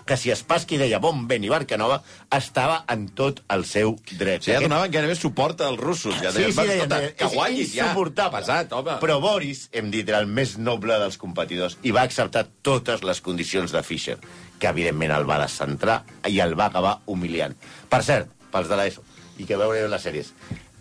que 0.03 0.17
si 0.17 0.33
Spassky 0.35 0.75
deia 0.81 0.99
bon 0.99 1.21
vent 1.29 1.45
i 1.47 1.51
Barcanova, 1.53 2.01
estava 2.35 2.81
en 2.91 3.05
tot 3.15 3.39
el 3.55 3.63
seu 3.69 3.93
dret. 4.17 4.41
O 4.41 4.43
sigui, 4.49 4.57
ja 4.57 4.65
donaven 4.65 4.91
gairebé 4.91 5.15
suport 5.15 5.63
als 5.63 5.79
russos. 5.79 6.17
Ja 6.19 6.33
Sí, 6.33 6.41
deien, 6.41 6.51
sí, 6.51 6.57
"Va, 6.57 6.65
deien, 6.65 6.89
deien, 6.89 7.15
que 7.15 7.25
és 7.29 7.33
guanyin 7.33 7.71
ja. 7.71 7.93
Pesat, 8.35 8.73
home. 8.73 8.97
Però 8.99 9.21
Boris, 9.21 9.69
hem 9.71 9.89
dit, 9.91 10.09
era 10.09 10.19
el 10.19 10.27
més 10.27 10.57
noble 10.57 10.99
dels 10.99 11.17
competidors 11.17 11.77
i 11.83 11.91
va 11.91 12.01
acceptar 12.01 12.47
totes 12.61 13.03
les 13.03 13.21
condicions 13.21 13.71
de 13.71 13.81
Fischer, 13.83 14.17
que 14.59 14.67
evidentment 14.67 15.11
el 15.11 15.23
va 15.23 15.39
descentrar 15.39 16.03
i 16.27 16.39
el 16.41 16.59
va 16.59 16.65
acabar 16.65 16.99
humiliant. 17.05 17.55
Per 17.87 18.03
cert, 18.03 18.40
pels 18.51 18.69
de 18.69 18.77
l'ESO, 18.77 19.03
i 19.39 19.45
que 19.47 19.57
veureu 19.57 19.87
les 19.89 20.03
sèries, 20.03 20.33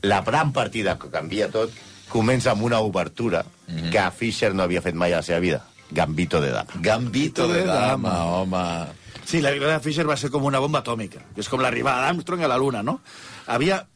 la 0.02 0.20
gran 0.26 0.52
partida 0.52 0.98
que 0.98 1.10
canvia 1.10 1.48
tot 1.50 1.70
comença 2.10 2.50
amb 2.52 2.62
una 2.66 2.80
obertura 2.80 3.44
Mhm. 3.68 3.90
que 3.90 4.10
Fischer 4.16 4.52
no 4.54 4.64
havia 4.64 4.82
fet 4.82 4.94
mai 4.94 5.12
a 5.12 5.16
la 5.16 5.22
seva 5.22 5.38
vida. 5.38 5.64
Gambito 5.90 6.40
de 6.40 6.50
dama. 6.50 6.70
Gambito 6.80 7.46
de 7.48 7.64
dama, 7.64 8.24
home. 8.26 8.86
Sí, 9.24 9.40
la 9.40 9.50
victòria 9.52 9.74
de 9.78 9.80
Fischer 9.84 10.06
va 10.08 10.16
ser 10.16 10.30
com 10.30 10.44
una 10.44 10.58
bomba 10.58 10.80
atòmica. 10.80 11.20
És 11.36 11.48
com 11.48 11.60
l'arribada 11.60 12.02
d'Armstrong 12.02 12.42
a 12.42 12.48
la 12.48 12.58
Luna, 12.58 12.82
no? 12.82 13.00
Havia... 13.46 13.86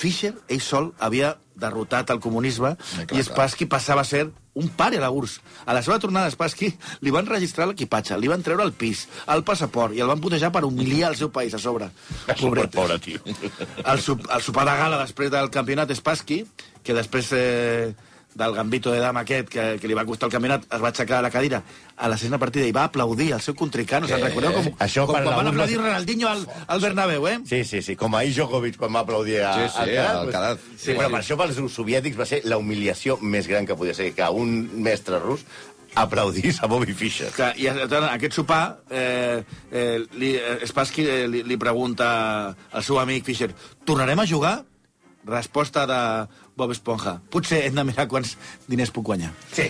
Fischer, 0.00 0.32
ell 0.48 0.60
sol, 0.62 0.94
havia 0.98 1.36
derrotat 1.60 2.10
el 2.10 2.20
comunisme 2.20 2.70
Eh, 2.80 3.06
clar, 3.06 3.18
i 3.18 3.24
Spassky 3.24 3.66
passava 3.70 4.02
a 4.02 4.08
ser 4.08 4.24
un 4.58 4.68
pare 4.74 4.98
a 4.98 5.04
la 5.04 5.10
URSS. 5.14 5.40
A 5.66 5.74
la 5.76 5.82
seva 5.82 5.98
tornada 6.02 6.26
a 6.26 6.34
Spassky 6.34 6.70
li 7.04 7.12
van 7.14 7.28
registrar 7.28 7.68
l'equipatge, 7.70 8.18
li 8.18 8.30
van 8.30 8.42
treure 8.42 8.64
el 8.66 8.72
pis, 8.76 9.06
el 9.30 9.44
passaport 9.46 9.94
i 9.94 10.02
el 10.02 10.10
van 10.10 10.22
putejar 10.22 10.50
per 10.52 10.64
humiliar 10.66 11.12
el 11.12 11.18
seu 11.20 11.30
país 11.30 11.54
a 11.54 11.62
sobre. 11.62 11.90
Pobret. 12.40 12.74
Pobre 12.74 12.98
tio. 12.98 13.22
El, 13.84 14.02
sup, 14.02 14.26
el 14.26 14.42
sopar 14.44 14.66
de 14.68 14.76
gala 14.80 15.00
després 15.04 15.30
del 15.32 15.50
campionat 15.54 15.92
Spassky, 15.96 16.42
que 16.82 16.96
després 16.96 17.30
eh, 17.36 17.94
del 18.34 18.54
gambito 18.54 18.92
de 18.92 19.00
dama 19.00 19.24
aquest, 19.24 19.48
que, 19.50 19.64
que 19.80 19.88
li 19.88 19.96
va 19.96 20.04
costar 20.08 20.28
el 20.28 20.34
campionat, 20.34 20.66
es 20.70 20.82
va 20.82 20.90
aixecar 20.92 21.18
de 21.18 21.26
la 21.26 21.30
cadira 21.34 21.62
a 21.96 22.08
la 22.08 22.16
sisena 22.16 22.38
partida 22.38 22.66
i 22.68 22.74
va 22.74 22.84
aplaudir 22.88 23.30
el 23.36 23.42
seu 23.44 23.56
contricant. 23.58 24.06
Us 24.06 24.14
en 24.14 24.22
Què? 24.22 24.30
recordeu 24.30 24.54
com, 24.56 24.68
Això 24.86 25.06
com 25.06 25.16
per 25.16 25.24
quan 25.24 25.32
la 25.32 25.40
van 25.40 25.50
aplaudir 25.52 25.80
Ronaldinho 25.80 26.28
al, 26.30 26.44
al 26.66 26.84
Bernabéu, 26.84 27.26
eh? 27.28 27.38
Sí, 27.48 27.64
sí, 27.64 27.82
sí, 27.82 27.96
com 28.00 28.14
ahir 28.14 28.34
Djokovic 28.36 28.78
quan 28.80 28.94
va 28.94 29.04
aplaudir 29.04 29.40
a 29.42 29.54
Sí, 29.58 29.66
sí, 29.74 29.82
Alcaraz, 29.86 30.14
a 30.14 30.20
Alcaraz. 30.20 30.62
Pues, 30.68 30.84
sí, 30.84 30.94
però 30.94 31.10
per 31.10 31.20
això 31.22 31.40
pels 31.40 31.60
soviètics 31.74 32.20
va 32.20 32.28
ser 32.28 32.40
la 32.46 32.60
humiliació 32.60 33.18
més 33.20 33.50
gran 33.50 33.68
que 33.68 33.76
podia 33.76 33.96
ser 33.96 34.12
que 34.14 34.30
un 34.30 34.56
mestre 34.84 35.18
rus 35.20 35.44
aplaudís 35.94 36.62
a 36.62 36.66
Bobby 36.66 36.94
Fischer. 36.94 37.30
Que, 37.34 37.50
I 37.58 37.68
aquest 37.70 38.36
sopar, 38.38 38.80
eh, 38.90 39.42
eh, 39.70 39.98
li, 40.14 40.34
eh, 40.36 40.66
Spassky 40.70 41.06
eh, 41.06 41.28
li, 41.28 41.42
li 41.42 41.58
pregunta 41.58 42.54
al 42.70 42.84
seu 42.86 43.00
amic 43.02 43.26
Fischer 43.26 43.50
tornarem 43.84 44.22
a 44.22 44.26
jugar? 44.26 44.60
Resposta 45.26 45.86
de 45.86 46.00
Bob 46.56 46.72
Esponja. 46.72 47.18
Potser 47.32 47.62
hem 47.66 47.76
de 47.76 47.84
mirar 47.88 48.06
quants 48.08 48.36
diners 48.68 48.92
puc 48.94 49.06
guanyar. 49.10 49.30
Sí. 49.52 49.68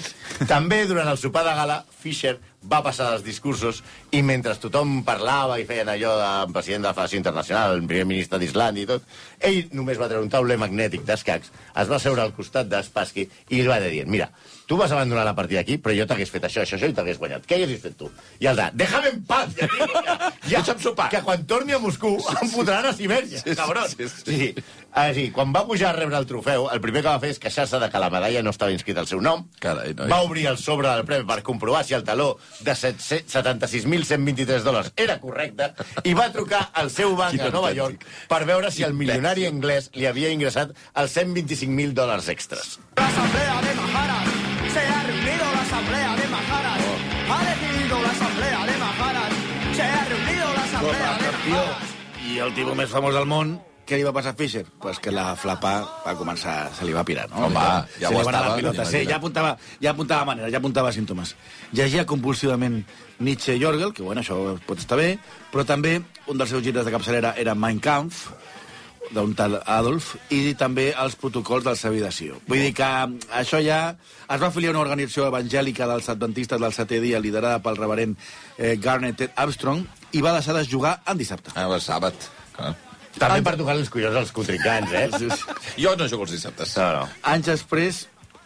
També 0.51 0.85
durant 0.87 1.11
el 1.11 1.19
sopar 1.19 1.43
de 1.47 1.55
gala, 1.59 1.81
Fischer 2.03 2.37
va 2.71 2.83
passar 2.85 3.11
dels 3.11 3.25
discursos 3.25 3.81
i 4.13 4.21
mentre 4.27 4.55
tothom 4.61 5.01
parlava 5.07 5.59
i 5.61 5.67
feien 5.69 5.89
allò 5.89 6.13
del 6.21 6.55
president 6.55 6.85
de 6.85 6.91
la 6.91 6.97
Federació 6.97 7.21
Internacional, 7.23 7.77
el 7.77 7.87
primer 7.89 8.07
ministre 8.11 8.41
d'Islàndia 8.41 8.85
i 8.85 8.91
tot, 8.91 9.07
ell 9.41 9.69
només 9.73 9.99
va 10.01 10.09
treure 10.09 10.25
un 10.25 10.31
tauler 10.33 10.57
magnètic 10.61 11.03
d'escacs, 11.09 11.51
es 11.81 11.89
va 11.91 11.99
seure 11.99 12.23
al 12.23 12.33
costat 12.37 12.69
d'Espassky 12.69 13.29
i 13.51 13.61
li 13.63 13.67
va 13.69 13.81
dir, 13.81 14.05
mira, 14.07 14.31
tu 14.71 14.77
vas 14.79 14.93
abandonar 14.95 15.25
la 15.27 15.35
partida 15.35 15.61
aquí, 15.65 15.79
però 15.83 15.95
jo 15.97 16.07
t'hagués 16.07 16.31
fet 16.31 16.45
això, 16.47 16.63
això, 16.63 16.77
això 16.79 16.89
i 16.89 16.95
t'hagués 16.95 17.19
guanyat. 17.19 17.47
Què 17.47 17.57
haguessis 17.59 17.81
fet 17.83 17.97
tu? 17.99 18.11
I 18.39 18.47
el 18.47 18.57
de, 18.57 18.69
déjame 18.79 19.09
en 19.11 19.23
paz, 19.27 19.49
ja, 19.59 19.67
ja, 19.67 19.89
ja, 20.07 20.31
Deixa'm 20.61 20.79
sopar. 20.81 21.09
que 21.11 21.23
quan 21.27 21.43
torni 21.47 21.73
a 21.75 21.81
Moscou 21.83 22.21
em 22.41 22.49
fotran 22.53 22.87
a 22.87 22.93
Sibèria, 22.95 23.41
Sí, 23.41 23.51
sí, 23.51 23.57
cabron. 23.57 23.89
sí, 23.89 24.09
sí. 24.09 24.23
sí. 24.27 24.55
Ah, 24.93 25.13
sí, 25.15 25.29
quan 25.31 25.53
va 25.55 25.65
pujar 25.67 25.91
a 25.91 25.97
rebre 25.97 26.17
el 26.19 26.27
trofeu, 26.27 26.65
el 26.71 26.81
primer 26.83 27.03
que 27.03 27.09
va 27.09 27.21
fer 27.23 27.29
és 27.31 27.39
queixar-se 27.39 27.79
de 27.79 27.89
que 27.91 27.99
la 28.03 28.09
medalla 28.11 28.41
no 28.43 28.51
estava 28.51 28.73
inscrita 28.75 28.99
al 29.01 29.07
seu 29.07 29.21
nom. 29.23 29.45
Carai, 29.63 29.93
noi. 29.95 30.09
Va 30.11 30.23
obrir 30.27 30.47
el 30.51 30.59
sobre 30.59 30.89
del 30.91 31.05
premi 31.07 31.27
per 31.29 31.43
comprovar 31.47 31.85
si 31.87 31.95
el 31.95 32.03
taló 32.03 32.33
de 32.61 32.75
76.123 32.75 34.65
dòlars 34.67 34.91
era 34.99 35.19
correcte 35.23 35.71
i 36.11 36.15
va 36.19 36.27
trucar 36.35 36.71
al 36.75 36.91
seu 36.91 37.15
banc 37.19 37.37
Quin 37.37 37.47
a 37.47 37.51
Nova. 37.55 37.71
York 37.77 38.03
per 38.29 38.41
veure 38.49 38.71
si 38.75 38.83
el 38.83 38.95
milionari 38.99 39.30
anglès 39.49 39.91
li 39.95 40.07
havia 40.07 40.31
ingressat 40.35 40.75
els 40.95 41.17
125.000 41.17 41.95
dòlars 41.95 42.29
extras. 42.29 42.79
La 42.97 43.07
asamblea 43.07 43.57
de 43.63 43.75
Majaras, 43.79 44.29
se 44.75 44.81
ha 44.81 45.03
reunido 45.07 45.47
la 45.55 45.63
asamblea 45.63 46.17
de 46.17 46.29
Majaras, 46.35 46.83
ha 47.31 47.41
decidido 47.47 48.03
la 48.03 48.11
asamblea 48.11 48.67
de 48.67 48.79
Majaras, 48.79 49.33
se 49.77 49.83
ha 49.83 50.05
reunido 50.05 50.53
la 50.55 50.63
asamblea 50.65 51.19
de 51.19 51.33
Majaras. 51.33 51.97
I 52.31 52.39
el 52.39 52.55
tipus 52.55 52.77
més 52.79 52.91
famós 52.91 53.15
del 53.15 53.27
món, 53.27 53.59
què 53.91 53.99
li 53.99 54.05
va 54.07 54.13
passar 54.15 54.31
a 54.31 54.39
Fischer? 54.39 54.63
Pues 54.79 55.01
que 55.03 55.11
la 55.11 55.33
flapa 55.35 55.73
va 56.05 56.13
començar, 56.15 56.71
se 56.77 56.87
li 56.87 56.93
va 56.95 57.03
pirar, 57.03 57.25
no? 57.33 57.49
Home, 57.49 57.65
ja 57.99 58.07
se 58.07 58.15
ho 58.15 58.21
estava, 58.23 58.55
pilota, 58.55 58.85
sí, 58.87 59.01
ja 59.09 59.17
apuntava, 59.19 59.57
ja 59.83 59.91
apuntava 59.91 60.29
maneres, 60.29 60.53
ja 60.55 60.61
apuntava 60.63 60.93
símptomes. 60.95 61.35
Llegia 61.75 62.07
compulsivament 62.07 62.85
Nietzsche 63.19 63.57
i 63.59 63.63
Jorgel, 63.63 63.91
que 63.97 64.07
bueno, 64.07 64.23
això 64.23 64.37
pot 64.69 64.79
estar 64.79 65.01
bé, 65.01 65.17
però 65.51 65.67
també 65.67 65.97
un 66.31 66.39
dels 66.39 66.55
seus 66.55 66.63
llibres 66.63 66.87
de 66.87 66.95
capçalera 66.95 67.35
era 67.37 67.57
Mein 67.59 67.83
Kampf, 67.83 68.31
d'un 69.15 69.33
tal 69.35 69.59
Adolf, 69.65 70.15
i 70.31 70.55
també 70.59 70.91
els 70.93 71.17
protocols 71.19 71.65
del 71.67 71.79
Sió. 72.13 72.41
Vull 72.49 72.67
dir 72.67 72.75
que 72.75 72.91
això 73.41 73.61
ja... 73.65 73.97
Es 74.31 74.39
va 74.39 74.47
afiliar 74.47 74.71
a 74.71 74.77
una 74.77 74.85
organització 74.85 75.25
evangèlica 75.27 75.89
dels 75.91 76.07
adventistes 76.13 76.61
del 76.63 76.75
setè 76.77 77.01
dia, 77.03 77.19
liderada 77.19 77.59
pel 77.65 77.81
reverent 77.81 78.15
eh, 78.57 78.77
Garnet 78.79 79.17
Ted 79.19 79.33
Armstrong, 79.35 79.83
i 80.15 80.23
va 80.23 80.37
deixar 80.37 80.55
de 80.55 80.63
jugar 80.71 81.01
en 81.11 81.19
dissabte. 81.19 81.51
Ah, 81.57 81.67
el 81.67 81.83
sàbat. 81.83 82.31
Clar. 82.55 82.71
També 83.19 83.43
per 83.43 83.57
tocar 83.59 83.75
els 83.75 83.91
collons 83.91 84.21
als 84.21 84.31
contrincants, 84.31 84.93
eh? 84.95 85.09
Jo 85.83 85.97
no 85.99 86.07
jugo 86.07 86.29
els 86.29 86.37
dissabtes. 86.37 86.77
No, 86.79 86.87
no. 87.01 87.09
Anys 87.33 87.51
després, 87.51 88.05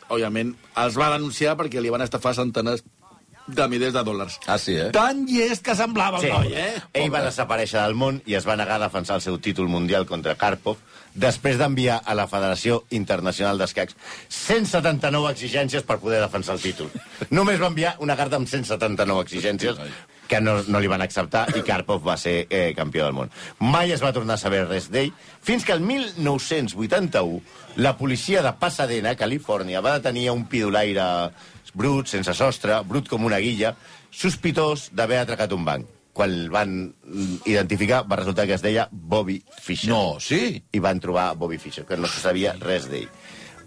òbviament, 0.09 0.55
els 0.81 0.97
va 0.97 1.11
denunciar 1.13 1.53
perquè 1.61 1.83
li 1.85 1.93
van 1.93 2.05
estafar 2.07 2.33
centenars 2.39 2.85
de 3.47 3.67
milers 3.69 3.93
de 3.93 4.03
dòlars. 4.05 4.39
Ah, 4.47 4.57
sí, 4.59 4.73
eh? 4.77 4.91
Tan 4.95 5.27
llest 5.29 5.63
que 5.65 5.75
semblava 5.77 6.19
el 6.19 6.25
Sí. 6.25 6.31
noi, 6.33 6.53
eh? 6.55 6.81
Ell 6.95 7.11
va 7.13 7.21
desaparèixer 7.27 7.83
del 7.83 7.95
món 7.95 8.23
i 8.27 8.35
es 8.35 8.47
va 8.49 8.57
negar 8.57 8.77
a 8.77 8.85
defensar 8.87 9.17
el 9.17 9.23
seu 9.23 9.39
títol 9.39 9.69
mundial 9.69 10.07
contra 10.07 10.35
Karpov 10.35 10.79
després 11.15 11.59
d'enviar 11.59 12.01
a 12.05 12.15
la 12.15 12.27
Federació 12.27 12.85
Internacional 12.91 13.59
d'Escacs 13.59 13.95
179 14.29 15.31
exigències 15.31 15.83
per 15.85 15.99
poder 15.99 16.21
defensar 16.23 16.57
el 16.57 16.63
títol. 16.63 16.91
Només 17.31 17.61
va 17.61 17.69
enviar 17.69 17.97
una 18.01 18.17
carta 18.17 18.37
amb 18.37 18.49
179 18.49 19.23
exigències 19.23 19.77
que 20.27 20.41
no, 20.41 20.63
no 20.67 20.81
li 20.81 20.89
van 20.89 21.03
acceptar 21.05 21.47
i 21.55 21.61
Karpov 21.63 22.03
va 22.03 22.17
ser 22.17 22.47
eh, 22.49 22.73
campió 22.75 23.05
del 23.05 23.13
món. 23.13 23.31
Mai 23.61 23.93
es 23.93 24.03
va 24.03 24.13
tornar 24.17 24.35
a 24.35 24.41
saber 24.41 24.65
res 24.67 24.89
d'ell, 24.91 25.13
fins 25.45 25.65
que 25.69 25.73
el 25.77 25.81
1981 25.85 27.43
la 27.77 27.97
policia 27.99 28.41
de 28.43 28.53
Pasadena, 28.55 29.17
Califòrnia, 29.19 29.83
va 29.83 29.99
detenir 29.99 30.31
un 30.31 30.47
pidolaire 30.47 31.05
brut, 31.75 32.11
sense 32.11 32.35
sostre, 32.39 32.79
brut 32.89 33.11
com 33.11 33.27
una 33.27 33.41
guilla, 33.43 33.75
sospitós 34.15 34.89
d'haver 34.95 35.21
atracat 35.23 35.53
un 35.57 35.67
banc. 35.67 35.91
Quan 36.15 36.31
el 36.31 36.51
van 36.55 36.75
identificar, 37.51 38.05
va 38.07 38.21
resultar 38.21 38.47
que 38.47 38.55
es 38.55 38.63
deia 38.63 38.87
Bobby 38.93 39.41
Fischer. 39.59 39.91
No, 39.91 40.21
sí? 40.23 40.61
I 40.71 40.83
van 40.83 41.03
trobar 41.03 41.33
Bobby 41.35 41.59
Fischer, 41.59 41.83
que 41.89 41.99
no 41.99 42.07
se 42.07 42.23
sabia 42.23 42.55
res 42.61 42.87
d'ell. 42.91 43.09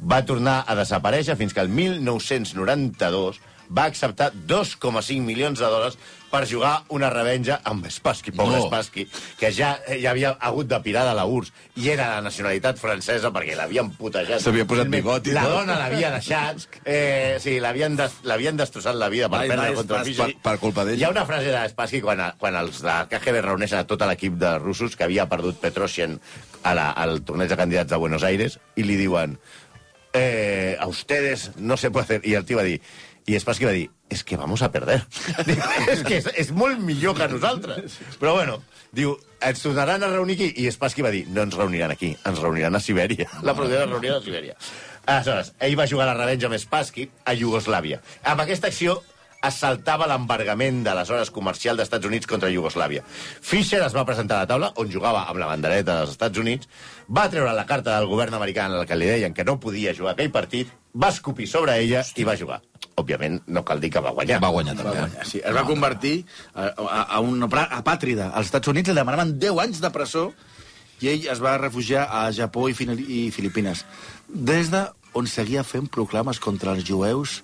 Va 0.02 0.24
tornar 0.26 0.64
a 0.68 0.76
desaparèixer 0.78 1.36
fins 1.40 1.54
que 1.54 1.62
el 1.64 1.70
1992 1.74 3.40
va 3.68 3.84
acceptar 3.84 4.30
2,5 4.48 5.20
milions 5.28 5.60
de 5.60 5.68
dòlars 5.68 5.98
per 6.32 6.46
jugar 6.48 6.84
una 6.96 7.10
revenja 7.12 7.58
amb 7.68 7.86
Spassky, 7.92 8.32
pobre 8.36 8.58
No. 8.60 8.66
Spassky, 8.68 9.06
que 9.40 9.50
ja, 9.52 9.74
ja 10.00 10.12
havia 10.12 10.34
hagut 10.40 10.68
de 10.68 10.80
pirar 10.84 11.06
de 11.08 11.14
la 11.16 11.26
URSS 11.28 11.52
i 11.76 11.90
era 11.92 12.08
de 12.16 12.22
nacionalitat 12.24 12.80
francesa 12.80 13.32
perquè 13.36 13.56
l'havien 13.60 13.90
putejat. 13.96 14.40
S'havia 14.44 14.66
posat 14.68 14.88
bigoti, 14.92 15.32
La 15.36 15.44
no? 15.44 15.50
dona 15.58 15.78
l'havia 15.80 16.12
deixat, 16.16 16.64
eh, 16.86 17.38
sí, 17.44 17.58
l'havien 17.60 17.96
des, 18.00 18.16
destrossat 18.56 18.96
la 18.96 19.10
vida 19.10 19.28
per 19.30 19.40
Bye, 19.40 19.50
perdre 19.52 19.68
bye, 19.68 19.76
contra 19.76 20.02
Spassky. 20.04 20.14
Fiji. 20.16 20.34
Per- 20.40 20.42
per 20.48 20.58
culpa 20.60 20.86
d'ell. 20.86 21.00
Hi 21.00 21.04
ha 21.04 21.12
una 21.12 21.26
frase 21.26 21.52
de 21.52 21.68
Spassky 21.70 22.02
quan, 22.02 22.24
quan 22.40 22.56
els 22.56 22.82
de 22.82 22.98
KGB 23.12 23.42
reuneixen 23.44 23.80
a 23.80 23.88
tot 23.88 24.02
l'equip 24.08 24.36
de 24.40 24.58
russos 24.60 24.96
que 24.96 25.04
havia 25.08 25.28
perdut 25.28 25.60
Petrosien 25.60 26.20
a 26.64 26.74
la, 26.76 26.90
al 26.92 27.22
torneig 27.24 27.50
de 27.52 27.58
candidats 27.60 27.90
de 27.92 28.00
Buenos 28.00 28.24
Aires 28.24 28.60
i 28.76 28.84
li 28.84 28.96
diuen 29.00 29.38
eh, 30.18 30.78
a 30.80 30.88
ustedes 30.88 31.52
no 31.58 31.78
se 31.78 31.92
puede 31.92 32.04
hacer... 32.04 32.22
I 32.28 32.36
el 32.36 32.46
tio 32.46 32.58
va 32.58 32.66
dir... 32.68 32.82
I 33.28 33.36
Spassky 33.44 33.66
va 33.68 33.74
dir, 33.76 33.90
es 34.10 34.24
que 34.24 34.38
vamos 34.38 34.62
a 34.62 34.72
perder. 34.72 35.02
Diu, 35.48 35.58
és 35.92 36.04
que 36.08 36.16
és, 36.22 36.30
és 36.40 36.52
molt 36.56 36.80
millor 36.80 37.18
que 37.18 37.28
nosaltres. 37.28 37.98
Però 38.22 38.38
bueno, 38.38 38.62
diu, 38.96 39.18
ens 39.44 39.60
tornaran 39.66 40.06
a 40.08 40.12
reunir 40.14 40.38
aquí. 40.38 40.48
I 40.64 40.72
Spassky 40.72 41.04
va 41.04 41.12
dir, 41.12 41.26
no 41.36 41.44
ens 41.44 41.58
reuniran 41.60 41.92
aquí, 41.92 42.14
ens 42.24 42.40
reuniran 42.40 42.80
a 42.80 42.80
Sibèria. 42.80 43.28
La 43.44 43.56
primera 43.58 43.84
reunió 43.84 44.16
a 44.16 44.24
Sibèria. 44.24 44.56
Aleshores, 45.08 45.52
ell 45.60 45.76
va 45.80 45.90
jugar 45.92 46.08
la 46.08 46.16
revenja 46.16 46.48
amb 46.48 46.56
Spassky 46.60 47.10
a 47.28 47.36
Iugoslàvia. 47.36 48.00
Amb 48.24 48.48
aquesta 48.48 48.72
acció 48.72 49.02
es 49.44 49.54
saltava 49.62 50.08
l'embargament 50.10 50.80
de 50.84 50.94
les 50.98 51.10
hores 51.14 51.30
comercial 51.32 51.78
dels 51.78 51.88
Estats 51.88 52.06
Units 52.10 52.26
contra 52.28 52.50
Iugoslàvia. 52.50 53.04
Fischer 53.42 53.84
es 53.86 53.94
va 53.96 54.06
presentar 54.06 54.38
a 54.40 54.46
la 54.46 54.48
taula, 54.50 54.72
on 54.82 54.90
jugava 54.92 55.26
amb 55.30 55.38
la 55.40 55.46
bandereta 55.52 56.00
dels 56.00 56.16
Estats 56.16 56.40
Units, 56.42 56.68
va 57.10 57.28
treure 57.30 57.54
la 57.54 57.66
carta 57.70 57.94
del 58.00 58.08
govern 58.10 58.34
americà 58.34 58.66
en 58.66 58.78
la 58.80 58.86
que 58.90 58.96
li 58.98 59.06
deien 59.06 59.34
que 59.38 59.46
no 59.46 59.60
podia 59.60 59.94
jugar 59.96 60.16
aquell 60.16 60.32
partit, 60.32 60.72
va 60.98 61.12
escopir 61.14 61.46
sobre 61.48 61.78
ella 61.78 62.02
i 62.16 62.24
va 62.26 62.36
jugar. 62.36 62.62
Òbviament, 62.98 63.44
no 63.54 63.62
cal 63.64 63.80
dir 63.80 63.92
que 63.94 64.02
va 64.02 64.10
guanyar. 64.10 64.40
Va 64.42 64.50
guanyar 64.50 64.74
Va 64.76 64.84
també. 64.84 65.00
guanyar, 65.06 65.26
sí. 65.30 65.38
Es 65.46 65.54
va 65.54 65.64
convertir 65.68 66.16
a, 66.56 66.72
a, 66.74 67.02
a 67.04 67.20
un 67.22 67.46
pra- 67.48 67.68
apàtrida. 67.78 68.32
Als 68.34 68.48
Estats 68.50 68.68
Units 68.74 68.90
li 68.90 68.96
demanaven 68.98 69.36
10 69.38 69.60
anys 69.68 69.82
de 69.84 69.92
presó 69.94 70.32
i 71.06 71.12
ell 71.12 71.28
es 71.30 71.40
va 71.44 71.60
refugiar 71.62 72.08
a 72.10 72.32
Japó 72.34 72.66
i, 72.70 72.74
Fili- 72.74 73.06
i 73.06 73.20
Filipines. 73.32 73.86
Des 74.28 74.72
de 74.74 74.82
on 75.18 75.28
seguia 75.30 75.66
fent 75.66 75.90
proclames 75.92 76.40
contra 76.44 76.76
els 76.76 76.86
jueus 76.88 77.42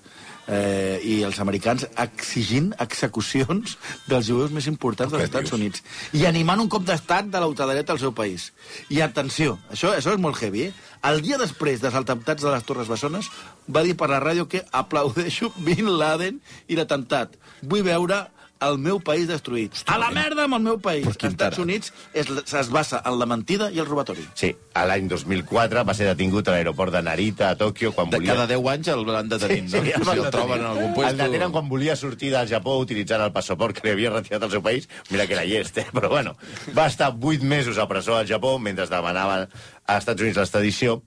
eh, 0.48 1.00
i 1.04 1.16
els 1.26 1.40
americans 1.44 1.86
exigint 2.00 2.72
execucions 2.84 3.78
dels 4.10 4.28
jueus 4.28 4.54
més 4.56 4.68
importants 4.72 5.14
dels 5.14 5.26
Estats 5.28 5.56
Units 5.56 5.84
i 6.18 6.26
animant 6.30 6.64
un 6.64 6.72
cop 6.72 6.86
d'estat 6.88 7.32
de 7.32 7.42
l'ultradreta 7.42 7.96
al 7.96 8.02
seu 8.02 8.14
país. 8.16 8.52
I 8.90 9.02
atenció, 9.06 9.58
això, 9.72 9.94
això 9.96 10.14
és 10.14 10.22
molt 10.22 10.40
heavy, 10.42 10.70
eh? 10.70 10.92
El 11.10 11.24
dia 11.24 11.40
després 11.40 11.82
dels 11.84 11.98
atemptats 12.00 12.44
de 12.44 12.52
les 12.54 12.64
Torres 12.68 12.92
Bessones 12.92 13.30
va 13.68 13.84
dir 13.84 13.98
per 14.00 14.10
la 14.12 14.22
ràdio 14.24 14.48
que 14.48 14.64
aplaudeixo 14.72 15.52
Bin 15.66 15.90
Laden 15.98 16.40
i 16.68 16.80
l'atemptat. 16.80 17.36
Vull 17.62 17.84
veure 17.88 18.24
el 18.68 18.78
meu 18.80 19.00
país 19.00 19.28
destruït. 19.28 19.84
a 19.88 19.98
la 20.00 20.10
merda 20.12 20.46
amb 20.46 20.58
el 20.60 20.62
meu 20.62 20.80
país. 20.80 21.06
Els 21.08 21.18
Estats. 21.24 21.58
Units 21.60 21.94
es, 22.14 22.28
es 22.30 22.70
basa 22.70 23.02
en 23.06 23.18
la 23.20 23.26
mentida 23.26 23.70
i 23.72 23.80
el 23.80 23.86
robatori. 23.86 24.26
Sí, 24.36 24.54
a 24.74 24.86
l'any 24.86 25.08
2004 25.12 25.84
va 25.88 25.94
ser 25.98 26.08
detingut 26.10 26.48
a 26.48 26.56
l'aeroport 26.56 26.94
de 26.94 27.02
Narita, 27.02 27.50
a 27.50 27.58
Tòquio, 27.60 27.94
quan 27.94 28.10
De 28.10 28.18
volia... 28.18 28.34
cada 28.34 28.48
10 28.48 28.70
anys 28.74 28.92
el 28.94 29.06
van 29.06 29.30
detenint, 29.30 29.70
no? 29.72 29.82
el 29.84 30.06
si 30.06 30.20
el 30.20 30.32
troben 30.32 30.60
en 30.60 30.70
algun 30.70 30.90
El 30.90 30.94
puesto... 30.96 31.18
detenen 31.24 31.52
quan 31.52 31.70
volia 31.70 31.96
sortir 31.96 32.32
del 32.34 32.48
Japó 32.50 32.78
utilitzant 32.82 33.22
el 33.26 33.32
passaport 33.36 33.78
que 33.78 33.88
li 33.88 33.94
havia 33.94 34.14
retirat 34.14 34.44
al 34.44 34.52
seu 34.52 34.62
país. 34.62 34.90
Mira 35.10 35.28
que 35.28 35.38
era 35.38 35.46
llest, 35.46 35.78
eh? 35.78 35.88
però 35.94 36.10
bueno. 36.10 36.36
Va 36.78 36.88
estar 36.88 37.12
vuit 37.14 37.42
mesos 37.42 37.78
a 37.78 37.88
presó 37.88 38.18
al 38.18 38.28
Japó 38.28 38.58
mentre 38.60 38.88
demanaven 38.88 39.48
als 39.86 40.04
Estats 40.04 40.22
Units 40.22 40.38
l'extradició 40.38 41.02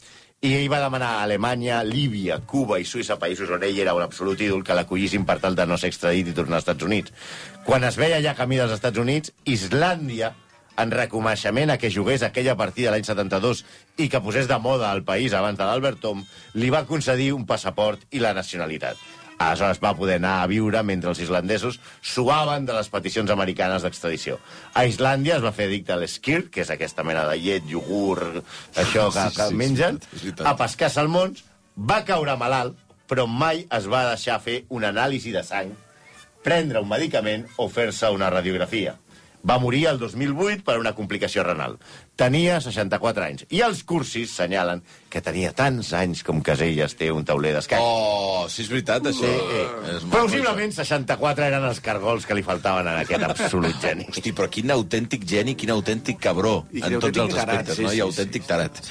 i 0.44 0.52
ell 0.52 0.68
va 0.68 0.82
demanar 0.82 1.14
a 1.16 1.22
Alemanya, 1.24 1.78
Líbia, 1.82 2.38
Cuba 2.44 2.76
i 2.78 2.84
Suïssa, 2.84 3.16
països 3.16 3.48
on 3.54 3.62
ell 3.64 3.78
era 3.80 3.94
un 3.96 4.02
absolut 4.04 4.40
ídol, 4.44 4.62
que 4.64 4.76
l'acollissin 4.76 5.24
per 5.24 5.38
tal 5.40 5.56
de 5.56 5.64
no 5.66 5.78
ser 5.80 5.88
extradit 5.88 6.28
i 6.28 6.34
tornar 6.36 6.58
als 6.58 6.66
Estats 6.66 6.84
Units. 6.84 7.14
Quan 7.64 7.86
es 7.88 7.96
veia 7.96 8.20
ja 8.20 8.36
camí 8.36 8.60
dels 8.60 8.74
Estats 8.76 9.00
Units, 9.00 9.32
Islàndia, 9.48 10.34
en 10.76 10.92
reconeixement 10.92 11.72
a 11.72 11.78
que 11.80 11.90
jugués 11.90 12.22
aquella 12.22 12.56
partida 12.60 12.92
l'any 12.92 13.06
72 13.08 13.64
i 13.96 14.10
que 14.12 14.20
posés 14.20 14.48
de 14.50 14.58
moda 14.60 14.90
al 14.92 15.06
país 15.08 15.32
abans 15.32 15.56
de 15.56 15.64
l'Albert 15.64 16.02
Tom, 16.04 16.20
li 16.52 16.68
va 16.68 16.84
concedir 16.84 17.32
un 17.32 17.48
passaport 17.48 18.04
i 18.12 18.20
la 18.20 18.36
nacionalitat. 18.36 19.00
Aleshores 19.38 19.80
va 19.82 19.92
poder 19.96 20.16
anar 20.16 20.42
a 20.42 20.46
viure 20.48 20.80
mentre 20.82 21.10
els 21.12 21.20
islandesos 21.20 21.78
suaven 22.00 22.64
de 22.66 22.72
les 22.72 22.88
peticions 22.88 23.30
americanes 23.30 23.82
d'extradició. 23.84 24.38
A 24.74 24.86
Islàndia 24.88 25.36
es 25.36 25.44
va 25.44 25.52
fer 25.52 25.66
addicte 25.68 25.92
a 25.92 25.98
l'esquir, 26.00 26.46
que 26.50 26.62
és 26.64 26.70
aquesta 26.72 27.04
mena 27.04 27.26
de 27.28 27.36
llet, 27.42 27.68
iogurt, 27.68 28.40
això 28.74 29.10
que, 29.12 29.26
Sí, 29.28 29.36
que 29.36 29.48
sí, 29.48 29.54
mengen, 29.54 30.00
és 30.14 30.22
veritat. 30.22 30.46
a 30.46 30.56
pescar 30.56 30.90
salmons, 30.90 31.44
va 31.76 32.02
caure 32.08 32.36
malalt, 32.40 32.76
però 33.06 33.26
mai 33.28 33.66
es 33.70 33.86
va 33.86 34.06
deixar 34.14 34.40
fer 34.40 34.64
una 34.70 34.88
anàlisi 34.88 35.32
de 35.32 35.42
sang, 35.44 35.74
prendre 36.42 36.80
un 36.80 36.88
medicament 36.88 37.44
o 37.58 37.68
fer-se 37.68 38.08
una 38.10 38.30
radiografia. 38.30 38.96
Va 39.46 39.60
morir 39.62 39.84
el 39.92 40.00
2008 40.00 40.64
per 40.66 40.78
una 40.80 40.92
complicació 40.96 41.44
renal. 41.46 41.76
Tenia 42.18 42.56
64 42.64 43.22
anys. 43.22 43.44
I 43.54 43.60
els 43.62 43.84
cursis 43.86 44.32
senyalen 44.34 44.80
que 45.12 45.20
tenia 45.22 45.52
tants 45.54 45.92
anys 45.94 46.24
com 46.26 46.40
Caselles 46.42 46.96
té 46.98 47.12
un 47.14 47.24
tauler 47.28 47.52
d'escac. 47.54 47.78
Oh, 47.78 48.48
sí, 48.50 48.64
és 48.64 48.72
veritat, 48.72 49.06
això. 49.12 49.30
Sí, 49.30 49.62
És 49.94 50.06
maco, 50.08 50.26
Possiblement 50.26 50.74
64 50.74 51.46
eren 51.46 51.68
els 51.68 51.80
cargols 51.84 52.26
que 52.26 52.34
li 52.34 52.42
faltaven 52.46 52.90
en 52.90 53.00
aquest 53.04 53.28
absolut 53.28 53.78
geni. 53.82 54.08
Hosti, 54.10 54.34
però 54.34 54.50
quin 54.50 54.74
autèntic 54.74 55.26
geni, 55.28 55.54
quin 55.54 55.70
autèntic 55.76 56.18
cabró, 56.26 56.56
I 56.72 56.82
en 56.82 56.98
tots 56.98 57.12
els 57.12 57.20
autèntic 57.20 57.38
tarat, 57.38 57.54
aspectes, 57.54 57.76
sí, 57.78 57.86
no? 57.86 57.92
I 57.92 58.00
sí, 58.00 58.04
autèntic 58.08 58.48
tarat. 58.50 58.82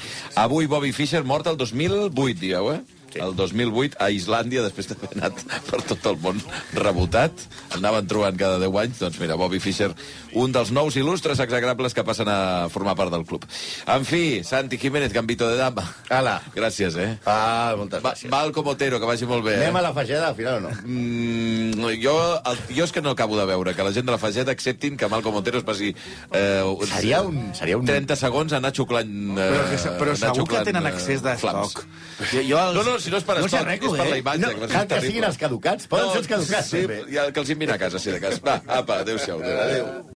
Avui 0.46 0.70
Bobby 0.70 0.92
Fischer 0.96 1.24
mort 1.24 1.50
el 1.52 1.60
2008, 1.60 2.40
dieu, 2.40 2.72
eh? 2.72 2.95
Sí. 3.16 3.22
El 3.24 3.34
2008 3.38 3.96
a 4.02 4.10
Islàndia, 4.12 4.62
després 4.66 4.90
d'haver 4.92 5.10
anat 5.16 5.40
per 5.70 5.80
tot 5.88 6.04
el 6.12 6.18
món 6.22 6.40
rebotat. 6.76 7.32
Anaven 7.76 8.06
trobant 8.10 8.36
cada 8.38 8.58
10 8.60 8.76
anys. 8.82 9.00
Doncs 9.00 9.18
mira, 9.22 9.36
Bobby 9.40 9.60
Fischer, 9.62 9.90
un 10.36 10.52
dels 10.52 10.72
nous 10.76 10.96
il·lustres 11.00 11.40
exagrables 11.40 11.94
que 11.96 12.04
passen 12.04 12.28
a 12.28 12.68
formar 12.72 12.94
part 12.98 13.12
del 13.14 13.24
club. 13.28 13.46
En 13.88 14.04
fi, 14.04 14.42
Santi 14.44 14.78
Jiménez, 14.78 15.12
Gambito 15.14 15.48
de 15.48 15.56
Dama. 15.56 15.84
Ala. 16.12 16.36
Gràcies, 16.54 16.96
eh? 17.00 17.16
Ah, 17.24 17.72
moltes 17.78 18.02
Va, 18.04 18.12
gràcies. 18.12 18.30
Malcom 18.32 18.68
Otero, 18.74 19.00
que 19.00 19.08
vagi 19.08 19.26
molt 19.28 19.44
bé. 19.46 19.56
Eh? 19.56 19.62
Anem 19.64 19.80
a 19.80 19.84
la 19.88 19.92
fageda, 19.96 20.28
al 20.28 20.36
final 20.36 20.58
o 20.60 20.66
no? 20.68 20.74
Mm, 20.84 21.88
jo, 22.02 22.16
el, 22.50 22.60
jo 22.76 22.84
és 22.84 22.92
que 22.92 23.02
no 23.02 23.10
acabo 23.16 23.38
de 23.38 23.46
veure 23.48 23.74
que 23.74 23.84
la 23.86 23.92
gent 23.96 24.06
de 24.06 24.12
la 24.12 24.18
Fageda 24.20 24.52
acceptin 24.52 24.96
que 24.96 25.08
Malcom 25.08 25.34
Otero 25.40 25.58
es 25.58 25.64
passi... 25.64 25.94
Eh, 26.32 26.62
Seria 26.92 27.22
un... 27.22 27.54
Seria 27.54 27.78
un... 27.78 27.86
30 27.88 28.16
segons 28.20 28.52
a 28.52 28.60
anar 28.60 28.72
xuclant... 28.76 29.12
Eh, 29.38 29.48
Però, 29.56 29.64
que, 29.70 29.78
però 30.00 30.12
anar 30.12 30.34
segur 30.34 30.46
que 30.50 30.60
tenen 30.66 30.84
eh, 30.86 30.90
accés 30.92 31.22
flams. 31.40 31.72
d'estoc. 31.72 31.84
Jo, 32.32 32.42
jo 32.48 32.60
els... 32.60 32.76
No, 32.76 32.82
no, 32.86 32.96
si 33.06 33.14
no 33.14 33.20
és 33.22 33.28
per 33.28 33.38
no 33.38 33.52
s'arreglo, 33.52 33.92
és 33.94 34.02
per 34.02 34.08
la 34.10 34.18
eh? 34.18 34.24
imatge. 34.24 34.42
No, 34.42 34.72
cal 34.72 34.90
que 34.90 35.00
siguin 35.06 35.28
els 35.30 35.40
caducats. 35.44 35.88
Poden 35.92 36.12
ser 36.12 36.24
els 36.24 36.32
caducats, 36.34 36.74
Sí, 36.74 36.82
ja, 37.14 37.30
que 37.30 37.44
els 37.44 37.54
envien 37.54 37.76
a 37.76 37.80
casa, 37.80 38.02
si 38.02 38.12
de 38.14 38.20
cas. 38.22 38.42
Va, 38.44 38.60
apa, 38.80 39.00
adéu-siau. 39.06 39.42
Adéu. 39.46 40.12